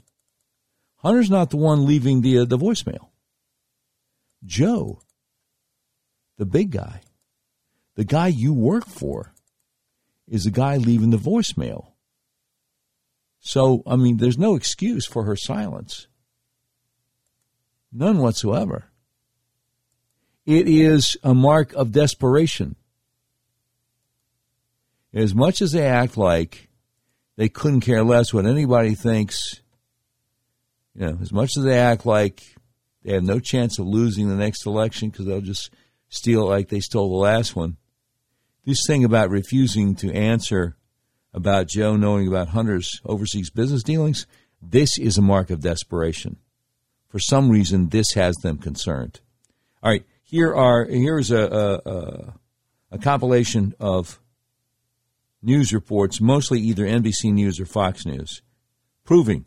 Hunter's 0.97 1.30
not 1.30 1.49
the 1.49 1.58
one 1.58 1.86
leaving 1.86 2.22
the, 2.22 2.39
uh, 2.39 2.45
the 2.45 2.58
voicemail. 2.58 3.10
Joe, 4.45 5.01
the 6.38 6.45
big 6.45 6.72
guy, 6.72 7.01
the 7.95 8.04
guy 8.04 8.28
you 8.28 8.54
work 8.54 8.86
for, 8.86 9.34
is 10.28 10.45
the 10.45 10.51
guy 10.51 10.78
leaving 10.78 11.10
the 11.10 11.18
voicemail. 11.18 11.91
So, 13.39 13.84
I 13.86 13.97
mean, 13.97 14.18
there's 14.18 14.38
no 14.38 14.56
excuse 14.56 15.06
for 15.06 15.24
her 15.24 15.36
silence. 15.36 16.08
None 17.91 18.18
whatsoever. 18.20 18.86
It 20.45 20.68
is 20.68 21.18
a 21.24 21.34
mark 21.34 21.74
of 21.74 21.91
desperation. 21.91 22.76
As 25.14 25.36
much 25.36 25.62
as 25.62 25.74
they 25.74 25.86
act 25.86 26.18
like 26.18 26.70
they 27.36 27.49
couldn't 27.49 27.81
care 27.81 28.03
less 28.03 28.34
what 28.34 28.45
anybody 28.45 28.95
thinks. 28.95 29.61
You 30.95 31.07
know, 31.07 31.17
as 31.21 31.31
much 31.31 31.51
as 31.57 31.63
they 31.63 31.77
act 31.79 32.05
like 32.05 32.43
they 33.03 33.13
have 33.13 33.23
no 33.23 33.39
chance 33.39 33.79
of 33.79 33.88
losing 33.88 34.29
the 34.29 34.36
next 34.36 34.65
election 34.65 35.09
because 35.09 35.25
they'll 35.25 35.41
just 35.41 35.71
steal 36.09 36.47
like 36.47 36.69
they 36.69 36.79
stole 36.79 37.09
the 37.09 37.17
last 37.17 37.55
one. 37.55 37.77
This 38.65 38.86
thing 38.88 39.03
about 39.03 39.29
refusing 39.29 39.95
to 39.95 40.13
answer 40.13 40.77
about 41.34 41.67
Joe 41.67 41.95
knowing 41.95 42.27
about 42.27 42.49
Hunter's 42.49 43.01
overseas 43.03 43.49
business 43.49 43.84
dealings, 43.84 44.27
this 44.61 44.97
is 44.97 45.17
a 45.17 45.21
mark 45.21 45.49
of 45.49 45.61
desperation. 45.61 46.38
For 47.09 47.19
some 47.19 47.49
reason, 47.49 47.89
this 47.89 48.13
has 48.13 48.36
them 48.38 48.57
concerned. 48.57 49.19
All 49.81 49.91
right, 49.91 50.05
here 50.23 50.53
are 50.53 50.86
here's 50.86 51.31
a, 51.31 51.41
a, 51.41 51.89
a, 51.89 52.34
a 52.91 52.97
compilation 52.99 53.75
of 53.79 54.19
news 55.43 55.73
reports, 55.73 56.21
mostly 56.21 56.59
either 56.59 56.85
NBC 56.85 57.33
News 57.33 57.59
or 57.59 57.65
Fox 57.65 58.05
News, 58.05 58.41
proving 59.03 59.45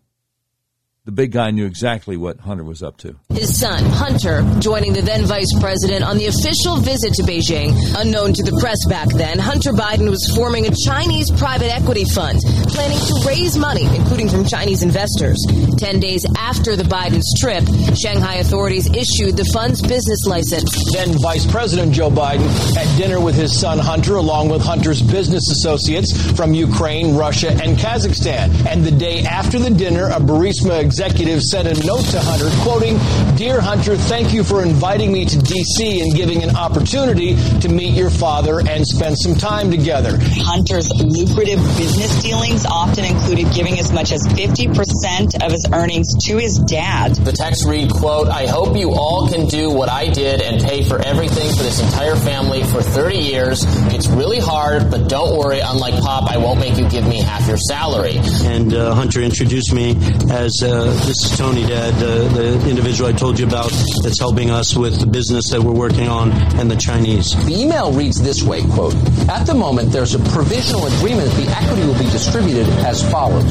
the 1.07 1.13
big 1.13 1.31
guy 1.31 1.53
knew 1.53 1.67
exactly 1.67 2.17
what 2.17 2.41
Hunter 2.41 2.65
was 2.65 2.83
up 2.83 2.99
to. 2.99 3.15
His 3.31 3.57
son, 3.61 3.85
Hunter, 3.87 4.43
joining 4.59 4.93
the 4.93 5.03
then 5.03 5.25
vice 5.25 5.53
president 5.61 6.03
on 6.03 6.19
the 6.19 6.27
official 6.27 6.79
visit 6.79 7.15
to 7.15 7.23
Beijing. 7.23 7.79
Unknown 7.97 8.33
to 8.33 8.43
the 8.43 8.59
press 8.59 8.85
back 8.89 9.09
then, 9.15 9.39
Hunter 9.39 9.71
Biden 9.71 10.11
was 10.11 10.27
forming 10.35 10.67
a 10.67 10.75
Chinese 10.75 11.31
private 11.31 11.71
equity 11.71 12.05
fund, 12.05 12.41
planning 12.75 12.99
to 12.99 13.23
raise 13.25 13.57
money, 13.57 13.87
including 13.95 14.29
from 14.29 14.45
Chinese 14.45 14.83
investors. 14.83 15.39
Ten 15.79 16.01
days 16.01 16.27
after 16.37 16.75
the 16.75 16.83
Biden's 16.83 17.31
trip, 17.39 17.63
Shanghai 17.97 18.43
authorities 18.43 18.91
issued 18.91 19.37
the 19.37 19.49
fund's 19.55 19.81
business 19.81 20.27
license. 20.27 20.75
Then 20.93 21.15
Vice 21.23 21.47
President 21.47 21.95
Joe 21.95 22.11
Biden 22.11 22.51
at 22.77 22.99
dinner 22.99 23.21
with 23.21 23.37
his 23.37 23.55
son 23.55 23.79
Hunter, 23.79 24.17
along 24.17 24.49
with 24.49 24.61
Hunter's 24.61 25.03
business 25.03 25.47
associates 25.53 26.11
from 26.33 26.53
Ukraine, 26.53 27.15
Russia, 27.15 27.51
and 27.63 27.79
Kazakhstan. 27.79 28.51
And 28.67 28.83
the 28.83 28.91
day 28.91 29.23
after 29.23 29.61
the 29.61 29.71
dinner, 29.71 30.11
a 30.11 30.19
Burisma 30.19 30.83
executive 30.97 31.42
sent 31.42 31.68
a 31.68 31.86
note 31.86 32.07
to 32.07 32.18
Hunter, 32.18 32.49
quoting, 32.62 32.97
Dear 33.36 33.61
Hunter, 33.61 33.97
thank 33.97 34.32
you 34.32 34.42
for 34.42 34.62
inviting 34.62 35.12
me 35.12 35.26
to 35.26 35.38
D.C. 35.38 36.01
and 36.01 36.14
giving 36.14 36.42
an 36.42 36.57
opportunity 36.57 37.36
to 37.61 37.68
meet 37.68 37.92
your 37.92 38.09
father 38.09 38.61
and 38.66 38.86
spend 38.86 39.18
some 39.18 39.34
time 39.34 39.70
together. 39.70 40.16
Hunter's 40.18 40.88
lucrative 40.97 41.59
business 41.76 42.22
dealings 42.22 42.64
often 42.64 43.05
included 43.05 43.53
giving 43.53 43.78
as 43.78 43.92
much 43.92 44.11
as 44.11 44.22
50% 44.28 45.44
of 45.44 45.53
his 45.53 45.66
earnings 45.70 46.09
to 46.28 46.38
his 46.38 46.57
dad. 46.61 47.14
The 47.16 47.32
text 47.32 47.66
read, 47.66 47.90
quote, 47.90 48.28
I 48.28 48.47
hope 48.47 48.74
you 48.74 48.94
all 48.94 49.28
can 49.28 49.49
do 49.49 49.68
what 49.68 49.90
I 49.90 50.09
did 50.09 50.40
and 50.40 50.62
pay 50.62 50.82
for 50.82 50.99
everything 50.99 51.55
for 51.55 51.62
this 51.62 51.78
entire 51.78 52.16
family 52.16 52.62
for 52.64 52.80
30 52.80 53.18
years. 53.18 53.64
It's 53.92 54.09
really 54.09 54.40
hard, 54.40 54.90
but 54.90 55.11
don't 55.11 55.36
worry. 55.36 55.61
Unlike 55.61 56.01
Pop, 56.01 56.30
I 56.30 56.38
won't 56.38 56.59
make 56.59 56.78
you 56.78 56.88
give 56.88 57.07
me 57.07 57.20
half 57.20 57.47
your 57.47 57.59
salary. 57.59 58.16
And 58.44 58.72
uh, 58.72 58.94
Hunter 58.94 59.20
introduced 59.20 59.74
me 59.74 59.94
as 60.30 60.62
uh, 60.62 60.86
this 60.93 61.24
is 61.24 61.39
Tony 61.39 61.66
Dad, 61.66 61.95
uh, 61.95 62.28
the 62.34 62.68
individual 62.68 63.09
I 63.09 63.12
told 63.12 63.39
you 63.39 63.47
about 63.47 63.70
that's 64.03 64.18
helping 64.18 64.51
us 64.51 64.76
with 64.76 65.01
the 65.01 65.07
business 65.07 65.51
that 65.51 65.62
we're 65.62 65.72
working 65.72 66.09
on 66.09 66.32
and 66.59 66.70
the 66.70 66.76
Chinese. 66.76 67.34
The 67.47 67.61
email 67.61 67.93
reads 67.93 68.20
this 68.20 68.43
way, 68.43 68.62
quote, 68.62 68.95
At 69.28 69.47
the 69.47 69.55
moment, 69.55 69.91
there's 69.93 70.14
a 70.14 70.18
provisional 70.30 70.87
agreement 70.87 71.30
that 71.30 71.37
the 71.45 71.51
equity 71.51 71.87
will 71.87 71.99
be 71.99 72.11
distributed 72.11 72.68
as 72.84 73.03
follows. 73.11 73.45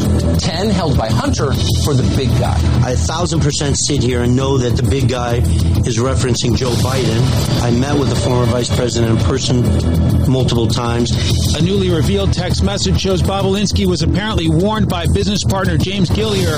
10 0.44 0.70
held 0.70 0.98
by 0.98 1.10
Hunter 1.10 1.54
for 1.84 1.94
the 1.94 2.04
big 2.16 2.30
guy. 2.40 2.60
I 2.84 2.92
a 2.92 2.96
thousand 2.96 3.42
percent 3.42 3.76
sit 3.78 4.02
here 4.02 4.22
and 4.22 4.36
know 4.36 4.58
that 4.58 4.78
the 4.78 4.84
big 4.84 5.10
guy 5.10 5.38
is 5.86 5.98
referencing 5.98 6.56
Joe 6.56 6.72
Biden. 6.72 7.62
I 7.62 7.72
met 7.72 8.00
with 8.00 8.10
the 8.10 8.16
former 8.16 8.46
vice 8.46 8.74
president 8.74 9.20
in 9.20 9.26
person 9.26 9.62
multiple 10.32 10.68
times. 10.68 11.12
A 11.56 11.62
newly 11.62 11.90
revealed 11.90 12.34
text 12.34 12.64
message 12.64 13.00
shows 13.00 13.22
Bobulinski 13.22 13.86
was 13.86 14.02
apparently 14.02 14.50
warned 14.50 14.88
by 14.88 15.06
business 15.08 15.44
partner 15.44 15.78
James 15.78 16.10
Gilliar, 16.10 16.58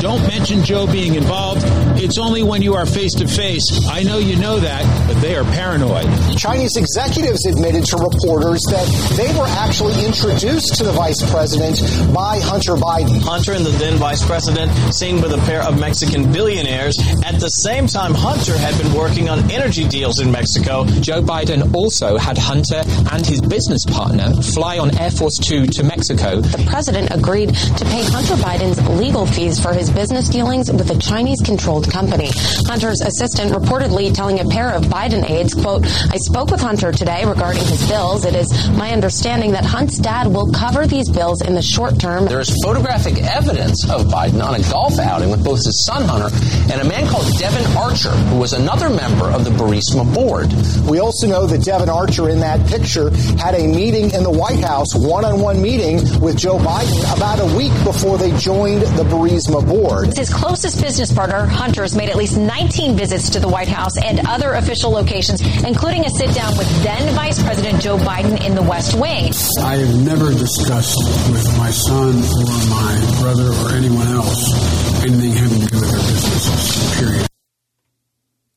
don't 0.00 0.11
mention 0.18 0.62
Joe 0.62 0.86
being 0.86 1.14
involved. 1.14 1.81
It's 2.02 2.18
only 2.18 2.42
when 2.42 2.62
you 2.62 2.74
are 2.74 2.84
face 2.84 3.14
to 3.14 3.28
face. 3.28 3.62
I 3.86 4.02
know 4.02 4.18
you 4.18 4.34
know 4.34 4.58
that, 4.58 4.82
but 5.06 5.20
they 5.20 5.36
are 5.36 5.44
paranoid. 5.44 6.10
Chinese 6.36 6.74
executives 6.74 7.46
admitted 7.46 7.84
to 7.84 7.96
reporters 7.96 8.58
that 8.74 8.82
they 9.16 9.30
were 9.38 9.46
actually 9.46 10.04
introduced 10.04 10.74
to 10.78 10.82
the 10.82 10.90
vice 10.90 11.22
president 11.30 11.78
by 12.12 12.40
Hunter 12.40 12.74
Biden. 12.74 13.22
Hunter 13.22 13.52
and 13.52 13.64
the 13.64 13.70
then 13.78 13.98
vice 13.98 14.26
president 14.26 14.72
seen 14.92 15.22
with 15.22 15.32
a 15.32 15.38
pair 15.46 15.62
of 15.62 15.78
Mexican 15.78 16.32
billionaires. 16.32 16.98
At 17.24 17.38
the 17.38 17.46
same 17.62 17.86
time, 17.86 18.14
Hunter 18.14 18.58
had 18.58 18.76
been 18.82 18.92
working 18.94 19.28
on 19.28 19.48
energy 19.52 19.86
deals 19.86 20.18
in 20.18 20.32
Mexico. 20.32 20.84
Joe 21.06 21.22
Biden 21.22 21.72
also 21.72 22.18
had 22.18 22.36
Hunter 22.36 22.82
and 23.12 23.24
his 23.24 23.40
business 23.40 23.84
partner 23.86 24.34
fly 24.42 24.78
on 24.78 24.98
Air 24.98 25.12
Force 25.12 25.38
Two 25.38 25.66
to 25.66 25.84
Mexico. 25.84 26.40
The 26.40 26.66
president 26.66 27.12
agreed 27.12 27.54
to 27.54 27.84
pay 27.84 28.02
Hunter 28.02 28.34
Biden's 28.42 28.82
legal 28.98 29.24
fees 29.24 29.60
for 29.60 29.72
his 29.72 29.88
business 29.88 30.28
dealings 30.28 30.68
with 30.72 30.90
a 30.90 30.98
Chinese 30.98 31.40
controlled 31.42 31.91
company. 31.92 32.30
Hunter's 32.66 33.02
assistant 33.02 33.52
reportedly 33.52 34.12
telling 34.14 34.40
a 34.40 34.48
pair 34.48 34.70
of 34.70 34.84
Biden 34.84 35.28
aides, 35.28 35.54
quote, 35.54 35.84
I 35.84 36.16
spoke 36.16 36.50
with 36.50 36.60
Hunter 36.60 36.90
today 36.90 37.24
regarding 37.24 37.64
his 37.64 37.86
bills. 37.88 38.24
It 38.24 38.34
is 38.34 38.48
my 38.70 38.90
understanding 38.90 39.52
that 39.52 39.64
Hunt's 39.64 39.98
dad 39.98 40.26
will 40.26 40.50
cover 40.50 40.86
these 40.86 41.10
bills 41.10 41.42
in 41.42 41.54
the 41.54 41.62
short 41.62 42.00
term. 42.00 42.24
There 42.26 42.40
is 42.40 42.56
photographic 42.64 43.22
evidence 43.22 43.88
of 43.90 44.06
Biden 44.06 44.42
on 44.42 44.54
a 44.54 44.62
golf 44.70 44.98
outing 44.98 45.30
with 45.30 45.44
both 45.44 45.64
his 45.64 45.84
son 45.84 46.04
Hunter 46.04 46.34
and 46.72 46.80
a 46.80 46.84
man 46.84 47.06
called 47.08 47.26
Devon 47.38 47.76
Archer, 47.76 48.10
who 48.10 48.38
was 48.38 48.54
another 48.54 48.88
member 48.88 49.26
of 49.26 49.44
the 49.44 49.50
Burisma 49.50 50.02
board. 50.14 50.50
We 50.88 50.98
also 50.98 51.26
know 51.26 51.46
that 51.46 51.62
Devon 51.62 51.90
Archer 51.90 52.30
in 52.30 52.40
that 52.40 52.66
picture 52.68 53.10
had 53.36 53.54
a 53.54 53.66
meeting 53.66 54.10
in 54.12 54.22
the 54.22 54.30
White 54.30 54.60
House, 54.60 54.94
one-on-one 54.94 55.60
meeting 55.60 55.96
with 56.20 56.38
Joe 56.38 56.58
Biden 56.58 57.14
about 57.14 57.38
a 57.40 57.56
week 57.56 57.72
before 57.84 58.16
they 58.16 58.34
joined 58.38 58.82
the 58.82 59.04
Burisma 59.04 59.66
board. 59.66 60.16
His 60.16 60.32
closest 60.32 60.80
business 60.80 61.12
partner, 61.12 61.44
Hunter, 61.44 61.81
has 61.82 61.96
made 61.96 62.08
at 62.08 62.16
least 62.16 62.36
19 62.36 62.96
visits 62.96 63.30
to 63.30 63.40
the 63.40 63.48
White 63.48 63.68
House 63.68 63.96
and 64.02 64.26
other 64.26 64.52
official 64.54 64.90
locations, 64.90 65.40
including 65.64 66.04
a 66.04 66.10
sit 66.10 66.34
down 66.34 66.56
with 66.56 66.68
then 66.82 67.14
Vice 67.14 67.42
President 67.42 67.82
Joe 67.82 67.98
Biden 67.98 68.44
in 68.44 68.54
the 68.54 68.62
West 68.62 68.94
Wing. 68.94 69.32
I 69.60 69.76
have 69.76 70.04
never 70.04 70.32
discussed 70.32 70.96
with 71.30 71.58
my 71.58 71.70
son 71.70 72.16
or 72.16 72.58
my 72.70 73.20
brother 73.20 73.52
or 73.52 73.76
anyone 73.76 74.08
else 74.08 74.82
anything 75.04 75.32
having 75.32 75.60
to 75.60 75.66
do 75.66 75.80
with 75.80 75.90
their 75.90 75.98
businesses, 75.98 77.00
period. 77.00 77.28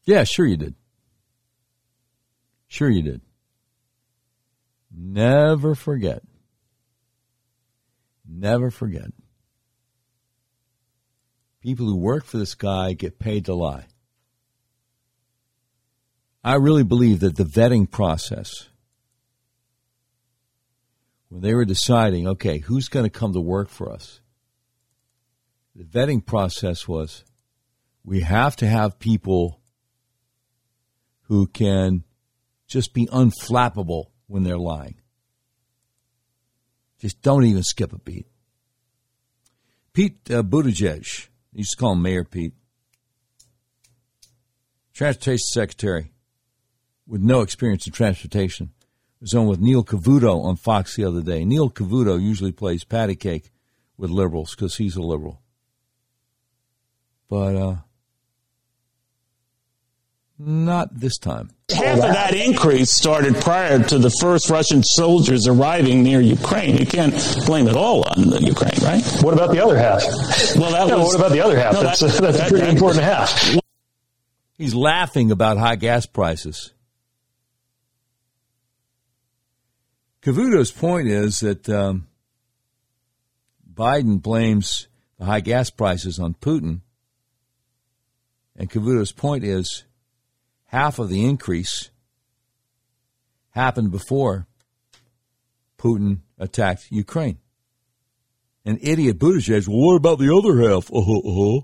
Yeah, 0.05 0.23
sure 0.23 0.45
you 0.45 0.57
did. 0.57 0.75
Sure 2.67 2.89
you 2.89 3.01
did. 3.01 3.21
Never 4.95 5.75
forget. 5.75 6.21
Never 8.27 8.69
forget. 8.69 9.11
People 11.65 11.87
who 11.87 11.97
work 11.97 12.25
for 12.25 12.37
this 12.37 12.53
guy 12.53 12.93
get 12.93 13.17
paid 13.17 13.45
to 13.45 13.55
lie. 13.55 13.87
I 16.43 16.57
really 16.57 16.83
believe 16.83 17.21
that 17.21 17.37
the 17.37 17.43
vetting 17.43 17.89
process, 17.89 18.69
when 21.29 21.41
they 21.41 21.55
were 21.55 21.65
deciding, 21.65 22.27
okay, 22.27 22.59
who's 22.59 22.87
going 22.87 23.03
to 23.03 23.09
come 23.09 23.33
to 23.33 23.41
work 23.41 23.69
for 23.69 23.91
us, 23.91 24.19
the 25.75 25.85
vetting 25.85 26.23
process 26.23 26.87
was 26.87 27.23
we 28.03 28.21
have 28.21 28.55
to 28.57 28.67
have 28.67 28.99
people 28.99 29.59
who 31.23 31.47
can 31.47 32.03
just 32.67 32.93
be 32.93 33.07
unflappable 33.07 34.11
when 34.27 34.43
they're 34.43 34.59
lying. 34.59 35.01
Just 36.99 37.23
don't 37.23 37.43
even 37.43 37.63
skip 37.63 37.91
a 37.91 37.97
beat. 37.97 38.27
Pete 39.93 40.19
uh, 40.29 40.43
Buttigieg, 40.43 41.29
used 41.59 41.71
to 41.71 41.77
call 41.77 41.93
him 41.93 42.01
Mayor 42.01 42.23
Pete, 42.23 42.53
transportation 44.93 45.45
secretary 45.53 46.11
with 47.07 47.21
no 47.21 47.41
experience 47.41 47.85
in 47.87 47.93
transportation, 47.93 48.71
was 49.21 49.33
on 49.33 49.47
with 49.47 49.59
Neil 49.59 49.83
Cavuto 49.83 50.43
on 50.43 50.55
Fox 50.55 50.95
the 50.95 51.05
other 51.05 51.21
day. 51.21 51.45
Neil 51.45 51.69
Cavuto 51.69 52.21
usually 52.21 52.51
plays 52.51 52.83
patty 52.83 53.15
cake 53.15 53.51
with 53.97 54.09
liberals 54.09 54.55
because 54.55 54.77
he's 54.77 54.95
a 54.95 55.01
liberal. 55.01 55.41
But 57.29 57.55
uh, 57.55 57.75
not 60.37 60.99
this 60.99 61.17
time. 61.17 61.49
Half 61.71 61.95
of 61.95 62.01
that 62.01 62.35
increase 62.35 62.91
started 62.91 63.35
prior 63.35 63.81
to 63.83 63.97
the 63.97 64.11
first 64.21 64.49
Russian 64.49 64.83
soldiers 64.83 65.47
arriving 65.47 66.03
near 66.03 66.21
Ukraine. 66.21 66.77
You 66.77 66.85
can't 66.85 67.13
blame 67.45 67.67
it 67.67 67.75
all 67.75 68.03
on 68.07 68.29
the 68.29 68.41
Ukraine, 68.41 68.77
right? 68.83 69.03
What 69.21 69.33
about 69.33 69.51
the 69.51 69.63
other 69.63 69.77
half? 69.77 70.03
Well, 70.55 70.71
that 70.71 70.87
yeah, 70.87 70.95
was, 70.95 71.07
what 71.07 71.15
about 71.15 71.31
the 71.31 71.41
other 71.41 71.57
half? 71.57 71.73
No, 71.73 71.83
that's 71.83 72.01
that, 72.01 72.19
a, 72.19 72.21
that's 72.21 72.37
that, 72.37 72.47
a 72.47 72.49
pretty 72.49 72.65
that, 72.65 72.73
important 72.73 73.03
half. 73.03 73.55
He's 74.57 74.75
laughing 74.75 75.31
about 75.31 75.57
high 75.57 75.75
gas 75.75 76.05
prices. 76.05 76.71
Cavuto's 80.21 80.71
point 80.71 81.07
is 81.07 81.39
that 81.41 81.69
um, 81.69 82.07
Biden 83.71 84.21
blames 84.21 84.87
the 85.17 85.25
high 85.25 85.39
gas 85.39 85.69
prices 85.69 86.19
on 86.19 86.33
Putin. 86.33 86.81
And 88.55 88.69
Cavuto's 88.69 89.11
point 89.11 89.43
is 89.43 89.83
half 90.75 90.99
of 90.99 91.07
the 91.07 91.23
increase 91.23 91.89
happened 93.51 93.91
before 93.91 94.45
Putin 95.77 96.19
attacked 96.37 96.87
Ukraine. 96.91 97.37
An 98.65 98.77
idiot 98.81 99.17
Buttigieg, 99.17 99.69
well, 99.69 99.77
what 99.77 99.95
about 99.95 100.19
the 100.19 100.35
other 100.35 100.53
half? 100.67 100.91
Uh-huh, 100.91 101.19
uh-huh. 101.19 101.61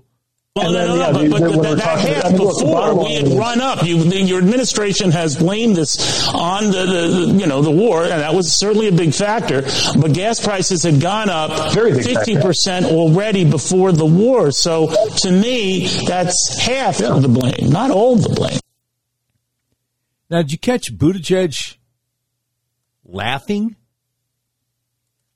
Well, 0.54 0.72
no, 0.72 0.96
no, 0.96 1.12
no, 1.12 1.30
but, 1.30 1.40
but 1.40 1.62
that, 1.62 1.78
that 1.78 2.24
half 2.24 2.32
before 2.32 3.04
we 3.04 3.14
had 3.16 3.28
run 3.28 3.60
up. 3.60 3.84
You, 3.84 3.96
your 3.96 4.38
administration 4.38 5.10
has 5.10 5.36
blamed 5.36 5.76
this 5.76 6.28
on 6.28 6.66
the, 6.66 6.86
the, 6.86 7.38
you 7.38 7.46
know, 7.46 7.60
the 7.60 7.70
war, 7.70 8.02
and 8.02 8.12
that 8.12 8.34
was 8.34 8.58
certainly 8.58 8.88
a 8.88 8.92
big 8.92 9.12
factor. 9.14 9.62
But 9.98 10.12
gas 10.14 10.42
prices 10.42 10.84
had 10.84 11.00
gone 11.00 11.28
up 11.28 11.72
fifty 11.72 12.36
percent 12.40 12.86
already 12.86 13.44
before 13.50 13.92
the 13.92 14.06
war. 14.06 14.52
So 14.52 14.94
to 15.22 15.30
me, 15.30 15.86
that's 16.06 16.58
half 16.60 17.00
yeah. 17.00 17.14
of 17.14 17.22
the 17.22 17.28
blame, 17.28 17.70
not 17.70 17.90
all 17.90 18.14
of 18.14 18.22
the 18.22 18.34
blame. 18.34 18.58
Now, 20.32 20.40
did 20.40 20.50
you 20.50 20.56
catch 20.56 20.90
Buttigieg 20.96 21.76
laughing? 23.04 23.76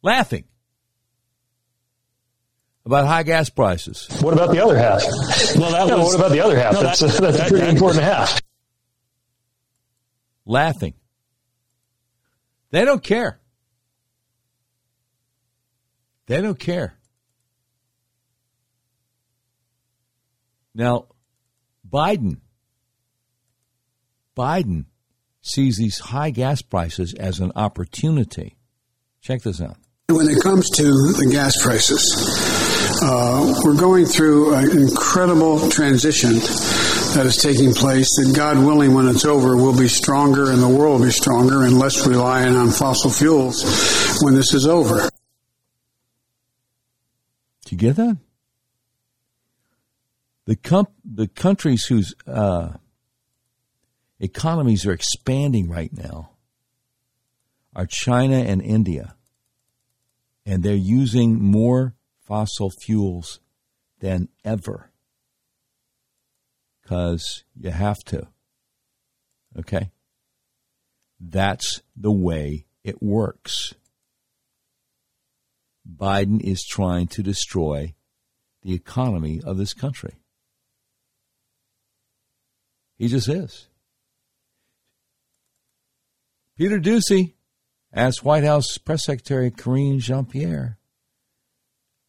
Laughing 0.03 0.45
about 2.87 3.07
high 3.07 3.25
gas 3.25 3.51
prices. 3.51 4.09
What 4.23 4.33
about 4.33 4.53
the 4.53 4.65
other 4.65 4.79
half? 4.79 5.03
Well, 5.57 5.73
that 5.73 5.89
yeah, 5.89 5.97
was, 5.97 6.07
what 6.07 6.15
about 6.15 6.31
the 6.31 6.41
other 6.41 6.57
half? 6.57 6.73
No, 6.73 6.83
that's 6.83 7.01
that, 7.01 7.19
a, 7.19 7.21
that's 7.21 7.37
that, 7.37 7.47
a 7.47 7.51
pretty 7.51 7.67
that, 7.67 7.75
important 7.75 8.05
half. 8.05 8.41
Laughing. 10.47 10.95
They 12.71 12.87
don't 12.87 13.03
care. 13.03 13.39
They 16.27 16.41
don't 16.41 16.59
care. 16.59 16.97
Now, 20.75 21.09
Biden, 21.87 22.39
Biden 24.37 24.85
sees 25.41 25.77
these 25.77 25.99
high 25.99 26.31
gas 26.31 26.61
prices 26.63 27.15
as 27.15 27.41
an 27.41 27.53
opportunity. 27.57 28.57
Check 29.21 29.43
this 29.43 29.61
out. 29.61 29.77
When 30.09 30.29
it 30.29 30.41
comes 30.43 30.69
to 30.71 30.83
the 30.85 31.29
gas 31.33 31.61
prices, 31.63 32.03
Uh, 33.03 33.53
we're 33.63 33.77
going 33.77 34.07
through 34.07 34.55
an 34.55 34.71
incredible 34.71 35.69
transition 35.69 36.35
that 37.15 37.25
is 37.27 37.37
taking 37.37 37.75
place 37.75 38.07
that 38.17 38.33
God 38.35 38.59
willing, 38.59 38.95
when 38.95 39.07
it's 39.09 39.25
over, 39.25 39.57
will 39.57 39.77
be 39.77 39.89
stronger 39.89 40.51
and 40.51 40.63
the 40.63 40.69
world 40.69 41.01
will 41.01 41.07
be 41.07 41.13
stronger 41.13 41.65
and 41.65 41.79
less 41.79 42.07
reliant 42.07 42.57
on 42.57 42.71
fossil 42.71 43.11
fuels 43.11 43.65
when 44.23 44.35
this 44.35 44.55
is 44.55 44.67
over. 44.67 45.11
Do 47.67 47.75
you 47.75 47.77
get 47.77 47.97
that? 47.97 48.17
The, 50.47 50.57
comp- 50.57 50.93
the 51.05 51.29
countries 51.29 51.85
whose 51.85 52.15
uh, 52.27 52.75
economies 54.19 54.87
are 54.87 54.93
expanding 54.93 55.69
right 55.69 55.93
now 55.93 56.31
are 57.75 57.87
China 57.87 58.37
and 58.37 58.63
India. 58.63 59.15
And 60.47 60.63
they're 60.63 60.75
using 60.75 61.43
more 61.43 61.95
fossil 62.25 62.71
fuels 62.71 63.41
than 64.01 64.29
ever 64.45 64.91
because 66.81 67.45
you 67.59 67.71
have 67.71 67.99
to. 68.07 68.29
Okay? 69.59 69.91
That's 71.21 71.83
the 71.97 72.13
way 72.13 72.67
it 72.85 73.03
works. 73.03 73.75
Biden 75.89 76.41
is 76.41 76.65
trying 76.65 77.09
to 77.09 77.23
destroy 77.23 77.95
the 78.63 78.75
economy 78.75 79.41
of 79.45 79.57
this 79.57 79.75
country. 79.75 80.15
He 82.97 83.09
just 83.09 83.29
is. 83.29 83.69
Peter 86.57 86.81
Doocy 86.81 87.35
asked 87.93 88.25
White 88.25 88.45
House 88.45 88.79
Press 88.79 89.05
Secretary 89.05 89.51
Karine 89.51 89.99
Jean 89.99 90.25
Pierre 90.25 90.79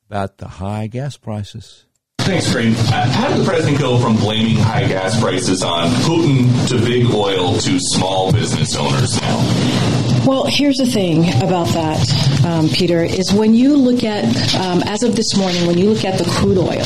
about 0.09 0.37
the 0.37 0.47
high 0.47 0.87
gas 0.87 1.17
prices. 1.17 1.83
Thanks, 2.19 2.49
Karine. 2.49 2.73
Uh, 2.73 3.09
how 3.11 3.27
did 3.27 3.41
the 3.41 3.45
president 3.45 3.77
go 3.77 3.97
from 3.97 4.15
blaming 4.15 4.55
high 4.55 4.87
gas 4.87 5.19
prices 5.19 5.63
on 5.63 5.89
Putin 6.03 6.67
to 6.69 6.79
big 6.79 7.13
oil 7.13 7.57
to 7.57 7.77
small 7.77 8.31
business 8.31 8.73
owners 8.77 9.19
now? 9.21 10.06
Well, 10.25 10.45
here's 10.47 10.77
the 10.77 10.85
thing 10.85 11.29
about 11.41 11.67
that, 11.69 12.45
um, 12.45 12.67
Peter, 12.69 13.01
is 13.01 13.33
when 13.33 13.55
you 13.55 13.77
look 13.77 14.03
at, 14.03 14.25
um, 14.55 14.83
as 14.85 15.03
of 15.03 15.15
this 15.15 15.37
morning, 15.37 15.65
when 15.65 15.77
you 15.77 15.89
look 15.89 16.03
at 16.03 16.17
the 16.17 16.25
crude 16.25 16.57
oil 16.57 16.85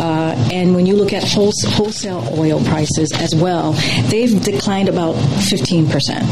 uh, 0.00 0.34
and 0.50 0.74
when 0.74 0.86
you 0.86 0.96
look 0.96 1.12
at 1.12 1.22
wholesale 1.22 2.26
oil 2.38 2.64
prices 2.64 3.12
as 3.12 3.34
well, 3.34 3.72
they've 4.08 4.42
declined 4.42 4.88
about 4.88 5.14
15%. 5.16 6.22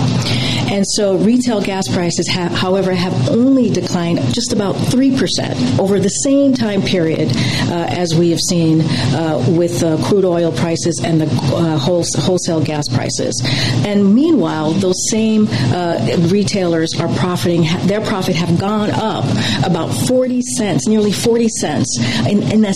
And 0.70 0.86
so 0.86 1.16
retail 1.18 1.61
gas 1.61 1.88
prices, 1.88 2.26
have, 2.28 2.53
however, 2.53 2.94
have 2.94 3.28
only 3.28 3.70
declined 3.70 4.18
just 4.34 4.53
about 4.53 4.74
3% 4.76 5.78
over 5.78 6.01
the 6.01 6.09
same 6.09 6.55
time 6.55 6.80
period 6.80 7.28
uh, 7.36 7.86
as 7.90 8.14
we 8.14 8.30
have 8.30 8.40
seen 8.40 8.80
uh, 8.80 9.44
with 9.51 9.82
uh, 9.82 10.03
crude 10.09 10.24
oil 10.24 10.53
prices 10.53 11.01
and 11.05 11.20
the 11.20 11.26
uh, 11.26 11.78
wholesale 11.78 12.62
gas 12.62 12.88
prices. 12.88 13.40
And 13.86 14.14
meanwhile, 14.14 14.72
those 14.72 14.97
same 15.11 15.47
retail 15.47 16.45
retailers 16.47 16.94
are 17.01 17.09
profiting, 17.16 17.64
their 17.88 18.01
profit 18.01 18.36
have 18.36 18.57
gone 18.61 18.90
up 18.90 19.24
about 19.66 19.88
40 20.07 20.42
cents, 20.42 20.86
nearly 20.86 21.11
40 21.11 21.49
cents 21.49 21.99
in, 22.24 22.40
in 22.53 22.61
that 22.61 22.74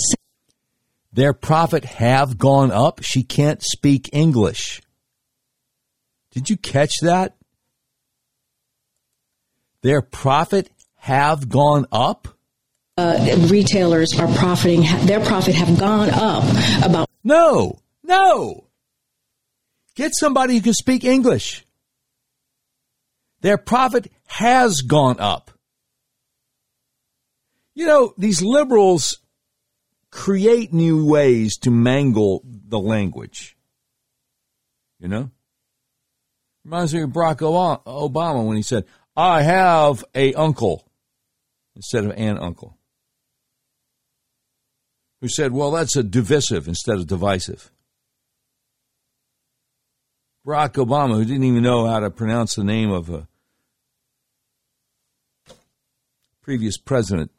their 1.13 1.33
profit 1.33 1.85
have 1.85 2.37
gone 2.37 2.73
up. 2.73 3.01
She 3.03 3.23
can't 3.23 3.63
speak 3.63 4.11
English. 4.13 4.83
Did 6.33 6.51
you 6.51 6.57
catch 6.57 6.95
that? 7.03 7.37
Their 9.83 10.03
profit 10.03 10.69
have 10.97 11.49
gone 11.49 11.87
up. 11.93 12.27
Uh, 12.97 13.37
retailers 13.49 14.19
are 14.19 14.29
profiting; 14.35 14.83
their 15.07 15.21
profit 15.21 15.55
have 15.55 15.79
gone 15.79 16.11
up 16.11 16.45
about. 16.85 17.09
No, 17.25 17.79
no. 18.03 18.65
Get 19.95 20.13
somebody 20.15 20.55
who 20.55 20.61
can 20.61 20.75
speak 20.75 21.05
English. 21.05 21.65
Their 23.41 23.59
profit 23.59 24.11
has 24.27 24.83
gone 24.83 25.19
up. 25.19 25.51
You 27.75 27.87
know, 27.87 28.15
these 28.19 28.43
liberals 28.43 29.19
create 30.11 30.73
new 30.73 31.07
ways 31.07 31.57
to 31.59 31.71
mangle 31.71 32.43
the 32.45 32.79
language. 32.79 33.57
You 34.99 35.09
know? 35.09 35.31
Reminds 36.65 36.93
me 36.93 37.03
of 37.03 37.11
Barack 37.11 37.39
Obama 37.39 38.47
when 38.47 38.57
he 38.57 38.63
said, 38.63 38.85
I 39.17 39.43
have 39.43 40.05
a 40.15 40.35
uncle 40.35 40.87
instead 41.75 42.05
of 42.05 42.13
an 42.17 42.39
uncle. 42.39 42.77
Who 45.21 45.29
said, 45.29 45.53
well, 45.53 45.71
that's 45.71 45.97
a 45.97 46.03
divisive 46.03 46.69
instead 46.69 46.97
of 46.97 47.07
divisive. 47.07 47.71
Barack 50.47 50.75
Obama, 50.75 51.15
who 51.15 51.25
didn't 51.25 51.45
even 51.45 51.63
know 51.63 51.87
how 51.87 52.01
to 52.01 52.11
pronounce 52.11 52.55
the 52.55 52.65
name 52.65 52.91
of 52.91 53.11
a 53.11 53.29
previous 56.51 56.77
president. 56.77 57.31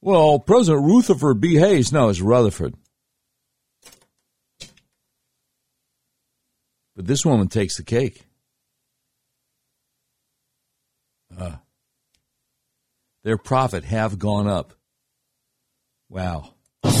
Well, 0.00 0.38
President 0.38 0.84
Rutherford 0.84 1.40
B. 1.40 1.56
Hayes, 1.56 1.92
no, 1.92 2.08
it's 2.08 2.20
Rutherford. 2.20 2.74
But 6.94 7.08
this 7.08 7.26
woman 7.26 7.48
takes 7.48 7.76
the 7.76 7.82
cake. 7.82 8.24
Uh, 11.36 11.56
their 13.24 13.36
profit 13.36 13.82
have 13.82 14.20
gone 14.20 14.46
up. 14.46 14.72
Wow. 16.08 16.54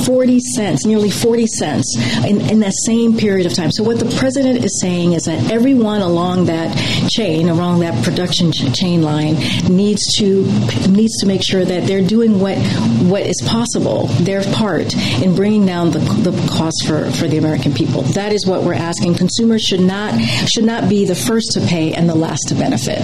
40 0.04 0.40
cents, 0.40 0.86
nearly 0.86 1.10
40 1.10 1.46
cents 1.46 1.96
in, 2.26 2.40
in 2.42 2.60
that 2.60 2.74
same 2.84 3.16
period 3.16 3.46
of 3.46 3.54
time. 3.54 3.70
So 3.70 3.82
what 3.82 3.98
the 3.98 4.16
president 4.18 4.64
is 4.64 4.80
saying 4.80 5.12
is 5.12 5.24
that 5.24 5.50
everyone 5.50 6.00
along 6.00 6.46
that 6.46 6.76
chain, 7.08 7.48
along 7.48 7.80
that 7.80 8.04
production 8.04 8.52
chain 8.52 9.02
line, 9.02 9.34
needs 9.68 10.02
to 10.18 10.44
needs 10.88 11.18
to 11.20 11.26
make 11.26 11.42
sure 11.44 11.64
that 11.64 11.86
they're 11.86 12.06
doing 12.06 12.40
what 12.40 12.58
what 13.02 13.22
is 13.22 13.40
possible, 13.46 14.06
their 14.24 14.42
part 14.54 14.94
in 15.22 15.34
bringing 15.34 15.66
down 15.66 15.90
the, 15.90 15.98
the 15.98 16.32
cost 16.50 16.86
for, 16.86 17.10
for 17.12 17.28
the 17.28 17.38
American 17.38 17.72
people. 17.72 18.02
That 18.02 18.32
is 18.32 18.46
what 18.46 18.62
we're 18.62 18.74
asking. 18.74 19.14
Consumers 19.14 19.62
should 19.62 19.80
not 19.80 20.18
should 20.20 20.64
not 20.64 20.88
be 20.88 21.04
the 21.04 21.14
first 21.14 21.52
to 21.52 21.60
pay 21.60 21.92
and 21.92 22.08
the 22.08 22.14
last 22.14 22.48
to 22.48 22.54
benefit. 22.54 22.98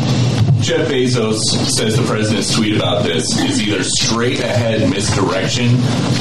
Jeff 0.61 0.89
Bezos 0.89 1.41
says 1.77 1.97
the 1.97 2.05
president's 2.07 2.55
tweet 2.55 2.77
about 2.77 3.05
this 3.05 3.25
is 3.43 3.63
either 3.63 3.83
straight 3.85 4.41
ahead 4.41 4.89
misdirection 4.91 5.75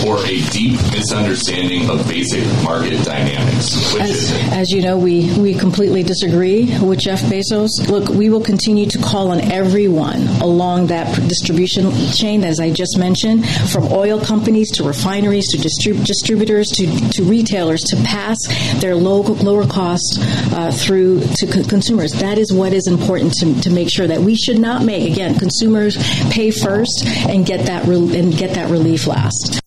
or 0.06 0.18
a 0.26 0.42
deep 0.52 0.65
misunderstanding 0.72 1.90
of 1.90 2.08
basic 2.08 2.44
market 2.64 3.04
dynamics. 3.04 3.96
As, 3.96 4.32
as, 4.52 4.72
you 4.72 4.82
know, 4.82 4.98
we, 4.98 5.34
we 5.40 5.54
completely 5.54 6.04
disagree 6.04 6.66
with 6.80 7.00
Jeff 7.00 7.22
Bezos. 7.24 7.70
Look, 7.90 8.10
we 8.10 8.30
will 8.30 8.44
continue 8.44 8.86
to 8.88 8.98
call 9.00 9.32
on 9.32 9.40
everyone 9.52 10.28
along 10.42 10.88
that 10.88 11.16
distribution 11.28 11.92
chain, 12.12 12.44
as 12.44 12.60
I 12.60 12.72
just 12.72 12.98
mentioned, 12.98 13.48
from 13.72 13.86
oil 13.92 14.20
companies 14.20 14.72
to 14.72 14.84
refineries 14.84 15.48
to 15.52 15.58
distrib- 15.58 16.06
distributors 16.06 16.68
to, 16.76 16.86
to 17.12 17.24
retailers 17.24 17.82
to 17.84 17.96
pass 17.98 18.38
their 18.80 18.96
low, 18.96 19.22
lower 19.22 19.68
costs 19.68 20.18
uh, 20.54 20.72
through 20.72 21.22
to 21.38 21.48
co- 21.48 21.64
consumers. 21.64 22.12
That 22.14 22.38
is 22.38 22.54
what 22.54 22.74
is 22.74 22.88
important 22.88 23.34
to, 23.40 23.62
to 23.62 23.70
make 23.70 23.90
sure 23.90 24.08
that 24.08 24.22
we 24.22 24.36
should 24.36 24.60
not 24.60 24.84
make, 24.84 25.12
again, 25.12 25.38
consumers 25.38 25.98
pay 26.30 26.52
first 26.52 27.06
and 27.06 27.46
get 27.46 27.66
that, 27.68 27.86
re- 27.86 28.20
and 28.20 28.36
get 28.36 28.56
that 28.56 28.70
relief 28.70 29.08
last 29.08 29.65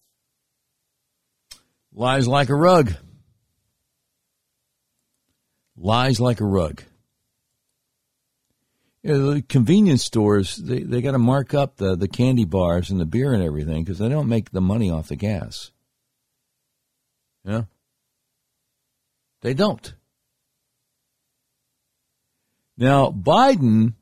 lies 1.98 2.28
like 2.28 2.48
a 2.48 2.54
rug. 2.54 2.94
Lies 5.76 6.20
like 6.20 6.40
a 6.40 6.44
rug. 6.44 6.82
You 9.02 9.12
know, 9.12 9.34
the 9.34 9.42
convenience 9.42 10.04
stores, 10.04 10.56
they, 10.56 10.80
they 10.80 11.00
got 11.02 11.12
to 11.12 11.18
mark 11.18 11.54
up 11.54 11.76
the, 11.76 11.96
the 11.96 12.08
candy 12.08 12.44
bars 12.44 12.90
and 12.90 13.00
the 13.00 13.04
beer 13.04 13.32
and 13.32 13.42
everything 13.42 13.82
because 13.82 13.98
they 13.98 14.08
don't 14.08 14.28
make 14.28 14.50
the 14.50 14.60
money 14.60 14.90
off 14.90 15.08
the 15.08 15.16
gas. 15.16 15.72
Know? 17.44 17.66
They 19.40 19.54
don't. 19.54 19.92
Now, 22.76 23.10
Biden 23.10 23.94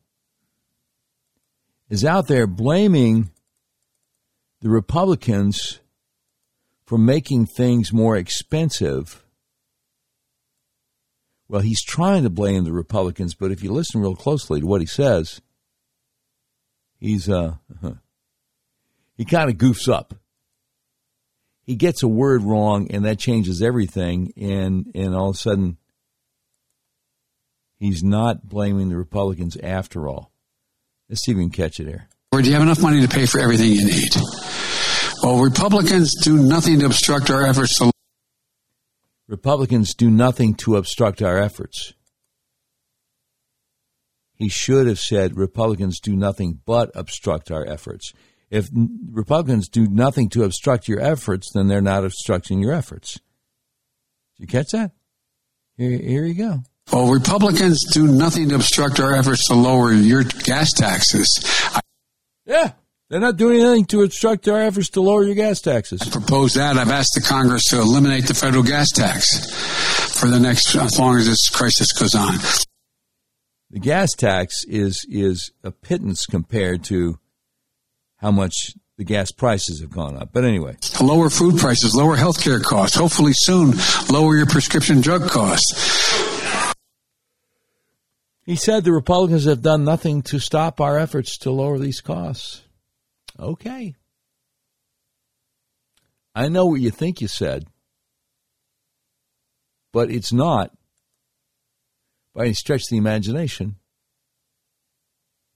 is 1.88 2.04
out 2.04 2.26
there 2.26 2.46
blaming 2.46 3.30
the 4.60 4.68
Republicans 4.68 5.80
for 6.86 6.98
making 6.98 7.46
things 7.46 7.92
more 7.92 8.16
expensive. 8.16 9.24
Well, 11.48 11.60
he's 11.60 11.82
trying 11.82 12.22
to 12.22 12.30
blame 12.30 12.64
the 12.64 12.72
Republicans, 12.72 13.34
but 13.34 13.50
if 13.50 13.62
you 13.62 13.72
listen 13.72 14.00
real 14.00 14.16
closely 14.16 14.60
to 14.60 14.66
what 14.66 14.80
he 14.80 14.86
says, 14.86 15.40
he's 16.98 17.28
uh 17.28 17.56
he 19.16 19.24
kind 19.24 19.50
of 19.50 19.56
goofs 19.56 19.88
up. 19.88 20.14
He 21.62 21.74
gets 21.74 22.02
a 22.02 22.08
word 22.08 22.42
wrong 22.42 22.90
and 22.90 23.04
that 23.04 23.18
changes 23.18 23.62
everything 23.62 24.32
and 24.36 24.90
and 24.94 25.14
all 25.14 25.30
of 25.30 25.36
a 25.36 25.38
sudden 25.38 25.78
he's 27.78 28.02
not 28.02 28.48
blaming 28.48 28.88
the 28.88 28.96
Republicans 28.96 29.56
after 29.56 30.08
all. 30.08 30.32
Let's 31.08 31.24
see 31.24 31.32
if 31.32 31.38
we 31.38 31.44
can 31.44 31.50
catch 31.50 31.78
it 31.78 31.86
here. 31.86 32.08
Or 32.32 32.42
do 32.42 32.48
you 32.48 32.54
have 32.54 32.62
enough 32.62 32.82
money 32.82 33.00
to 33.00 33.08
pay 33.08 33.26
for 33.26 33.40
everything 33.40 33.70
you 33.70 33.86
need? 33.86 34.12
Well, 35.26 35.40
Republicans 35.40 36.14
do 36.22 36.36
nothing 36.36 36.78
to 36.78 36.86
obstruct 36.86 37.30
our 37.30 37.44
efforts 37.44 37.76
to. 37.80 37.90
Republicans 39.26 39.92
do 39.92 40.08
nothing 40.08 40.54
to 40.54 40.76
obstruct 40.76 41.20
our 41.20 41.36
efforts. 41.36 41.94
He 44.36 44.48
should 44.48 44.86
have 44.86 45.00
said 45.00 45.36
Republicans 45.36 45.98
do 45.98 46.14
nothing 46.14 46.60
but 46.64 46.92
obstruct 46.94 47.50
our 47.50 47.66
efforts. 47.66 48.12
If 48.50 48.68
Republicans 49.10 49.68
do 49.68 49.88
nothing 49.88 50.28
to 50.28 50.44
obstruct 50.44 50.86
your 50.86 51.00
efforts, 51.00 51.50
then 51.52 51.66
they're 51.66 51.80
not 51.80 52.04
obstructing 52.04 52.60
your 52.60 52.72
efforts. 52.72 53.14
Did 54.36 54.42
you 54.42 54.46
catch 54.46 54.68
that? 54.70 54.92
Here, 55.76 55.98
here 55.98 56.24
you 56.24 56.34
go. 56.34 56.62
Well, 56.92 57.08
Republicans 57.08 57.84
do 57.92 58.06
nothing 58.06 58.50
to 58.50 58.54
obstruct 58.54 59.00
our 59.00 59.12
efforts 59.16 59.48
to 59.48 59.54
lower 59.54 59.92
your 59.92 60.22
gas 60.22 60.70
taxes. 60.72 61.26
I- 61.74 61.80
yeah, 62.46 62.74
they're 63.08 63.20
not 63.20 63.36
doing 63.36 63.60
anything 63.60 63.84
to 63.86 64.02
obstruct 64.02 64.48
our 64.48 64.60
efforts 64.60 64.90
to 64.90 65.00
lower 65.00 65.24
your 65.24 65.34
gas 65.34 65.60
taxes. 65.60 66.02
I 66.02 66.10
propose 66.10 66.54
that. 66.54 66.76
I've 66.76 66.90
asked 66.90 67.14
the 67.14 67.20
Congress 67.20 67.64
to 67.70 67.80
eliminate 67.80 68.26
the 68.26 68.34
federal 68.34 68.62
gas 68.62 68.90
tax 68.90 70.18
for 70.18 70.26
the 70.26 70.40
next, 70.40 70.74
as 70.74 70.98
long 70.98 71.16
as 71.16 71.26
this 71.26 71.48
crisis 71.48 71.92
goes 71.92 72.14
on. 72.14 72.34
The 73.70 73.80
gas 73.80 74.12
tax 74.14 74.64
is 74.64 75.04
is 75.08 75.50
a 75.62 75.70
pittance 75.70 76.26
compared 76.26 76.84
to 76.84 77.18
how 78.16 78.30
much 78.30 78.74
the 78.96 79.04
gas 79.04 79.30
prices 79.30 79.80
have 79.80 79.90
gone 79.90 80.16
up. 80.16 80.30
But 80.32 80.44
anyway, 80.44 80.76
lower 81.00 81.28
food 81.28 81.58
prices, 81.58 81.94
lower 81.94 82.16
health 82.16 82.42
care 82.42 82.60
costs. 82.60 82.96
Hopefully 82.96 83.32
soon, 83.34 83.74
lower 84.10 84.36
your 84.36 84.46
prescription 84.46 85.00
drug 85.00 85.28
costs. 85.28 86.74
He 88.44 88.56
said 88.56 88.84
the 88.84 88.92
Republicans 88.92 89.44
have 89.44 89.60
done 89.60 89.84
nothing 89.84 90.22
to 90.22 90.38
stop 90.38 90.80
our 90.80 90.98
efforts 90.98 91.36
to 91.38 91.50
lower 91.50 91.78
these 91.78 92.00
costs. 92.00 92.62
Okay. 93.38 93.94
I 96.34 96.48
know 96.48 96.66
what 96.66 96.80
you 96.80 96.90
think 96.90 97.20
you 97.20 97.28
said, 97.28 97.66
but 99.92 100.10
it's 100.10 100.32
not, 100.32 100.70
by 102.34 102.44
any 102.44 102.54
stretch 102.54 102.82
of 102.82 102.90
the 102.90 102.98
imagination, 102.98 103.76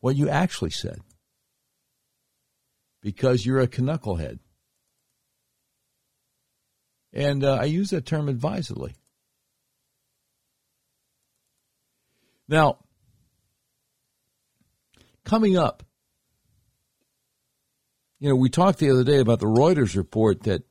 what 0.00 0.16
you 0.16 0.28
actually 0.28 0.70
said. 0.70 1.00
Because 3.02 3.44
you're 3.44 3.60
a 3.60 3.68
knucklehead. 3.68 4.38
And 7.12 7.44
uh, 7.44 7.58
I 7.60 7.64
use 7.64 7.90
that 7.90 8.06
term 8.06 8.28
advisedly. 8.28 8.94
Now, 12.48 12.78
coming 15.24 15.56
up, 15.56 15.82
you 18.20 18.28
know, 18.28 18.36
we 18.36 18.50
talked 18.50 18.78
the 18.78 18.90
other 18.90 19.02
day 19.02 19.18
about 19.18 19.40
the 19.40 19.46
Reuters 19.46 19.96
report 19.96 20.42
that 20.42 20.62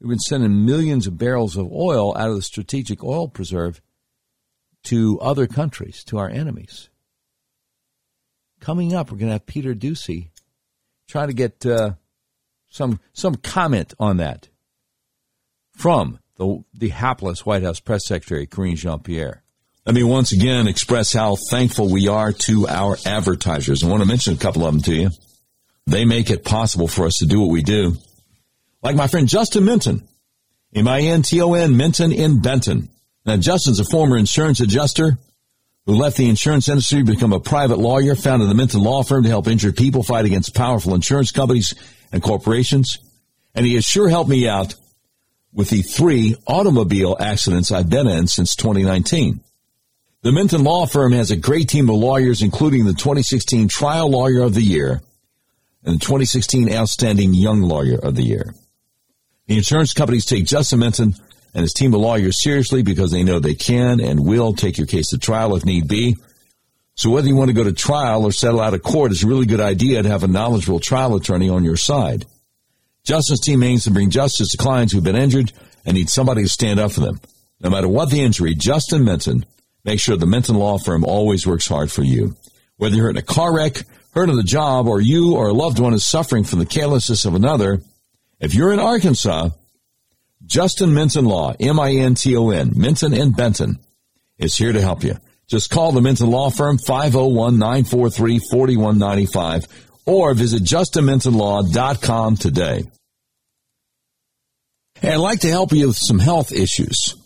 we've 0.00 0.08
been 0.08 0.18
sending 0.20 0.64
millions 0.64 1.06
of 1.08 1.18
barrels 1.18 1.56
of 1.56 1.70
oil 1.70 2.16
out 2.16 2.30
of 2.30 2.36
the 2.36 2.42
strategic 2.42 3.02
oil 3.02 3.28
preserve 3.28 3.82
to 4.84 5.18
other 5.20 5.46
countries, 5.46 6.02
to 6.04 6.18
our 6.18 6.30
enemies. 6.30 6.88
Coming 8.60 8.94
up, 8.94 9.10
we're 9.10 9.18
going 9.18 9.28
to 9.28 9.34
have 9.34 9.46
Peter 9.46 9.74
Doocy 9.74 10.30
try 11.08 11.26
to 11.26 11.32
get 11.32 11.66
uh, 11.66 11.94
some 12.68 13.00
some 13.12 13.34
comment 13.34 13.92
on 13.98 14.18
that 14.18 14.48
from 15.72 16.20
the 16.36 16.62
the 16.72 16.90
hapless 16.90 17.44
White 17.44 17.64
House 17.64 17.80
press 17.80 18.06
secretary 18.06 18.46
Karine 18.46 18.76
Jean 18.76 19.00
Pierre. 19.00 19.42
Let 19.84 19.96
me 19.96 20.04
once 20.04 20.30
again 20.30 20.68
express 20.68 21.12
how 21.12 21.36
thankful 21.50 21.90
we 21.90 22.06
are 22.06 22.32
to 22.32 22.68
our 22.68 22.96
advertisers. 23.04 23.82
I 23.82 23.88
want 23.88 24.02
to 24.02 24.08
mention 24.08 24.34
a 24.34 24.38
couple 24.38 24.64
of 24.64 24.72
them 24.72 24.82
to 24.82 24.94
you. 24.94 25.10
They 25.86 26.04
make 26.04 26.30
it 26.30 26.44
possible 26.44 26.88
for 26.88 27.06
us 27.06 27.18
to 27.18 27.26
do 27.26 27.40
what 27.40 27.50
we 27.50 27.62
do. 27.62 27.96
Like 28.82 28.96
my 28.96 29.06
friend 29.06 29.28
Justin 29.28 29.64
Minton, 29.64 30.06
M-I-N-T-O-N, 30.74 31.76
Minton 31.76 32.12
in 32.12 32.40
Benton. 32.40 32.88
Now, 33.26 33.36
Justin's 33.36 33.80
a 33.80 33.84
former 33.84 34.16
insurance 34.16 34.60
adjuster 34.60 35.18
who 35.86 35.94
left 35.94 36.16
the 36.16 36.28
insurance 36.28 36.68
industry 36.68 37.00
to 37.00 37.12
become 37.12 37.32
a 37.32 37.40
private 37.40 37.78
lawyer, 37.78 38.14
founded 38.14 38.48
the 38.48 38.54
Minton 38.54 38.82
Law 38.82 39.02
Firm 39.02 39.24
to 39.24 39.28
help 39.28 39.48
injured 39.48 39.76
people 39.76 40.02
fight 40.02 40.24
against 40.24 40.54
powerful 40.54 40.94
insurance 40.94 41.30
companies 41.30 41.74
and 42.12 42.22
corporations. 42.22 42.98
And 43.54 43.66
he 43.66 43.74
has 43.74 43.84
sure 43.84 44.08
helped 44.08 44.30
me 44.30 44.48
out 44.48 44.74
with 45.52 45.70
the 45.70 45.82
three 45.82 46.36
automobile 46.46 47.16
accidents 47.20 47.70
I've 47.70 47.90
been 47.90 48.06
in 48.06 48.26
since 48.26 48.56
2019. 48.56 49.40
The 50.22 50.32
Minton 50.32 50.64
Law 50.64 50.86
Firm 50.86 51.12
has 51.12 51.30
a 51.30 51.36
great 51.36 51.68
team 51.68 51.90
of 51.90 51.96
lawyers, 51.96 52.42
including 52.42 52.84
the 52.84 52.92
2016 52.92 53.68
Trial 53.68 54.08
Lawyer 54.08 54.42
of 54.42 54.54
the 54.54 54.62
Year 54.62 55.02
and 55.84 55.96
the 55.96 56.04
2016 56.04 56.72
Outstanding 56.72 57.34
Young 57.34 57.60
Lawyer 57.60 57.98
of 57.98 58.14
the 58.14 58.22
Year. 58.22 58.54
The 59.46 59.56
insurance 59.56 59.92
companies 59.92 60.24
take 60.24 60.46
Justin 60.46 60.78
Minton 60.78 61.14
and 61.54 61.62
his 61.62 61.72
team 61.72 61.92
of 61.94 62.00
lawyers 62.00 62.42
seriously 62.42 62.82
because 62.82 63.10
they 63.10 63.22
know 63.22 63.38
they 63.38 63.54
can 63.54 64.00
and 64.00 64.26
will 64.26 64.52
take 64.52 64.78
your 64.78 64.86
case 64.86 65.08
to 65.08 65.18
trial 65.18 65.56
if 65.56 65.64
need 65.64 65.88
be. 65.88 66.16
So 66.94 67.10
whether 67.10 67.28
you 67.28 67.36
want 67.36 67.48
to 67.48 67.54
go 67.54 67.64
to 67.64 67.72
trial 67.72 68.24
or 68.24 68.32
settle 68.32 68.60
out 68.60 68.74
of 68.74 68.82
court, 68.82 69.12
it's 69.12 69.24
a 69.24 69.26
really 69.26 69.46
good 69.46 69.60
idea 69.60 70.02
to 70.02 70.08
have 70.08 70.22
a 70.22 70.28
knowledgeable 70.28 70.80
trial 70.80 71.16
attorney 71.16 71.48
on 71.48 71.64
your 71.64 71.76
side. 71.76 72.26
Justin's 73.04 73.40
team 73.40 73.62
aims 73.62 73.84
to 73.84 73.90
bring 73.90 74.10
justice 74.10 74.48
to 74.50 74.58
clients 74.58 74.92
who've 74.92 75.02
been 75.02 75.16
injured 75.16 75.52
and 75.84 75.96
need 75.96 76.08
somebody 76.08 76.42
to 76.42 76.48
stand 76.48 76.78
up 76.78 76.92
for 76.92 77.00
them. 77.00 77.20
No 77.60 77.70
matter 77.70 77.88
what 77.88 78.10
the 78.10 78.22
injury, 78.22 78.54
Justin 78.54 79.04
Minton 79.04 79.44
Make 79.84 79.98
sure 79.98 80.16
the 80.16 80.26
Minton 80.26 80.56
Law 80.56 80.78
Firm 80.78 81.04
always 81.04 81.46
works 81.46 81.66
hard 81.66 81.90
for 81.90 82.04
you. 82.04 82.36
Whether 82.76 82.96
you're 82.96 83.10
in 83.10 83.16
a 83.16 83.22
car 83.22 83.54
wreck, 83.54 83.82
hurt 84.12 84.30
on 84.30 84.36
the 84.36 84.42
job, 84.42 84.86
or 84.86 85.00
you 85.00 85.34
or 85.34 85.48
a 85.48 85.52
loved 85.52 85.78
one 85.78 85.94
is 85.94 86.04
suffering 86.04 86.44
from 86.44 86.58
the 86.58 86.66
carelessness 86.66 87.24
of 87.24 87.34
another, 87.34 87.80
if 88.40 88.54
you're 88.54 88.72
in 88.72 88.80
Arkansas, 88.80 89.50
Justin 90.44 90.92
Minton 90.94 91.24
Law, 91.24 91.54
M-I-N-T-O-N, 91.58 92.72
Minton 92.74 93.14
and 93.14 93.36
Benton, 93.36 93.78
is 94.38 94.56
here 94.56 94.72
to 94.72 94.80
help 94.80 95.04
you. 95.04 95.16
Just 95.48 95.70
call 95.70 95.92
the 95.92 96.00
Minton 96.00 96.30
Law 96.30 96.50
Firm, 96.50 96.78
501-943-4195, 96.78 99.66
or 100.06 100.34
visit 100.34 100.62
justinmintonlaw.com 100.62 102.36
today. 102.36 102.84
And 105.00 105.14
I'd 105.14 105.16
like 105.16 105.40
to 105.40 105.48
help 105.48 105.72
you 105.72 105.88
with 105.88 105.96
some 105.96 106.18
health 106.18 106.52
issues. 106.52 107.16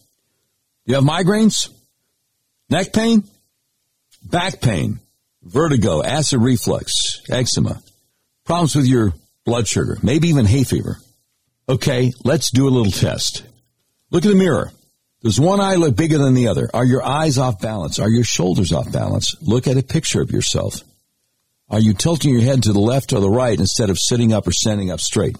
You 0.84 0.94
have 0.94 1.04
migraines? 1.04 1.68
Neck 2.68 2.92
pain, 2.92 3.24
back 4.22 4.60
pain, 4.60 5.00
vertigo, 5.46 6.02
acid 6.02 6.40
reflux, 6.40 6.92
eczema, 7.30 7.80
problems 8.44 8.74
with 8.74 8.86
your 8.86 9.14
blood 9.44 9.66
sugar, 9.68 9.96
maybe 10.02 10.28
even 10.28 10.46
hay 10.46 10.64
fever. 10.64 10.98
Okay, 11.68 12.12
let's 12.24 12.50
do 12.50 12.68
a 12.68 12.70
little 12.70 12.92
test. 12.92 13.44
Look 14.10 14.24
in 14.24 14.30
the 14.30 14.36
mirror. 14.36 14.70
Does 15.22 15.40
one 15.40 15.60
eye 15.60 15.74
look 15.74 15.96
bigger 15.96 16.18
than 16.18 16.34
the 16.34 16.48
other? 16.48 16.68
Are 16.72 16.84
your 16.84 17.04
eyes 17.04 17.38
off 17.38 17.60
balance? 17.60 17.98
Are 17.98 18.08
your 18.08 18.22
shoulders 18.22 18.72
off 18.72 18.92
balance? 18.92 19.34
Look 19.40 19.66
at 19.66 19.76
a 19.76 19.82
picture 19.82 20.20
of 20.20 20.30
yourself. 20.30 20.82
Are 21.68 21.80
you 21.80 21.94
tilting 21.94 22.32
your 22.32 22.42
head 22.42 22.62
to 22.64 22.72
the 22.72 22.78
left 22.78 23.12
or 23.12 23.20
the 23.20 23.30
right 23.30 23.58
instead 23.58 23.90
of 23.90 23.98
sitting 23.98 24.32
up 24.32 24.46
or 24.46 24.52
standing 24.52 24.92
up 24.92 25.00
straight? 25.00 25.36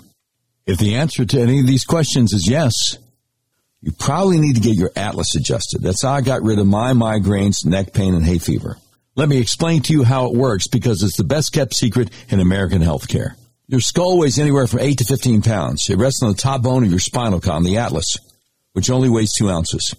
If 0.67 0.79
the 0.79 0.97
answer 0.97 1.25
to 1.25 1.41
any 1.41 1.61
of 1.61 1.67
these 1.67 1.85
questions 1.85 2.33
is 2.33 2.49
yes, 2.49 2.99
you 3.81 3.93
probably 3.93 4.41
need 4.41 4.57
to 4.57 4.61
get 4.61 4.75
your 4.75 4.91
atlas 4.97 5.37
adjusted. 5.37 5.83
That's 5.83 6.03
how 6.03 6.13
I 6.15 6.21
got 6.23 6.43
rid 6.43 6.59
of 6.59 6.67
my 6.67 6.93
migraines, 6.93 7.65
neck 7.65 7.93
pain, 7.93 8.15
and 8.15 8.25
hay 8.25 8.39
fever. 8.39 8.77
Let 9.17 9.31
me 9.31 9.39
explain 9.39 9.81
to 9.85 9.95
you 9.95 10.05
how 10.05 10.27
it 10.27 10.35
works 10.35 10.69
because 10.69 11.03
it's 11.03 11.17
the 11.17 11.25
best 11.25 11.51
kept 11.55 11.73
secret 11.73 12.11
in 12.29 12.39
American 12.39 12.83
healthcare. 12.83 13.31
Your 13.67 13.81
skull 13.81 14.19
weighs 14.19 14.39
anywhere 14.39 14.67
from 14.67 14.81
8 14.81 14.99
to 14.99 15.05
15 15.05 15.41
pounds. 15.41 15.89
It 15.89 15.97
rests 15.97 16.23
on 16.23 16.33
the 16.33 16.39
top 16.39 16.61
bone 16.61 16.85
of 16.85 16.91
your 16.91 17.01
spinal 17.01 17.41
column, 17.41 17.65
the 17.65 17.79
atlas, 17.79 18.19
which 18.75 18.91
only 18.91 19.09
weighs 19.09 19.33
2 19.39 19.49
ounces. 19.49 19.95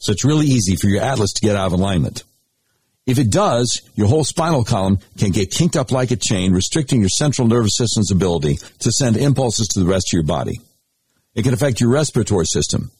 So 0.00 0.10
it's 0.10 0.24
really 0.24 0.46
easy 0.46 0.74
for 0.74 0.88
your 0.88 1.02
atlas 1.02 1.32
to 1.34 1.40
get 1.40 1.54
out 1.54 1.68
of 1.68 1.72
alignment. 1.72 2.24
If 3.06 3.20
it 3.20 3.30
does, 3.30 3.80
your 3.94 4.08
whole 4.08 4.24
spinal 4.24 4.64
column 4.64 4.98
can 5.16 5.30
get 5.30 5.52
kinked 5.52 5.76
up 5.76 5.92
like 5.92 6.10
a 6.10 6.16
chain, 6.16 6.52
restricting 6.52 6.98
your 6.98 7.10
central 7.10 7.46
nervous 7.46 7.76
system's 7.76 8.10
ability 8.10 8.58
to 8.80 8.90
send 8.90 9.16
impulses 9.16 9.68
to 9.68 9.78
the 9.78 9.86
rest 9.86 10.08
of 10.08 10.16
your 10.16 10.24
body. 10.24 10.60
It 11.36 11.44
can 11.44 11.54
affect 11.54 11.80
your 11.80 11.90
respiratory 11.90 12.46
system, 12.46 12.90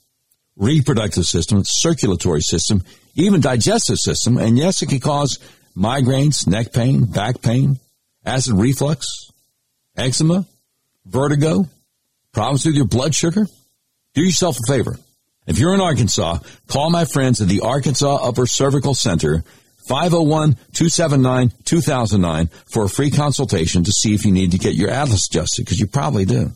reproductive 0.58 1.24
system, 1.24 1.62
circulatory 1.64 2.42
system, 2.42 2.84
even 3.14 3.40
digestive 3.40 3.96
system. 3.98 4.36
And 4.36 4.58
yes, 4.58 4.82
it 4.82 4.90
can 4.90 5.00
cause 5.00 5.38
migraines, 5.76 6.46
neck 6.46 6.72
pain, 6.72 7.04
back 7.04 7.40
pain, 7.40 7.78
acid 8.26 8.54
reflux, 8.54 9.30
eczema, 9.96 10.44
vertigo, 11.06 11.66
problems 12.32 12.66
with 12.66 12.74
your 12.74 12.86
blood 12.86 13.14
sugar. 13.14 13.46
Do 14.14 14.22
yourself 14.22 14.58
a 14.58 14.62
favor. 14.70 14.98
If 15.46 15.58
you're 15.58 15.74
in 15.74 15.80
Arkansas, 15.80 16.40
call 16.66 16.90
my 16.90 17.06
friends 17.06 17.40
at 17.40 17.48
the 17.48 17.62
Arkansas 17.62 18.16
Upper 18.16 18.46
Cervical 18.46 18.92
Center, 18.94 19.42
501-279-2009 19.88 22.50
for 22.70 22.84
a 22.84 22.90
free 22.90 23.10
consultation 23.10 23.84
to 23.84 23.90
see 23.90 24.14
if 24.14 24.26
you 24.26 24.32
need 24.32 24.52
to 24.52 24.58
get 24.58 24.74
your 24.74 24.90
atlas 24.90 25.26
adjusted, 25.30 25.64
because 25.64 25.80
you 25.80 25.86
probably 25.86 26.26
do. 26.26 26.52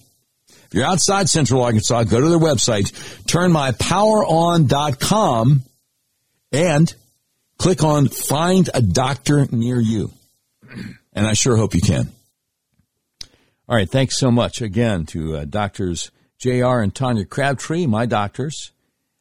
If 0.72 0.76
you're 0.76 0.86
outside 0.86 1.28
Central 1.28 1.62
Arkansas, 1.62 2.04
go 2.04 2.18
to 2.18 2.30
their 2.30 2.38
website, 2.38 2.92
turnmypoweron.com, 3.24 5.62
and 6.50 6.94
click 7.58 7.84
on 7.84 8.08
Find 8.08 8.70
a 8.72 8.80
Doctor 8.80 9.46
Near 9.52 9.78
You. 9.78 10.12
And 11.12 11.26
I 11.26 11.34
sure 11.34 11.58
hope 11.58 11.74
you 11.74 11.82
can. 11.82 12.10
All 13.68 13.76
right, 13.76 13.86
thanks 13.86 14.18
so 14.18 14.30
much 14.30 14.62
again 14.62 15.04
to 15.08 15.36
uh, 15.36 15.44
doctors 15.44 16.10
J.R. 16.38 16.80
and 16.80 16.94
Tanya 16.94 17.26
Crabtree, 17.26 17.86
my 17.86 18.06
doctors 18.06 18.72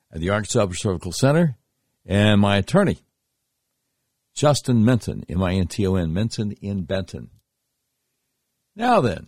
at 0.10 0.22
the 0.22 0.30
Arkansas 0.30 0.70
Cervical 0.72 1.12
Center, 1.12 1.58
and 2.06 2.40
my 2.40 2.56
attorney, 2.56 3.00
Justin 4.34 4.86
Minton, 4.86 5.26
M-I-N-T-O-N, 5.28 6.14
Minton 6.14 6.54
in 6.62 6.84
Benton. 6.84 7.30
Now 8.74 9.02
then, 9.02 9.28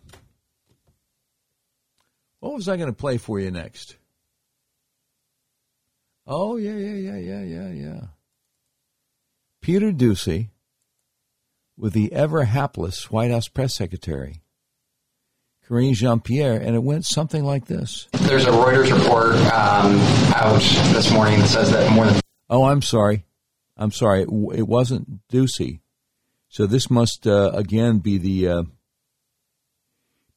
what 2.44 2.56
was 2.56 2.68
I 2.68 2.76
going 2.76 2.90
to 2.90 2.94
play 2.94 3.18
for 3.18 3.40
you 3.40 3.50
next? 3.52 3.96
Oh, 6.28 6.58
yeah, 6.58 6.76
yeah, 6.76 7.12
yeah, 7.12 7.18
yeah, 7.18 7.42
yeah, 7.42 7.70
yeah. 7.70 8.02
Peter 9.62 9.94
Doocy 9.94 10.50
with 11.78 11.94
the 11.94 12.12
ever 12.12 12.44
hapless 12.44 13.10
White 13.10 13.32
House 13.32 13.48
press 13.48 13.74
secretary, 13.74 14.42
Karine 15.66 15.94
Jean 15.94 16.20
Pierre, 16.20 16.60
and 16.60 16.76
it 16.76 16.84
went 16.84 17.06
something 17.06 17.46
like 17.46 17.68
this. 17.68 18.10
There's 18.12 18.46
a 18.46 18.52
Reuters 18.52 18.92
report 18.92 19.36
um, 19.36 19.96
out 20.36 20.60
this 20.94 21.14
morning 21.14 21.40
that 21.40 21.48
says 21.48 21.72
that 21.72 21.94
more 21.94 22.08
than. 22.08 22.20
Oh, 22.50 22.66
I'm 22.66 22.82
sorry. 22.82 23.24
I'm 23.78 23.92
sorry. 23.92 24.24
It, 24.24 24.30
it 24.54 24.68
wasn't 24.68 25.26
Doocy. 25.30 25.80
So 26.50 26.66
this 26.66 26.90
must 26.90 27.26
uh, 27.26 27.52
again 27.54 28.00
be 28.00 28.18
the 28.18 28.48
uh, 28.50 28.64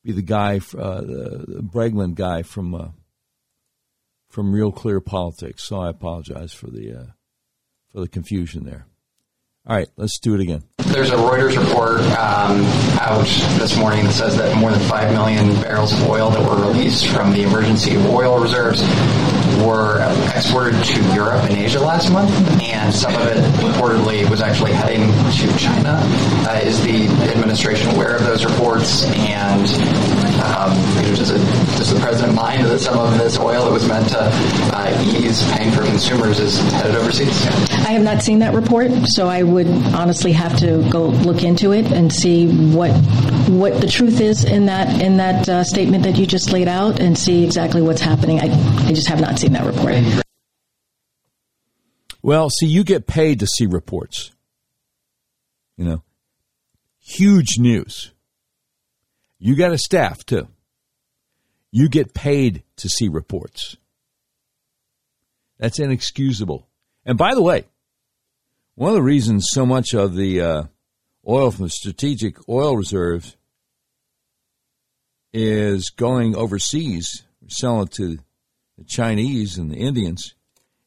be 0.07 0.13
the 0.13 0.23
guy, 0.23 0.57
uh, 0.57 1.01
the, 1.01 1.69
Wegmann 1.75 2.15
guy 2.15 2.43
from 2.43 2.75
uh, 2.75 2.89
from 4.29 4.53
Real 4.53 4.71
Clear 4.71 5.01
Politics. 5.01 5.65
So 5.65 5.81
I 5.81 5.91
apologize 5.91 6.53
for 6.53 6.71
the 6.71 6.93
uh, 6.93 7.07
for 7.93 8.01
the 8.01 8.09
confusion 8.09 8.65
there. 8.65 8.87
All 9.67 9.77
right, 9.77 9.89
let's 9.97 10.21
do 10.21 10.35
it 10.35 10.41
again. 10.41 10.63
There's 10.79 11.11
a 11.11 11.17
Reuters 11.17 11.59
report 11.59 12.01
um, 12.01 12.63
out 13.01 13.27
this 13.59 13.77
morning 13.77 14.05
that 14.05 14.13
says 14.13 14.37
that 14.37 14.57
more 14.57 14.71
than 14.71 14.81
5 14.81 15.13
million 15.13 15.61
barrels 15.61 15.93
of 15.93 16.09
oil 16.09 16.31
that 16.31 16.49
were 16.49 16.69
released 16.69 17.09
from 17.09 17.33
the 17.33 17.43
emergency 17.43 17.97
oil 17.97 18.39
reserves 18.39 18.81
were 19.65 20.01
exported 20.35 20.83
to 20.85 21.15
Europe 21.15 21.45
and 21.45 21.57
Asia 21.57 21.81
last 21.81 22.11
month, 22.13 22.31
and 22.63 22.93
some 22.95 23.15
of 23.15 23.27
it 23.29 23.37
reportedly 23.63 24.29
was 24.29 24.41
actually 24.41 24.73
heading 24.73 25.03
to 25.33 25.59
China. 25.59 26.01
Uh, 26.49 26.61
is 26.63 26.83
the 26.83 27.07
administration 27.31 27.91
aware 27.95 28.17
of 28.17 28.25
those 28.25 28.45
reports? 28.45 29.05
And 29.05 29.63
um, 30.43 30.73
does, 31.15 31.31
it, 31.31 31.39
does, 31.77 31.93
the 31.93 32.01
president 32.01 32.35
mind 32.35 32.65
that 32.67 32.79
some 32.79 32.99
of 32.99 33.19
this 33.19 33.39
oil 33.39 33.65
that 33.65 33.73
was 33.73 33.87
meant 33.89 34.09
to 34.11 34.19
uh, 34.21 35.03
ease 35.05 35.43
pain 35.53 35.73
for 35.73 35.85
consumers 35.85 36.39
is 36.39 36.59
headed 36.73 36.95
overseas? 36.97 37.47
I 37.87 37.93
have 37.93 38.03
not 38.03 38.23
seen 38.23 38.41
that 38.41 38.55
report, 38.55 38.91
so 39.07 39.29
I 39.29 39.43
would 39.43 39.69
honestly 39.69 40.33
have 40.33 40.57
to 40.59 40.87
go 40.91 41.07
look 41.07 41.43
into 41.43 41.73
it 41.73 41.87
and 41.93 42.13
see 42.13 42.47
what 42.75 42.91
what 43.49 43.81
the 43.81 43.87
truth 43.87 44.21
is 44.21 44.45
in 44.45 44.67
that 44.67 45.01
in 45.01 45.19
that 45.19 45.49
uh, 45.49 45.65
statement 45.65 46.03
that 46.05 46.17
you 46.19 46.27
just 46.27 46.53
laid 46.53 46.69
out, 46.69 47.01
and 47.01 47.17
see 47.17 47.45
exactly 47.45 47.81
what's 47.81 48.01
happening. 48.01 48.41
I, 48.41 48.47
I 48.87 48.93
just 48.93 49.09
have 49.09 49.21
not 49.21 49.39
seen 49.39 49.46
that 49.53 49.65
report. 49.65 50.25
Well, 52.23 52.51
see, 52.51 52.67
you 52.67 52.83
get 52.83 53.07
paid 53.07 53.41
to 53.41 53.47
see 53.47 53.67
reports. 53.67 54.33
You 55.77 55.85
know, 55.85 56.03
huge 56.99 57.59
news. 57.59 58.13
You 59.39 59.55
got 59.55 59.73
a 59.73 59.79
staff 59.79 60.25
too. 60.25 60.49
You 61.71 61.89
get 61.89 62.15
paid 62.15 62.63
to 62.77 62.89
see 62.89 63.09
reports. 63.09 63.77
That's 65.59 65.79
inexcusable. 65.79 66.67
And 67.05 67.17
by 67.17 67.35
the 67.35 67.43
way, 67.43 67.65
one 68.75 68.91
of 68.91 68.97
the 68.97 69.03
reasons 69.03 69.47
so 69.51 69.65
much 69.65 69.95
of 69.95 70.15
the 70.15 70.41
uh, 70.41 70.63
oil 71.27 71.51
from 71.51 71.67
the 71.67 71.71
strategic 71.71 72.49
oil 72.49 72.77
reserves 72.77 73.37
is 75.33 75.91
going 75.91 76.35
overseas, 76.35 77.25
selling 77.49 77.85
it 77.87 77.93
to 77.93 78.19
the 78.79 78.85
Chinese 78.85 79.59
and 79.59 79.71
the 79.71 79.77
Indians, 79.77 80.35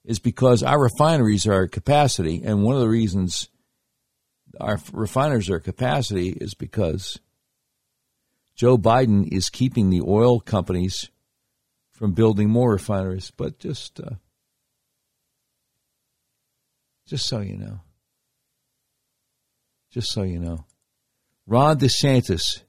is 0.06 0.20
because 0.20 0.64
our 0.64 0.80
refineries 0.80 1.46
are 1.46 1.64
at 1.64 1.72
capacity. 1.72 2.42
And 2.44 2.64
one 2.64 2.76
of 2.76 2.82
the 2.82 2.90
reasons 2.90 3.50
our 4.60 4.80
refiners 4.92 5.50
are 5.50 5.58
at 5.58 5.64
capacity 5.64 6.30
is 6.30 6.54
because 6.54 7.20
Joe 8.56 8.78
Biden 8.78 9.28
is 9.32 9.50
keeping 9.50 9.90
the 9.90 10.02
oil 10.02 10.40
companies 10.40 11.10
from 11.92 12.14
building 12.14 12.50
more 12.50 12.72
refineries. 12.72 13.32
But 13.36 13.60
just, 13.60 14.00
uh, 14.00 14.16
just 17.08 17.28
so 17.28 17.40
you 17.40 17.58
know, 17.58 17.82
just 19.92 20.12
so 20.12 20.24
you 20.24 20.40
know, 20.40 20.66
Ron 21.48 21.80
DeSantis 21.80 22.62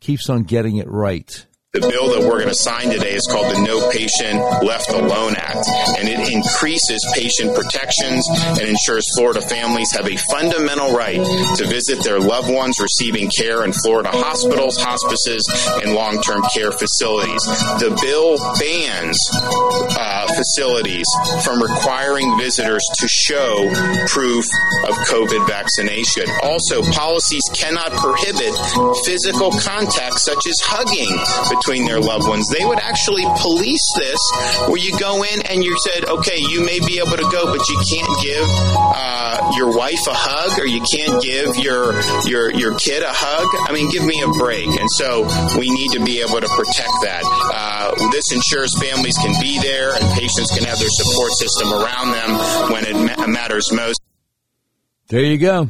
keeps 0.00 0.28
on 0.28 0.42
getting 0.42 0.76
it 0.76 0.88
right. 0.88 1.46
The 1.74 1.84
bill 1.84 2.08
that 2.16 2.24
we're 2.24 2.40
going 2.40 2.48
to 2.48 2.54
sign 2.54 2.88
today 2.88 3.12
is 3.12 3.28
called 3.28 3.54
the 3.54 3.60
No 3.60 3.92
Patient 3.92 4.40
Left 4.64 4.88
Alone 4.88 5.36
Act, 5.36 5.68
and 6.00 6.08
it 6.08 6.32
increases 6.32 7.04
patient 7.12 7.52
protections 7.52 8.24
and 8.56 8.72
ensures 8.72 9.04
Florida 9.12 9.44
families 9.44 9.92
have 9.92 10.08
a 10.08 10.16
fundamental 10.32 10.96
right 10.96 11.20
to 11.60 11.68
visit 11.68 12.00
their 12.00 12.20
loved 12.24 12.48
ones 12.48 12.80
receiving 12.80 13.28
care 13.28 13.68
in 13.68 13.76
Florida 13.84 14.08
hospitals, 14.08 14.80
hospices, 14.80 15.44
and 15.84 15.92
long 15.92 16.22
term 16.24 16.40
care 16.56 16.72
facilities. 16.72 17.44
The 17.84 17.92
bill 18.00 18.40
bans 18.56 19.20
uh, 19.92 20.24
facilities 20.32 21.04
from 21.44 21.60
requiring 21.60 22.32
visitors 22.40 22.80
to 22.96 23.06
show 23.12 23.68
proof 24.08 24.48
of 24.88 24.96
COVID 25.04 25.44
vaccination. 25.44 26.24
Also, 26.40 26.80
policies 26.96 27.44
cannot 27.52 27.92
prohibit 27.92 28.56
physical 29.04 29.52
contact 29.60 30.16
such 30.16 30.48
as 30.48 30.56
hugging 30.64 31.12
between 31.60 31.86
their 31.86 32.00
loved 32.00 32.26
ones. 32.26 32.48
They 32.48 32.64
would 32.64 32.78
actually 32.80 33.24
police 33.40 33.86
this 33.98 34.18
where 34.66 34.78
you 34.78 34.96
go 34.98 35.22
in 35.22 35.42
and 35.46 35.62
you 35.62 35.76
said, 35.84 36.04
okay, 36.06 36.38
you 36.38 36.64
may 36.64 36.80
be 36.80 36.98
able 36.98 37.16
to 37.16 37.28
go, 37.30 37.46
but 37.46 37.62
you 37.68 37.78
can't 37.90 38.14
give 38.22 38.46
uh, 38.46 39.52
your 39.56 39.76
wife 39.76 40.06
a 40.06 40.14
hug 40.14 40.58
or 40.58 40.66
you 40.66 40.80
can't 40.92 41.22
give 41.22 41.56
your, 41.56 41.94
your, 42.26 42.52
your 42.54 42.74
kid 42.78 43.02
a 43.02 43.12
hug. 43.12 43.46
I 43.68 43.72
mean, 43.72 43.90
give 43.90 44.04
me 44.04 44.22
a 44.22 44.28
break. 44.38 44.68
And 44.68 44.90
so 44.90 45.26
we 45.58 45.70
need 45.70 45.92
to 45.92 46.04
be 46.04 46.20
able 46.20 46.40
to 46.40 46.48
protect 46.48 46.94
that. 47.02 47.22
Uh, 47.24 48.10
this 48.10 48.32
ensures 48.32 48.70
families 48.80 49.16
can 49.18 49.34
be 49.40 49.58
there 49.60 49.94
and 49.94 50.04
patients 50.18 50.54
can 50.54 50.64
have 50.64 50.78
their 50.78 50.90
support 50.90 51.32
system 51.32 51.72
around 51.72 52.12
them 52.12 52.30
when 52.72 52.84
it 52.84 52.94
ma- 52.94 53.26
matters 53.26 53.72
most. 53.72 54.00
There 55.08 55.24
you 55.24 55.38
go. 55.38 55.68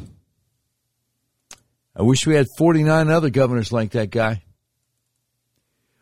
I 1.94 2.02
wish 2.02 2.26
we 2.26 2.34
had 2.34 2.46
49 2.56 3.08
other 3.10 3.30
governors 3.30 3.72
like 3.72 3.92
that 3.92 4.10
guy. 4.10 4.42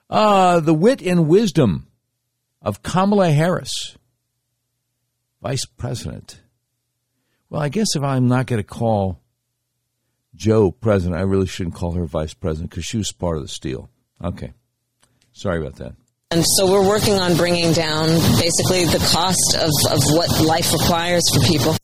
Uh, 0.08 0.60
the 0.60 0.74
wit 0.74 1.02
and 1.02 1.28
wisdom 1.28 1.88
of 2.62 2.82
Kamala 2.82 3.30
Harris, 3.30 3.96
Vice 5.42 5.66
President. 5.66 6.40
Well, 7.50 7.62
I 7.62 7.68
guess 7.68 7.94
if 7.94 8.02
I'm 8.02 8.28
not 8.28 8.46
going 8.46 8.60
to 8.60 8.66
call 8.66 9.20
Joe 10.34 10.70
President, 10.70 11.18
I 11.18 11.22
really 11.22 11.46
shouldn't 11.46 11.74
call 11.74 11.92
her 11.92 12.06
Vice 12.06 12.34
President 12.34 12.70
because 12.70 12.84
she 12.84 12.98
was 12.98 13.12
part 13.12 13.36
of 13.36 13.42
the 13.42 13.48
steal. 13.48 13.88
Okay. 14.22 14.52
Sorry 15.32 15.60
about 15.60 15.76
that. 15.76 15.94
And 16.30 16.44
so 16.56 16.70
we're 16.70 16.86
working 16.86 17.14
on 17.14 17.36
bringing 17.36 17.72
down 17.72 18.08
basically 18.40 18.84
the 18.84 18.98
cost 19.12 19.54
of, 19.54 19.70
of 19.92 20.02
what 20.10 20.44
life 20.44 20.72
requires 20.72 21.22
for 21.32 21.40
people. 21.40 21.76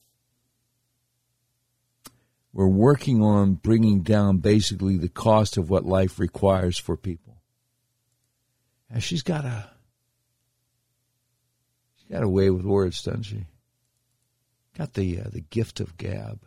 We're 2.53 2.67
working 2.67 3.23
on 3.23 3.55
bringing 3.55 4.03
down 4.03 4.39
basically 4.39 4.99
the 4.99 5.09
cost 5.09 5.57
of 5.57 5.71
what 5.71 5.85
life 5.85 6.19
requires 6.19 6.79
for 6.79 6.97
people. 6.97 7.32
She's 9.01 9.23
got 9.23 9.45
a 9.45 9.71
she's 11.97 12.11
got 12.11 12.23
a 12.23 12.29
way 12.29 12.51
with 12.51 12.65
words, 12.65 13.03
doesn't 13.03 13.23
she? 13.23 13.47
Got 14.77 14.95
the 14.95 15.21
uh, 15.21 15.29
the 15.33 15.41
gift 15.41 15.81
of 15.81 15.97
gab. 15.97 16.41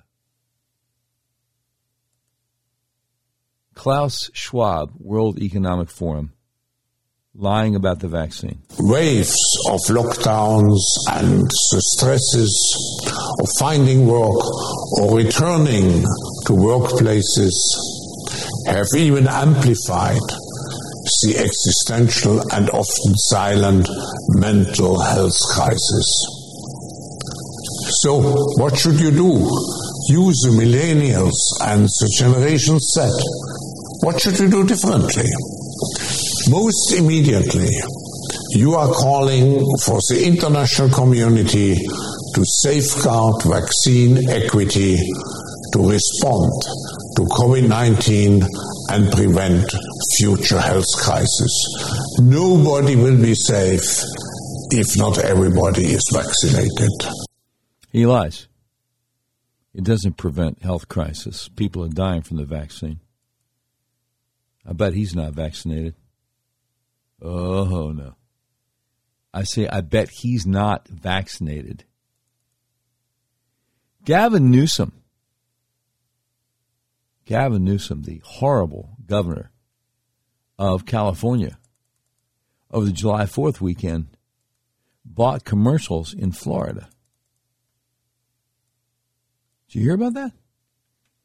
Klaus 3.73 4.30
Schwab, 4.34 4.91
World 4.97 5.38
Economic 5.39 5.89
Forum, 5.89 6.31
lying 7.35 7.76
about 7.76 7.99
the 7.99 8.07
vaccine. 8.07 8.61
Waves 8.80 9.35
of 9.69 9.80
lockdowns 9.89 10.80
and 11.11 11.41
the 11.41 11.81
stresses 11.97 12.55
of 13.41 13.47
finding 13.59 14.07
work 14.07 14.43
or 15.01 15.17
returning 15.17 16.01
to 16.45 16.53
workplaces 16.53 17.51
have 18.67 18.88
even 18.95 19.27
amplified 19.27 20.22
the 21.22 21.38
existential 21.38 22.41
and 22.52 22.69
often 22.69 23.14
silent 23.30 23.88
mental 24.30 24.99
health 24.99 25.38
crisis. 25.53 26.07
So, 28.02 28.22
what 28.57 28.77
should 28.77 28.99
you 28.99 29.11
do? 29.11 29.32
Use 30.10 30.41
the 30.41 30.53
millennials 30.53 31.38
and 31.61 31.84
the 31.86 32.15
Generation 32.18 32.80
Z. 32.80 33.10
What 34.02 34.19
should 34.19 34.40
you 34.40 34.49
do 34.49 34.65
differently? 34.65 35.30
Most 36.49 36.94
immediately, 36.94 37.69
you 38.52 38.73
are 38.73 38.91
calling 38.91 39.60
for 39.86 39.99
the 40.10 40.23
international 40.26 40.90
community 40.90 41.76
to 41.76 42.44
safeguard 42.45 43.44
vaccine 43.44 44.30
equity 44.30 44.98
to 45.73 45.90
respond 45.90 46.52
to 47.15 47.23
COVID 47.23 47.68
19 47.68 48.41
and 48.90 49.12
prevent 49.12 49.70
future 50.18 50.60
health 50.60 50.86
crisis. 50.98 52.18
Nobody 52.20 52.95
will 52.95 53.22
be 53.22 53.36
safe 53.36 54.02
if 54.72 54.98
not 54.98 55.18
everybody 55.18 55.86
is 55.86 56.03
vaccinated. 56.14 56.91
He 57.91 58.06
lies. 58.06 58.48
It 59.74 59.84
doesn't 59.84 60.18
prevent 60.18 60.62
health 60.62 60.88
crisis. 60.88 61.49
People 61.49 61.84
are 61.84 61.90
dying 61.90 62.22
from 62.22 62.38
the 62.38 62.45
vaccine. 62.45 62.99
I 64.66 64.74
bet 64.74 64.94
he's 64.94 65.16
not 65.16 65.34
vaccinated. 65.34 65.95
Oh, 67.22 67.91
no. 67.91 68.16
I 69.34 69.44
say, 69.44 69.68
I 69.68 69.82
bet 69.82 70.10
he's 70.10 70.45
not 70.48 70.88
vaccinated. 70.88 71.84
Gavin 74.06 74.49
Newsom. 74.49 74.94
Gavin 77.26 77.64
Newsom, 77.64 78.03
the 78.03 78.22
horrible 78.23 78.97
governor 79.06 79.52
of 80.60 80.85
California 80.85 81.57
over 82.69 82.85
the 82.85 82.91
July 82.91 83.23
4th 83.23 83.60
weekend, 83.60 84.07
bought 85.03 85.43
commercials 85.43 86.14
in 86.14 86.31
Florida. 86.31 86.89
Did 89.68 89.80
you 89.80 89.81
hear 89.85 89.95
about 89.95 90.14
that? 90.14 90.34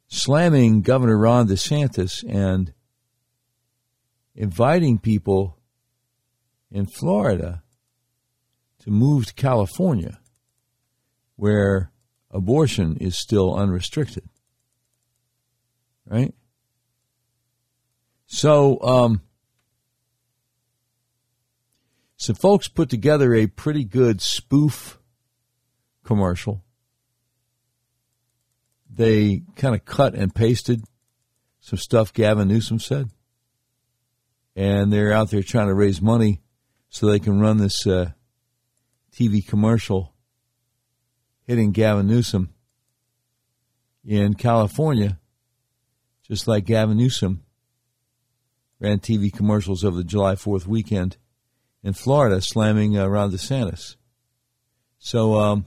Slamming 0.09 0.83
Governor 0.83 1.19
Ron 1.19 1.47
DeSantis 1.49 2.25
and 2.29 2.73
inviting 4.35 4.99
people 4.99 5.59
in 6.71 6.87
Florida 6.87 7.63
to 8.81 8.91
move 8.91 9.27
to 9.27 9.35
California, 9.35 10.19
where 11.37 11.93
abortion 12.31 12.97
is 12.97 13.19
still 13.19 13.55
unrestricted. 13.55 14.30
Right? 16.07 16.35
So, 18.27 18.81
um, 18.83 19.23
some 22.17 22.37
folks 22.37 22.69
put 22.69 22.91
together 22.91 23.35
a 23.35 23.47
pretty 23.47 23.85
good 23.85 24.21
spoof 24.21 24.99
commercial. 26.05 26.63
They 28.93 29.43
kind 29.57 29.75
of 29.75 29.85
cut 29.85 30.15
and 30.15 30.35
pasted 30.35 30.85
some 31.61 31.79
stuff 31.79 32.13
Gavin 32.13 32.49
Newsom 32.49 32.79
said. 32.79 33.11
And 34.55 34.93
they're 34.93 35.13
out 35.13 35.31
there 35.31 35.43
trying 35.43 35.69
to 35.69 35.75
raise 35.75 36.03
money 36.03 36.43
so 36.89 37.07
they 37.07 37.21
can 37.21 37.41
run 37.41 37.57
this 37.59 37.87
uh, 37.87 38.11
TV 39.13 39.47
commercial 39.47 40.15
hitting 41.47 41.73
Gavin 41.73 42.07
Newsom 42.07 42.53
in 44.05 44.35
California, 44.35 45.19
just 46.31 46.47
like 46.47 46.65
Gavin 46.65 46.97
Newsom 46.97 47.43
ran 48.79 49.01
TV 49.01 49.33
commercials 49.33 49.85
over 49.85 49.97
the 49.97 50.05
July 50.05 50.37
4th 50.37 50.65
weekend 50.65 51.17
in 51.83 51.93
Florida, 51.93 52.41
slamming 52.41 52.97
uh, 52.97 53.07
Ron 53.09 53.33
DeSantis. 53.33 53.97
So 55.01 55.35
um, 55.35 55.67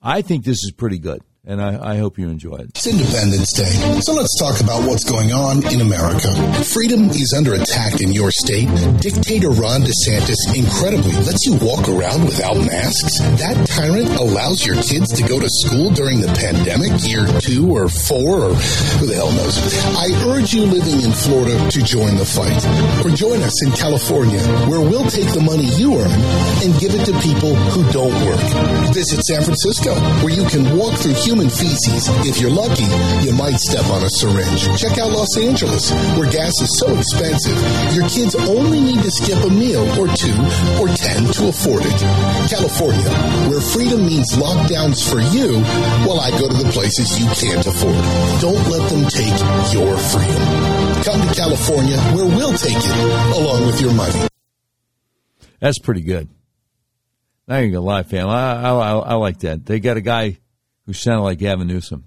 I 0.00 0.22
think 0.22 0.44
this 0.44 0.64
is 0.64 0.72
pretty 0.72 0.98
good 0.98 1.22
and 1.44 1.60
I, 1.60 1.94
I, 1.94 1.96
hope 1.96 2.18
you 2.18 2.28
enjoy 2.28 2.54
it. 2.54 2.70
It's 2.70 2.86
Independence 2.86 3.52
Day, 3.52 3.74
so 3.98 4.14
let's 4.14 4.38
talk 4.38 4.60
about 4.60 4.86
what's 4.86 5.02
going 5.02 5.32
on 5.32 5.66
in 5.74 5.80
America. 5.80 6.30
Freedom 6.62 7.10
is 7.10 7.34
under 7.36 7.54
attack 7.54 8.00
in 8.00 8.12
your 8.12 8.30
state. 8.30 8.70
Dictator 9.02 9.50
Ron 9.50 9.82
DeSantis 9.82 10.38
incredibly 10.54 11.10
lets 11.26 11.44
you 11.44 11.58
walk 11.58 11.88
around 11.90 12.30
without 12.30 12.54
masks. 12.62 13.18
That 13.42 13.58
tyrant 13.66 14.14
allows 14.22 14.64
your 14.64 14.78
kids 14.86 15.10
to 15.18 15.26
go 15.26 15.40
to 15.40 15.48
school 15.50 15.90
during 15.90 16.20
the 16.20 16.30
pandemic, 16.38 16.94
year 17.02 17.26
two 17.42 17.74
or 17.74 17.88
four, 17.90 18.46
or 18.46 18.54
who 19.02 19.10
the 19.10 19.18
hell 19.18 19.34
knows. 19.34 19.58
I 19.98 20.14
urge 20.30 20.54
you 20.54 20.62
living 20.62 21.02
in 21.02 21.10
Florida 21.10 21.58
to 21.58 21.82
join 21.82 22.22
the 22.22 22.28
fight, 22.28 22.62
or 23.02 23.10
join 23.18 23.42
us 23.42 23.66
in 23.66 23.74
California, 23.74 24.38
where 24.70 24.80
we'll 24.80 25.10
take 25.10 25.26
the 25.34 25.42
money 25.42 25.66
you 25.74 25.98
earn 25.98 26.22
and 26.62 26.70
give 26.78 26.94
it 26.94 27.02
to 27.10 27.12
people 27.18 27.58
who 27.74 27.82
don't 27.90 28.14
work. 28.30 28.94
Visit 28.94 29.26
San 29.26 29.42
Francisco, 29.42 29.98
where 30.22 30.30
you 30.30 30.46
can 30.46 30.78
walk 30.78 30.94
through 31.02 31.18
human 31.32 31.48
feces. 31.48 32.12
If 32.28 32.40
you're 32.40 32.52
lucky, 32.52 32.84
you 33.24 33.32
might 33.32 33.56
step 33.56 33.88
on 33.88 34.04
a 34.04 34.10
syringe. 34.20 34.68
Check 34.76 34.98
out 34.98 35.12
Los 35.12 35.32
Angeles, 35.38 35.90
where 36.20 36.28
gas 36.30 36.52
is 36.60 36.76
so 36.76 36.92
expensive, 36.92 37.56
your 37.96 38.06
kids 38.08 38.36
only 38.36 38.80
need 38.80 39.00
to 39.00 39.10
skip 39.10 39.40
a 39.40 39.48
meal 39.48 39.80
or 39.96 40.12
two 40.12 40.36
or 40.76 40.92
ten 40.92 41.24
to 41.40 41.48
afford 41.48 41.88
it. 41.88 41.98
California, 42.52 43.08
where 43.48 43.64
freedom 43.64 44.04
means 44.04 44.36
lockdowns 44.36 45.00
for 45.08 45.24
you 45.32 45.56
while 46.04 46.20
I 46.20 46.30
go 46.36 46.52
to 46.52 46.58
the 46.60 46.68
places 46.70 47.16
you 47.16 47.24
can't 47.40 47.64
afford. 47.64 47.96
Don't 48.44 48.64
let 48.68 48.84
them 48.92 49.08
take 49.08 49.38
your 49.72 49.96
freedom. 49.96 50.44
Come 51.00 51.20
to 51.24 51.32
California, 51.32 51.96
where 52.12 52.28
we'll 52.28 52.56
take 52.60 52.76
it 52.76 53.36
along 53.40 53.66
with 53.66 53.80
your 53.80 53.94
money. 53.94 54.28
That's 55.60 55.78
pretty 55.78 56.02
good. 56.02 56.28
I 57.48 57.60
you're 57.60 57.70
gonna 57.70 57.80
lie, 57.80 58.02
fam. 58.02 58.28
I, 58.28 58.52
I, 58.54 58.70
I, 58.70 58.92
I 58.98 59.14
like 59.14 59.40
that. 59.40 59.64
They 59.64 59.80
got 59.80 59.96
a 59.96 60.00
guy 60.00 60.38
who 60.86 60.92
sounded 60.92 61.22
like 61.22 61.38
Gavin 61.38 61.68
Newsom. 61.68 62.04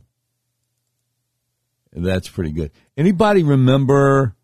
That's 1.92 2.28
pretty 2.28 2.52
good. 2.52 2.72
Anybody 2.98 3.44
remember 3.44 4.36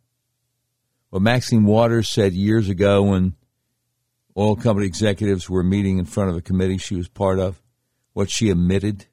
what 1.09 1.21
Maxine 1.21 1.65
Waters 1.65 2.07
said 2.07 2.33
years 2.33 2.69
ago 2.69 3.03
when 3.03 3.35
oil 4.37 4.55
company 4.55 4.87
executives 4.87 5.49
were 5.49 5.63
meeting 5.63 5.97
in 5.97 6.05
front 6.05 6.29
of 6.29 6.37
a 6.37 6.41
committee 6.41 6.77
she 6.77 6.95
was 6.95 7.09
part 7.09 7.39
of? 7.39 7.61
What 8.13 8.29
she 8.29 8.49
admitted? 8.49 9.07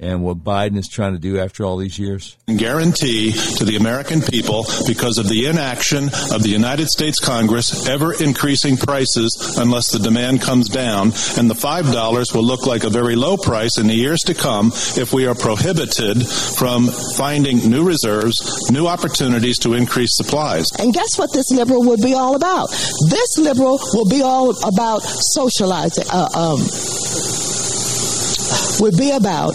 And 0.00 0.22
what 0.22 0.44
Biden 0.44 0.76
is 0.76 0.88
trying 0.88 1.12
to 1.12 1.18
do 1.18 1.38
after 1.38 1.64
all 1.64 1.76
these 1.76 1.98
years? 1.98 2.36
Guarantee 2.46 3.32
to 3.56 3.64
the 3.64 3.76
American 3.76 4.20
people 4.20 4.64
because 4.86 5.18
of 5.18 5.28
the 5.28 5.46
inaction 5.46 6.04
of 6.32 6.42
the 6.42 6.50
United 6.50 6.88
States 6.88 7.18
Congress 7.18 7.88
ever 7.88 8.12
increasing 8.14 8.76
prices 8.76 9.56
unless 9.58 9.90
the 9.92 9.98
demand 9.98 10.40
comes 10.40 10.68
down, 10.68 11.12
and 11.36 11.50
the 11.50 11.54
$5 11.54 12.34
will 12.34 12.44
look 12.44 12.66
like 12.66 12.84
a 12.84 12.90
very 12.90 13.16
low 13.16 13.36
price 13.36 13.78
in 13.78 13.86
the 13.86 13.94
years 13.94 14.20
to 14.20 14.34
come 14.34 14.72
if 14.96 15.12
we 15.12 15.26
are 15.26 15.34
prohibited 15.34 16.26
from 16.26 16.88
finding 17.16 17.70
new 17.70 17.84
reserves, 17.84 18.70
new 18.70 18.86
opportunities 18.86 19.58
to 19.58 19.74
increase 19.74 20.10
supplies. 20.16 20.66
And 20.78 20.94
guess 20.94 21.18
what 21.18 21.32
this 21.32 21.50
liberal 21.50 21.84
would 21.84 22.00
be 22.00 22.14
all 22.14 22.34
about? 22.34 22.70
This 22.70 23.38
liberal 23.38 23.78
will 23.92 24.08
be 24.08 24.22
all 24.22 24.50
about 24.66 25.02
socializing, 25.02 26.04
uh, 26.10 26.28
um, 26.34 26.58
would 28.80 28.96
be 28.96 29.10
about 29.10 29.52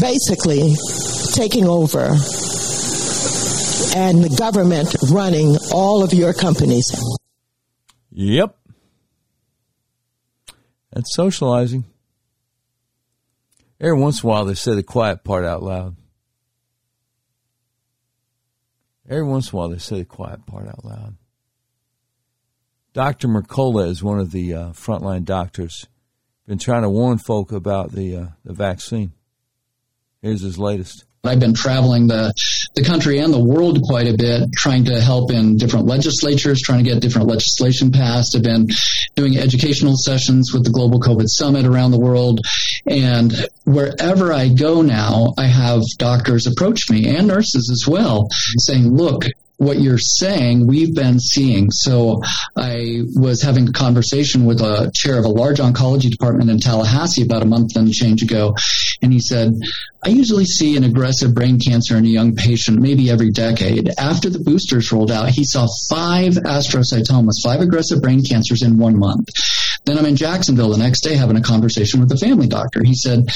basically 0.00 0.74
taking 1.34 1.66
over 1.66 2.16
and 3.96 4.24
the 4.24 4.34
government 4.38 4.94
running 5.10 5.56
all 5.72 6.02
of 6.02 6.12
your 6.12 6.32
companies. 6.32 6.84
Yep. 8.10 8.56
That's 10.92 11.14
socializing. 11.14 11.84
Every 13.80 13.98
once 13.98 14.22
in 14.22 14.28
a 14.28 14.30
while, 14.30 14.44
they 14.44 14.54
say 14.54 14.74
the 14.74 14.82
quiet 14.82 15.24
part 15.24 15.44
out 15.44 15.62
loud. 15.62 15.96
Every 19.08 19.24
once 19.24 19.52
in 19.52 19.56
a 19.56 19.58
while, 19.58 19.68
they 19.68 19.78
say 19.78 19.98
the 19.98 20.04
quiet 20.04 20.46
part 20.46 20.68
out 20.68 20.84
loud. 20.84 21.16
Dr. 22.94 23.28
Mercola 23.28 23.88
is 23.88 24.02
one 24.02 24.20
of 24.20 24.30
the 24.30 24.54
uh, 24.54 24.68
frontline 24.68 25.24
doctors. 25.24 25.86
Been 26.46 26.58
trying 26.58 26.82
to 26.82 26.90
warn 26.90 27.18
folk 27.18 27.52
about 27.52 27.92
the 27.92 28.16
uh, 28.16 28.26
the 28.44 28.52
vaccine. 28.52 29.12
Here's 30.20 30.42
his 30.42 30.58
latest. 30.58 31.04
I've 31.24 31.40
been 31.40 31.54
traveling 31.54 32.06
the, 32.06 32.34
the 32.74 32.84
country 32.84 33.18
and 33.18 33.32
the 33.32 33.42
world 33.42 33.80
quite 33.82 34.06
a 34.06 34.16
bit, 34.16 34.52
trying 34.52 34.84
to 34.86 35.00
help 35.00 35.32
in 35.32 35.56
different 35.56 35.86
legislatures, 35.86 36.60
trying 36.60 36.84
to 36.84 36.90
get 36.90 37.00
different 37.00 37.28
legislation 37.28 37.92
passed. 37.92 38.36
I've 38.36 38.42
been 38.42 38.68
doing 39.14 39.38
educational 39.38 39.96
sessions 39.96 40.52
with 40.52 40.64
the 40.64 40.70
Global 40.70 41.00
COVID 41.00 41.26
Summit 41.28 41.64
around 41.64 41.92
the 41.92 42.00
world. 42.00 42.40
And 42.86 43.32
wherever 43.64 44.32
I 44.32 44.48
go 44.48 44.82
now, 44.82 45.32
I 45.38 45.46
have 45.46 45.80
doctors 45.98 46.46
approach 46.46 46.90
me 46.90 47.16
and 47.16 47.26
nurses 47.26 47.70
as 47.70 47.88
well 47.88 48.28
saying, 48.58 48.94
look, 48.94 49.24
what 49.56 49.80
you're 49.80 49.98
saying, 49.98 50.66
we've 50.66 50.94
been 50.94 51.20
seeing. 51.20 51.70
So 51.70 52.20
I 52.56 53.02
was 53.14 53.42
having 53.42 53.68
a 53.68 53.72
conversation 53.72 54.44
with 54.46 54.60
a 54.60 54.90
chair 54.94 55.18
of 55.18 55.24
a 55.24 55.28
large 55.28 55.58
oncology 55.58 56.10
department 56.10 56.50
in 56.50 56.58
Tallahassee 56.58 57.24
about 57.24 57.42
a 57.42 57.46
month 57.46 57.76
and 57.76 57.92
change 57.92 58.22
ago. 58.22 58.54
And 59.00 59.12
he 59.12 59.20
said, 59.20 59.52
I 60.04 60.08
usually 60.08 60.44
see 60.44 60.76
an 60.76 60.84
aggressive 60.84 61.34
brain 61.34 61.58
cancer 61.58 61.96
in 61.96 62.04
a 62.04 62.08
young 62.08 62.34
patient 62.34 62.80
maybe 62.80 63.10
every 63.10 63.30
decade. 63.30 63.90
After 63.98 64.28
the 64.28 64.40
boosters 64.40 64.90
rolled 64.92 65.10
out, 65.10 65.30
he 65.30 65.44
saw 65.44 65.66
five 65.88 66.34
astrocytomas, 66.34 67.42
five 67.42 67.60
aggressive 67.60 68.02
brain 68.02 68.22
cancers 68.22 68.62
in 68.62 68.76
one 68.76 68.98
month. 68.98 69.28
Then 69.86 69.98
I'm 69.98 70.06
in 70.06 70.16
Jacksonville 70.16 70.70
the 70.70 70.78
next 70.78 71.02
day 71.02 71.14
having 71.14 71.36
a 71.36 71.42
conversation 71.42 72.00
with 72.00 72.12
a 72.12 72.16
family 72.16 72.48
doctor. 72.48 72.82
He 72.82 72.94
said, 72.94 73.26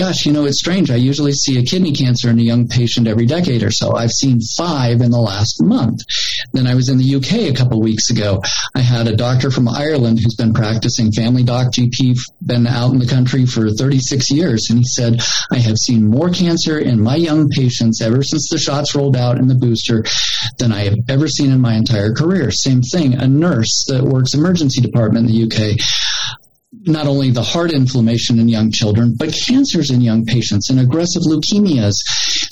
gosh, 0.00 0.24
you 0.24 0.32
know, 0.32 0.46
it's 0.46 0.58
strange. 0.58 0.90
I 0.90 0.96
usually 0.96 1.32
see 1.32 1.58
a 1.58 1.62
kidney 1.62 1.92
cancer 1.92 2.30
in 2.30 2.38
a 2.38 2.42
young 2.42 2.68
patient 2.68 3.06
every 3.06 3.26
decade 3.26 3.62
or 3.62 3.70
so. 3.70 3.94
I've 3.94 4.10
seen 4.10 4.40
five 4.56 5.02
in 5.02 5.10
the 5.10 5.20
last 5.20 5.62
month. 5.62 6.00
Then 6.54 6.66
I 6.66 6.74
was 6.74 6.88
in 6.88 6.96
the 6.96 7.16
UK 7.16 7.50
a 7.50 7.52
couple 7.52 7.82
weeks 7.82 8.08
ago. 8.08 8.42
I 8.74 8.80
had 8.80 9.08
a 9.08 9.14
doctor 9.14 9.50
from 9.50 9.68
Ireland 9.68 10.18
who's 10.18 10.36
been 10.36 10.54
practicing 10.54 11.12
family 11.12 11.44
doc 11.44 11.74
GP, 11.74 12.18
been 12.40 12.66
out 12.66 12.92
in 12.92 12.98
the 12.98 13.06
country 13.06 13.44
for 13.44 13.68
36 13.68 14.30
years. 14.30 14.70
And 14.70 14.78
he 14.78 14.86
said, 14.86 15.20
I 15.52 15.58
have 15.58 15.76
seen 15.76 16.08
more 16.08 16.30
cancer 16.30 16.78
in 16.78 17.02
my 17.02 17.16
young 17.16 17.50
patients 17.50 18.00
ever 18.00 18.22
since 18.22 18.48
the 18.48 18.58
shots 18.58 18.94
rolled 18.94 19.18
out 19.18 19.36
in 19.36 19.48
the 19.48 19.54
booster 19.54 20.06
than 20.56 20.72
I 20.72 20.84
have 20.84 20.96
ever 21.10 21.28
seen 21.28 21.50
in 21.50 21.60
my 21.60 21.74
entire 21.74 22.14
career. 22.14 22.50
Same 22.50 22.80
thing, 22.80 23.14
a 23.14 23.28
nurse 23.28 23.84
that 23.88 24.02
works 24.02 24.32
emergency 24.32 24.80
department 24.80 25.28
in 25.28 25.34
the 25.34 25.44
UK 25.44 25.78
not 26.72 27.06
only 27.06 27.30
the 27.30 27.42
heart 27.42 27.72
inflammation 27.72 28.38
in 28.38 28.48
young 28.48 28.70
children, 28.70 29.14
but 29.18 29.34
cancers 29.46 29.90
in 29.90 30.00
young 30.00 30.24
patients 30.24 30.70
and 30.70 30.78
aggressive 30.78 31.22
leukemias. 31.22 31.94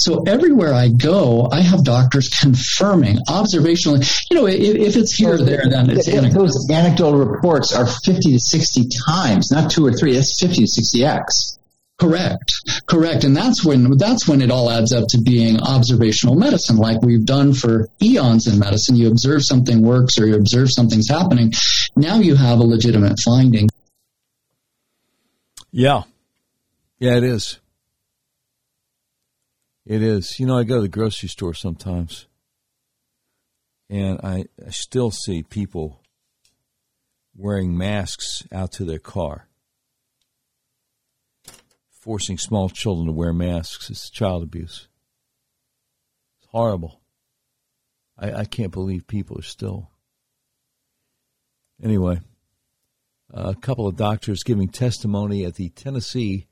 So 0.01 0.23
everywhere 0.27 0.75
I 0.75 0.89
go, 0.89 1.49
I 1.53 1.61
have 1.61 1.85
doctors 1.85 2.29
confirming 2.29 3.19
observationally. 3.29 4.11
You 4.31 4.37
know, 4.37 4.47
if, 4.47 4.75
if 4.75 4.97
it's 4.97 5.15
here 5.15 5.35
or 5.35 5.39
there, 5.39 5.65
then 5.69 5.91
it's 5.91 6.09
anecdotal. 6.09 6.47
Those 6.47 6.71
anecdotal 6.71 7.25
reports 7.25 7.75
are 7.75 7.87
50 7.87 8.33
to 8.33 8.39
60 8.39 8.89
times, 9.07 9.51
not 9.53 9.71
two 9.71 9.87
or 9.87 9.93
three. 9.93 10.15
That's 10.15 10.39
50 10.41 10.65
to 10.65 10.83
60x. 10.83 11.59
Correct, 12.01 12.53
correct, 12.87 13.25
and 13.25 13.37
that's 13.37 13.65
when 13.65 13.97
that's 13.99 14.29
when 14.29 14.41
it 14.41 14.53
all 14.53 14.71
adds 14.71 14.93
up 14.93 15.03
to 15.09 15.21
being 15.21 15.61
observational 15.61 16.37
medicine, 16.37 16.77
like 16.77 17.03
we've 17.03 17.27
done 17.27 17.53
for 17.53 17.89
eons 18.01 18.47
in 18.47 18.57
medicine. 18.57 18.95
You 18.95 19.11
observe 19.11 19.41
something 19.43 19.83
works, 19.83 20.17
or 20.17 20.29
you 20.29 20.37
observe 20.37 20.69
something's 20.71 21.09
happening. 21.09 21.53
Now 21.97 22.21
you 22.21 22.37
have 22.37 22.61
a 22.61 22.63
legitimate 22.63 23.19
finding. 23.25 23.69
Yeah. 25.71 26.03
Yeah, 26.99 27.17
it 27.17 27.25
is. 27.25 27.61
It 29.85 30.03
is. 30.03 30.39
You 30.39 30.47
know, 30.47 30.59
I 30.59 30.65
go 30.65 30.77
to 30.77 30.83
the 30.83 30.89
grocery 30.89 31.29
store 31.29 31.55
sometimes 31.55 32.27
and 33.91 34.21
I, 34.23 34.47
I 34.65 34.71
still 34.71 35.11
see 35.11 35.43
people 35.43 36.03
wearing 37.37 37.77
masks 37.77 38.43
out 38.53 38.73
to 38.73 38.85
their 38.85 38.99
car. 38.99 39.49
Forcing 41.91 42.39
small 42.39 42.69
children 42.69 43.07
to 43.07 43.13
wear 43.13 43.33
masks 43.33 43.91
is 43.91 44.11
child 44.11 44.43
abuse. 44.43 44.89
It's 46.41 46.49
horrible. 46.51 47.01
I, 48.19 48.33
I 48.33 48.45
can't 48.45 48.73
believe 48.73 49.07
people 49.07 49.39
are 49.39 49.43
still. 49.43 49.91
Anyway 51.83 52.21
a 53.31 53.55
couple 53.55 53.87
of 53.87 53.97
doctors 53.97 54.43
giving 54.43 54.69
testimony 54.69 55.45
at 55.45 55.55
the 55.55 55.69
Tennessee 55.71 56.47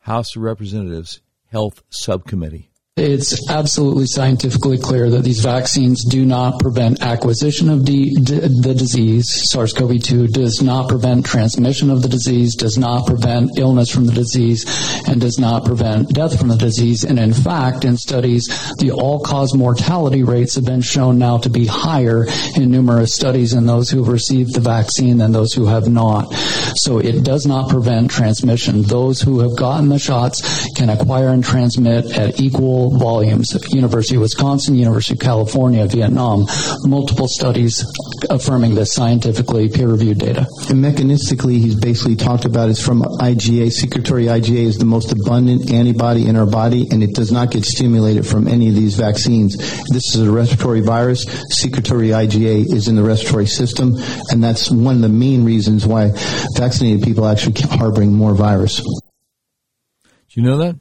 House 0.00 0.34
of 0.34 0.42
Representatives 0.42 1.20
Health 1.46 1.82
Subcommittee. 1.90 2.69
It's 3.00 3.48
absolutely 3.48 4.04
scientifically 4.04 4.76
clear 4.76 5.08
that 5.08 5.24
these 5.24 5.40
vaccines 5.40 6.04
do 6.04 6.26
not 6.26 6.60
prevent 6.60 7.00
acquisition 7.00 7.70
of 7.70 7.86
the, 7.86 8.14
the 8.14 8.74
disease. 8.74 9.26
SARS-CoV-2 9.52 10.30
does 10.30 10.60
not 10.60 10.90
prevent 10.90 11.24
transmission 11.24 11.88
of 11.88 12.02
the 12.02 12.10
disease, 12.10 12.54
does 12.54 12.76
not 12.76 13.06
prevent 13.06 13.58
illness 13.58 13.90
from 13.90 14.04
the 14.04 14.12
disease, 14.12 14.66
and 15.08 15.18
does 15.18 15.38
not 15.38 15.64
prevent 15.64 16.10
death 16.10 16.38
from 16.38 16.48
the 16.48 16.58
disease. 16.58 17.02
And 17.02 17.18
in 17.18 17.32
fact, 17.32 17.86
in 17.86 17.96
studies, 17.96 18.46
the 18.76 18.90
all-cause 18.90 19.54
mortality 19.54 20.22
rates 20.22 20.56
have 20.56 20.66
been 20.66 20.82
shown 20.82 21.16
now 21.16 21.38
to 21.38 21.48
be 21.48 21.64
higher 21.64 22.26
in 22.54 22.70
numerous 22.70 23.14
studies 23.14 23.54
in 23.54 23.64
those 23.64 23.88
who 23.88 24.04
have 24.04 24.12
received 24.12 24.54
the 24.54 24.60
vaccine 24.60 25.16
than 25.16 25.32
those 25.32 25.54
who 25.54 25.64
have 25.64 25.88
not. 25.88 26.34
So 26.76 26.98
it 26.98 27.24
does 27.24 27.46
not 27.46 27.70
prevent 27.70 28.10
transmission. 28.10 28.82
Those 28.82 29.22
who 29.22 29.40
have 29.40 29.56
gotten 29.56 29.88
the 29.88 29.98
shots 29.98 30.70
can 30.74 30.90
acquire 30.90 31.28
and 31.28 31.42
transmit 31.42 32.04
at 32.18 32.38
equal 32.40 32.89
volumes. 32.98 33.54
Of 33.54 33.64
University 33.70 34.16
of 34.16 34.22
Wisconsin, 34.22 34.74
University 34.74 35.14
of 35.14 35.20
California, 35.20 35.86
Vietnam, 35.86 36.46
multiple 36.84 37.26
studies 37.28 37.84
affirming 38.28 38.74
this 38.74 38.92
scientifically 38.92 39.68
peer-reviewed 39.68 40.18
data. 40.18 40.46
And 40.68 40.84
mechanistically, 40.84 41.58
he's 41.58 41.74
basically 41.74 42.16
talked 42.16 42.44
about 42.44 42.68
it's 42.68 42.84
from 42.84 43.02
IgA. 43.02 43.72
Secretory 43.72 44.24
IgA 44.24 44.64
is 44.64 44.78
the 44.78 44.84
most 44.84 45.12
abundant 45.12 45.70
antibody 45.70 46.26
in 46.28 46.36
our 46.36 46.46
body, 46.46 46.86
and 46.90 47.02
it 47.02 47.14
does 47.14 47.32
not 47.32 47.50
get 47.50 47.64
stimulated 47.64 48.26
from 48.26 48.46
any 48.48 48.68
of 48.68 48.74
these 48.74 48.96
vaccines. 48.96 49.56
This 49.90 50.14
is 50.14 50.26
a 50.26 50.30
respiratory 50.30 50.80
virus. 50.80 51.24
Secretory 51.50 52.08
IgA 52.08 52.72
is 52.72 52.88
in 52.88 52.96
the 52.96 53.02
respiratory 53.02 53.46
system, 53.46 53.94
and 54.30 54.42
that's 54.42 54.70
one 54.70 54.96
of 54.96 55.02
the 55.02 55.08
main 55.08 55.44
reasons 55.44 55.86
why 55.86 56.10
vaccinated 56.56 57.02
people 57.02 57.26
actually 57.26 57.60
harboring 57.62 58.12
more 58.12 58.34
virus. 58.34 58.80
Do 58.80 60.40
you 60.40 60.42
know 60.42 60.58
that? 60.58 60.76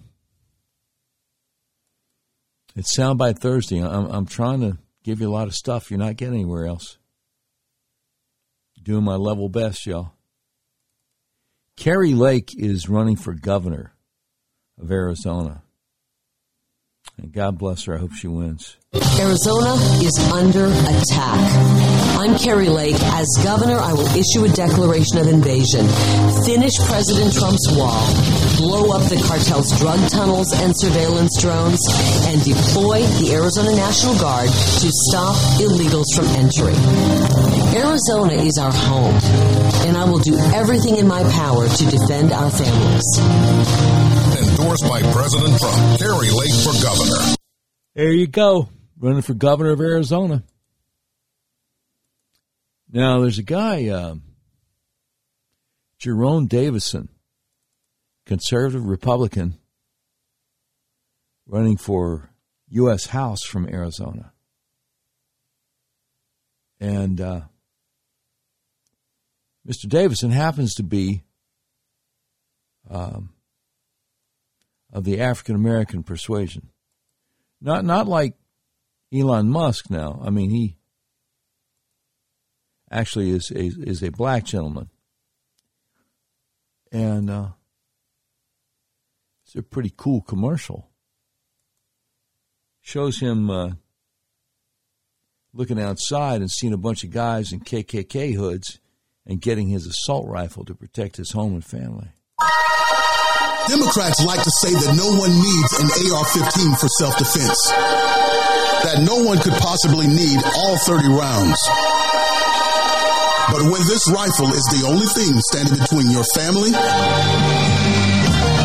It's 2.80 2.98
Soundbite 2.98 3.40
Thursday. 3.40 3.84
I'm, 3.84 4.06
I'm 4.06 4.26
trying 4.26 4.62
to 4.62 4.78
give 5.04 5.20
you 5.20 5.30
a 5.30 5.36
lot 5.36 5.50
of 5.50 5.54
stuff 5.54 5.92
you're 5.92 6.00
not 6.00 6.16
getting 6.16 6.36
anywhere 6.36 6.66
else. 6.66 6.98
Doing 8.82 9.04
my 9.04 9.18
level 9.18 9.50
best, 9.50 9.86
y'all. 9.86 10.14
Kari 11.76 12.14
Lake 12.14 12.52
is 12.58 12.88
running 12.88 13.18
for 13.18 13.34
governor 13.34 13.96
of 14.82 14.90
Arizona. 14.90 15.62
And 17.20 17.34
God 17.34 17.58
bless 17.58 17.84
her. 17.84 17.96
I 17.96 17.98
hope 18.00 18.14
she 18.14 18.28
wins. 18.28 18.78
Arizona 19.20 19.76
is 20.00 20.16
under 20.32 20.68
attack. 20.68 21.40
I'm 22.18 22.38
Kari 22.40 22.70
Lake. 22.70 22.96
As 22.96 23.28
governor, 23.44 23.78
I 23.78 23.92
will 23.92 24.08
issue 24.16 24.46
a 24.46 24.50
declaration 24.50 25.20
of 25.20 25.28
invasion, 25.28 25.86
finish 26.48 26.74
President 26.88 27.36
Trump's 27.36 27.68
wall, 27.76 28.08
blow 28.56 28.96
up 28.96 29.04
the 29.12 29.22
cartel's 29.28 29.68
drug 29.80 30.00
tunnels 30.10 30.54
and 30.64 30.72
surveillance 30.76 31.36
drones, 31.42 31.80
and 32.32 32.42
deploy 32.44 33.04
the 33.20 33.36
Arizona 33.36 33.76
National 33.76 34.18
Guard 34.18 34.48
to 34.48 34.88
stop 35.12 35.36
illegals 35.60 36.08
from 36.16 36.26
entering. 36.40 36.80
Arizona 37.76 38.42
is 38.42 38.58
our 38.58 38.72
home, 38.72 39.16
and 39.86 39.98
I 39.98 40.06
will 40.06 40.20
do 40.20 40.38
everything 40.56 40.96
in 40.96 41.08
my 41.08 41.24
power 41.32 41.68
to 41.68 41.84
defend 41.86 42.32
our 42.32 42.50
families. 42.50 44.09
Endorsed 44.60 44.84
by 44.90 45.02
President 45.14 45.58
Trump, 45.58 46.00
Kari 46.00 46.30
Lake 46.32 46.54
for 46.64 46.84
governor. 46.84 47.36
There 47.96 48.12
you 48.12 48.28
go 48.28 48.68
running 49.00 49.22
for 49.22 49.34
governor 49.34 49.70
of 49.70 49.80
Arizona. 49.80 50.44
Now, 52.92 53.22
there's 53.22 53.38
a 53.38 53.44
guy, 53.44 53.88
um, 53.88 54.24
Jerone 56.02 56.50
Davison, 56.50 57.08
conservative 58.26 58.86
Republican, 58.86 59.58
running 61.48 61.78
for 61.78 62.30
U.S. 62.70 63.06
House 63.06 63.44
from 63.44 63.66
Arizona. 63.66 64.34
And 66.82 67.22
uh, 67.22 67.42
Mr. 69.66 69.88
Davison 69.88 70.32
happens 70.32 70.74
to 70.76 70.84
be 70.84 71.24
um, 72.90 73.30
of 74.92 75.04
the 75.04 75.20
African 75.20 75.56
American 75.56 76.04
persuasion. 76.04 76.70
Not 77.62 77.86
not 77.86 78.08
like 78.08 78.36
Elon 79.14 79.50
Musk 79.50 79.90
now. 79.90 80.22
I 80.24 80.30
mean, 80.30 80.50
he 80.50 80.78
actually 82.92 83.32
is 83.32 83.52
a, 83.52 83.60
is 83.60 84.04
a 84.04 84.12
black 84.12 84.46
gentleman. 84.46 84.90
And 86.92 87.30
uh, 87.30 87.50
it's 89.46 89.56
a 89.56 89.62
pretty 89.62 89.94
cool 89.96 90.22
commercial. 90.22 90.90
Shows 92.82 93.20
him 93.20 93.50
uh, 93.50 93.72
looking 95.54 95.80
outside 95.80 96.42
and 96.42 96.50
seeing 96.50 96.74
a 96.74 96.78
bunch 96.78 97.04
of 97.04 97.12
guys 97.12 97.52
in 97.52 97.60
KKK 97.60 98.36
hoods 98.36 98.80
and 99.26 99.42
getting 99.42 99.68
his 99.68 99.86
assault 99.86 100.28
rifle 100.28 100.66
to 100.66 100.74
protect 100.74 101.18
his 101.18 101.32
home 101.32 101.54
and 101.54 101.66
family. 101.66 102.10
Democrats 103.70 104.26
like 104.26 104.42
to 104.42 104.50
say 104.66 104.74
that 104.74 104.98
no 104.98 105.14
one 105.14 105.30
needs 105.30 105.72
an 105.78 105.88
AR 106.10 106.26
15 106.26 106.74
for 106.82 106.90
self 106.98 107.14
defense 107.22 107.54
that 108.82 109.06
no 109.06 109.22
one 109.22 109.38
could 109.38 109.54
possibly 109.62 110.08
need 110.08 110.42
all 110.58 110.74
30 110.90 111.06
rounds. 111.14 111.60
But 113.54 113.70
when 113.70 113.86
this 113.86 114.10
rifle 114.10 114.50
is 114.50 114.66
the 114.74 114.90
only 114.90 115.06
thing 115.14 115.38
standing 115.54 115.78
between 115.78 116.10
your 116.10 116.26
family 116.34 116.74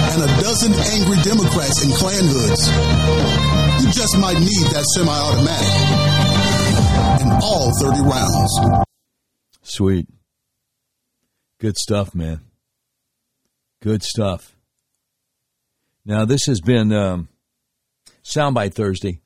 and 0.09 0.19
a 0.25 0.31
dozen 0.41 0.73
angry 0.73 1.21
Democrats 1.21 1.85
in 1.85 1.93
Klan 2.01 2.25
hoods, 2.25 2.65
you 3.85 3.93
just 3.93 4.17
might 4.17 4.41
need 4.41 4.65
that 4.73 4.89
semi 4.97 5.13
automatic 5.13 5.69
and 7.21 7.31
all 7.45 7.73
30 7.77 8.01
rounds. 8.09 8.53
Sweet. 9.63 10.09
Good 11.61 11.77
stuff, 11.77 12.15
man. 12.15 12.41
Good 13.83 14.03
stuff. 14.03 14.54
Now, 16.07 16.27
this 16.27 16.45
has 16.47 16.61
been 16.61 16.93
um, 16.93 17.29
Soundbite 18.23 18.75
Thursday. 18.75 19.21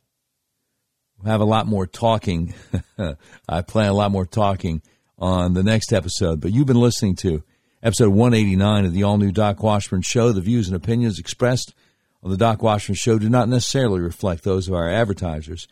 We'll 1.18 1.32
have 1.32 1.40
a 1.40 1.44
lot 1.44 1.66
more 1.66 1.88
talking. 1.88 2.54
I 3.48 3.62
plan 3.62 3.88
a 3.88 3.94
lot 3.94 4.12
more 4.12 4.26
talking 4.26 4.82
on 5.18 5.54
the 5.54 5.64
next 5.64 5.92
episode. 5.92 6.40
But 6.40 6.52
you've 6.52 6.68
been 6.68 6.80
listening 6.80 7.16
to 7.16 7.42
episode 7.82 8.10
189 8.10 8.84
of 8.84 8.92
the 8.92 9.02
all 9.02 9.18
new 9.18 9.32
Doc 9.32 9.60
Washburn 9.60 10.02
Show. 10.02 10.30
The 10.30 10.40
views 10.40 10.68
and 10.68 10.76
opinions 10.76 11.18
expressed 11.18 11.74
on 12.22 12.30
the 12.30 12.36
Doc 12.36 12.62
Washburn 12.62 12.94
Show 12.94 13.18
do 13.18 13.28
not 13.28 13.48
necessarily 13.48 14.00
reflect 14.00 14.44
those 14.44 14.68
of 14.68 14.74
our 14.74 14.88
advertisers, 14.88 15.66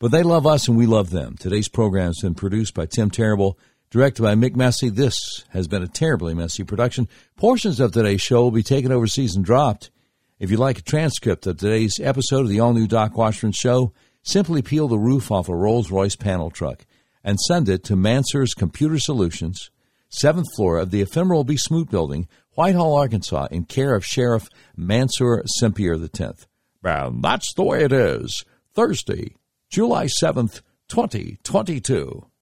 but 0.00 0.10
they 0.10 0.24
love 0.24 0.44
us 0.44 0.66
and 0.66 0.76
we 0.76 0.86
love 0.86 1.10
them. 1.10 1.36
Today's 1.38 1.68
program 1.68 2.08
has 2.08 2.20
been 2.20 2.34
produced 2.34 2.74
by 2.74 2.86
Tim 2.86 3.12
Terrible, 3.12 3.56
directed 3.90 4.22
by 4.22 4.34
Mick 4.34 4.56
Messy. 4.56 4.88
This 4.88 5.44
has 5.50 5.68
been 5.68 5.84
a 5.84 5.88
terribly 5.88 6.34
messy 6.34 6.64
production. 6.64 7.06
Portions 7.36 7.78
of 7.78 7.92
today's 7.92 8.20
show 8.20 8.42
will 8.42 8.50
be 8.50 8.64
taken 8.64 8.90
overseas 8.90 9.36
and 9.36 9.44
dropped. 9.44 9.90
If 10.38 10.52
you'd 10.52 10.60
like 10.60 10.78
a 10.78 10.82
transcript 10.82 11.48
of 11.48 11.56
today's 11.56 11.94
episode 12.00 12.42
of 12.42 12.48
the 12.48 12.60
all 12.60 12.72
new 12.72 12.86
Doc 12.86 13.16
Washburn 13.16 13.50
Show, 13.50 13.92
simply 14.22 14.62
peel 14.62 14.86
the 14.86 14.96
roof 14.96 15.32
off 15.32 15.48
a 15.48 15.54
Rolls 15.54 15.90
Royce 15.90 16.14
panel 16.14 16.48
truck 16.48 16.86
and 17.24 17.40
send 17.40 17.68
it 17.68 17.82
to 17.84 17.96
Mansur's 17.96 18.54
Computer 18.54 19.00
Solutions, 19.00 19.72
7th 20.12 20.44
floor 20.54 20.78
of 20.78 20.92
the 20.92 21.02
ephemeral 21.02 21.42
B. 21.42 21.56
Smoot 21.56 21.90
Building, 21.90 22.28
Whitehall, 22.54 22.94
Arkansas, 22.94 23.48
in 23.50 23.64
care 23.64 23.96
of 23.96 24.06
Sheriff 24.06 24.46
Mansur 24.76 25.42
Sempier 25.60 26.00
X. 26.00 26.46
And 26.84 27.20
that's 27.20 27.52
the 27.54 27.64
way 27.64 27.82
it 27.82 27.92
is. 27.92 28.44
Thursday, 28.74 29.34
July 29.68 30.06
7th, 30.22 30.60
2022. 30.88 32.27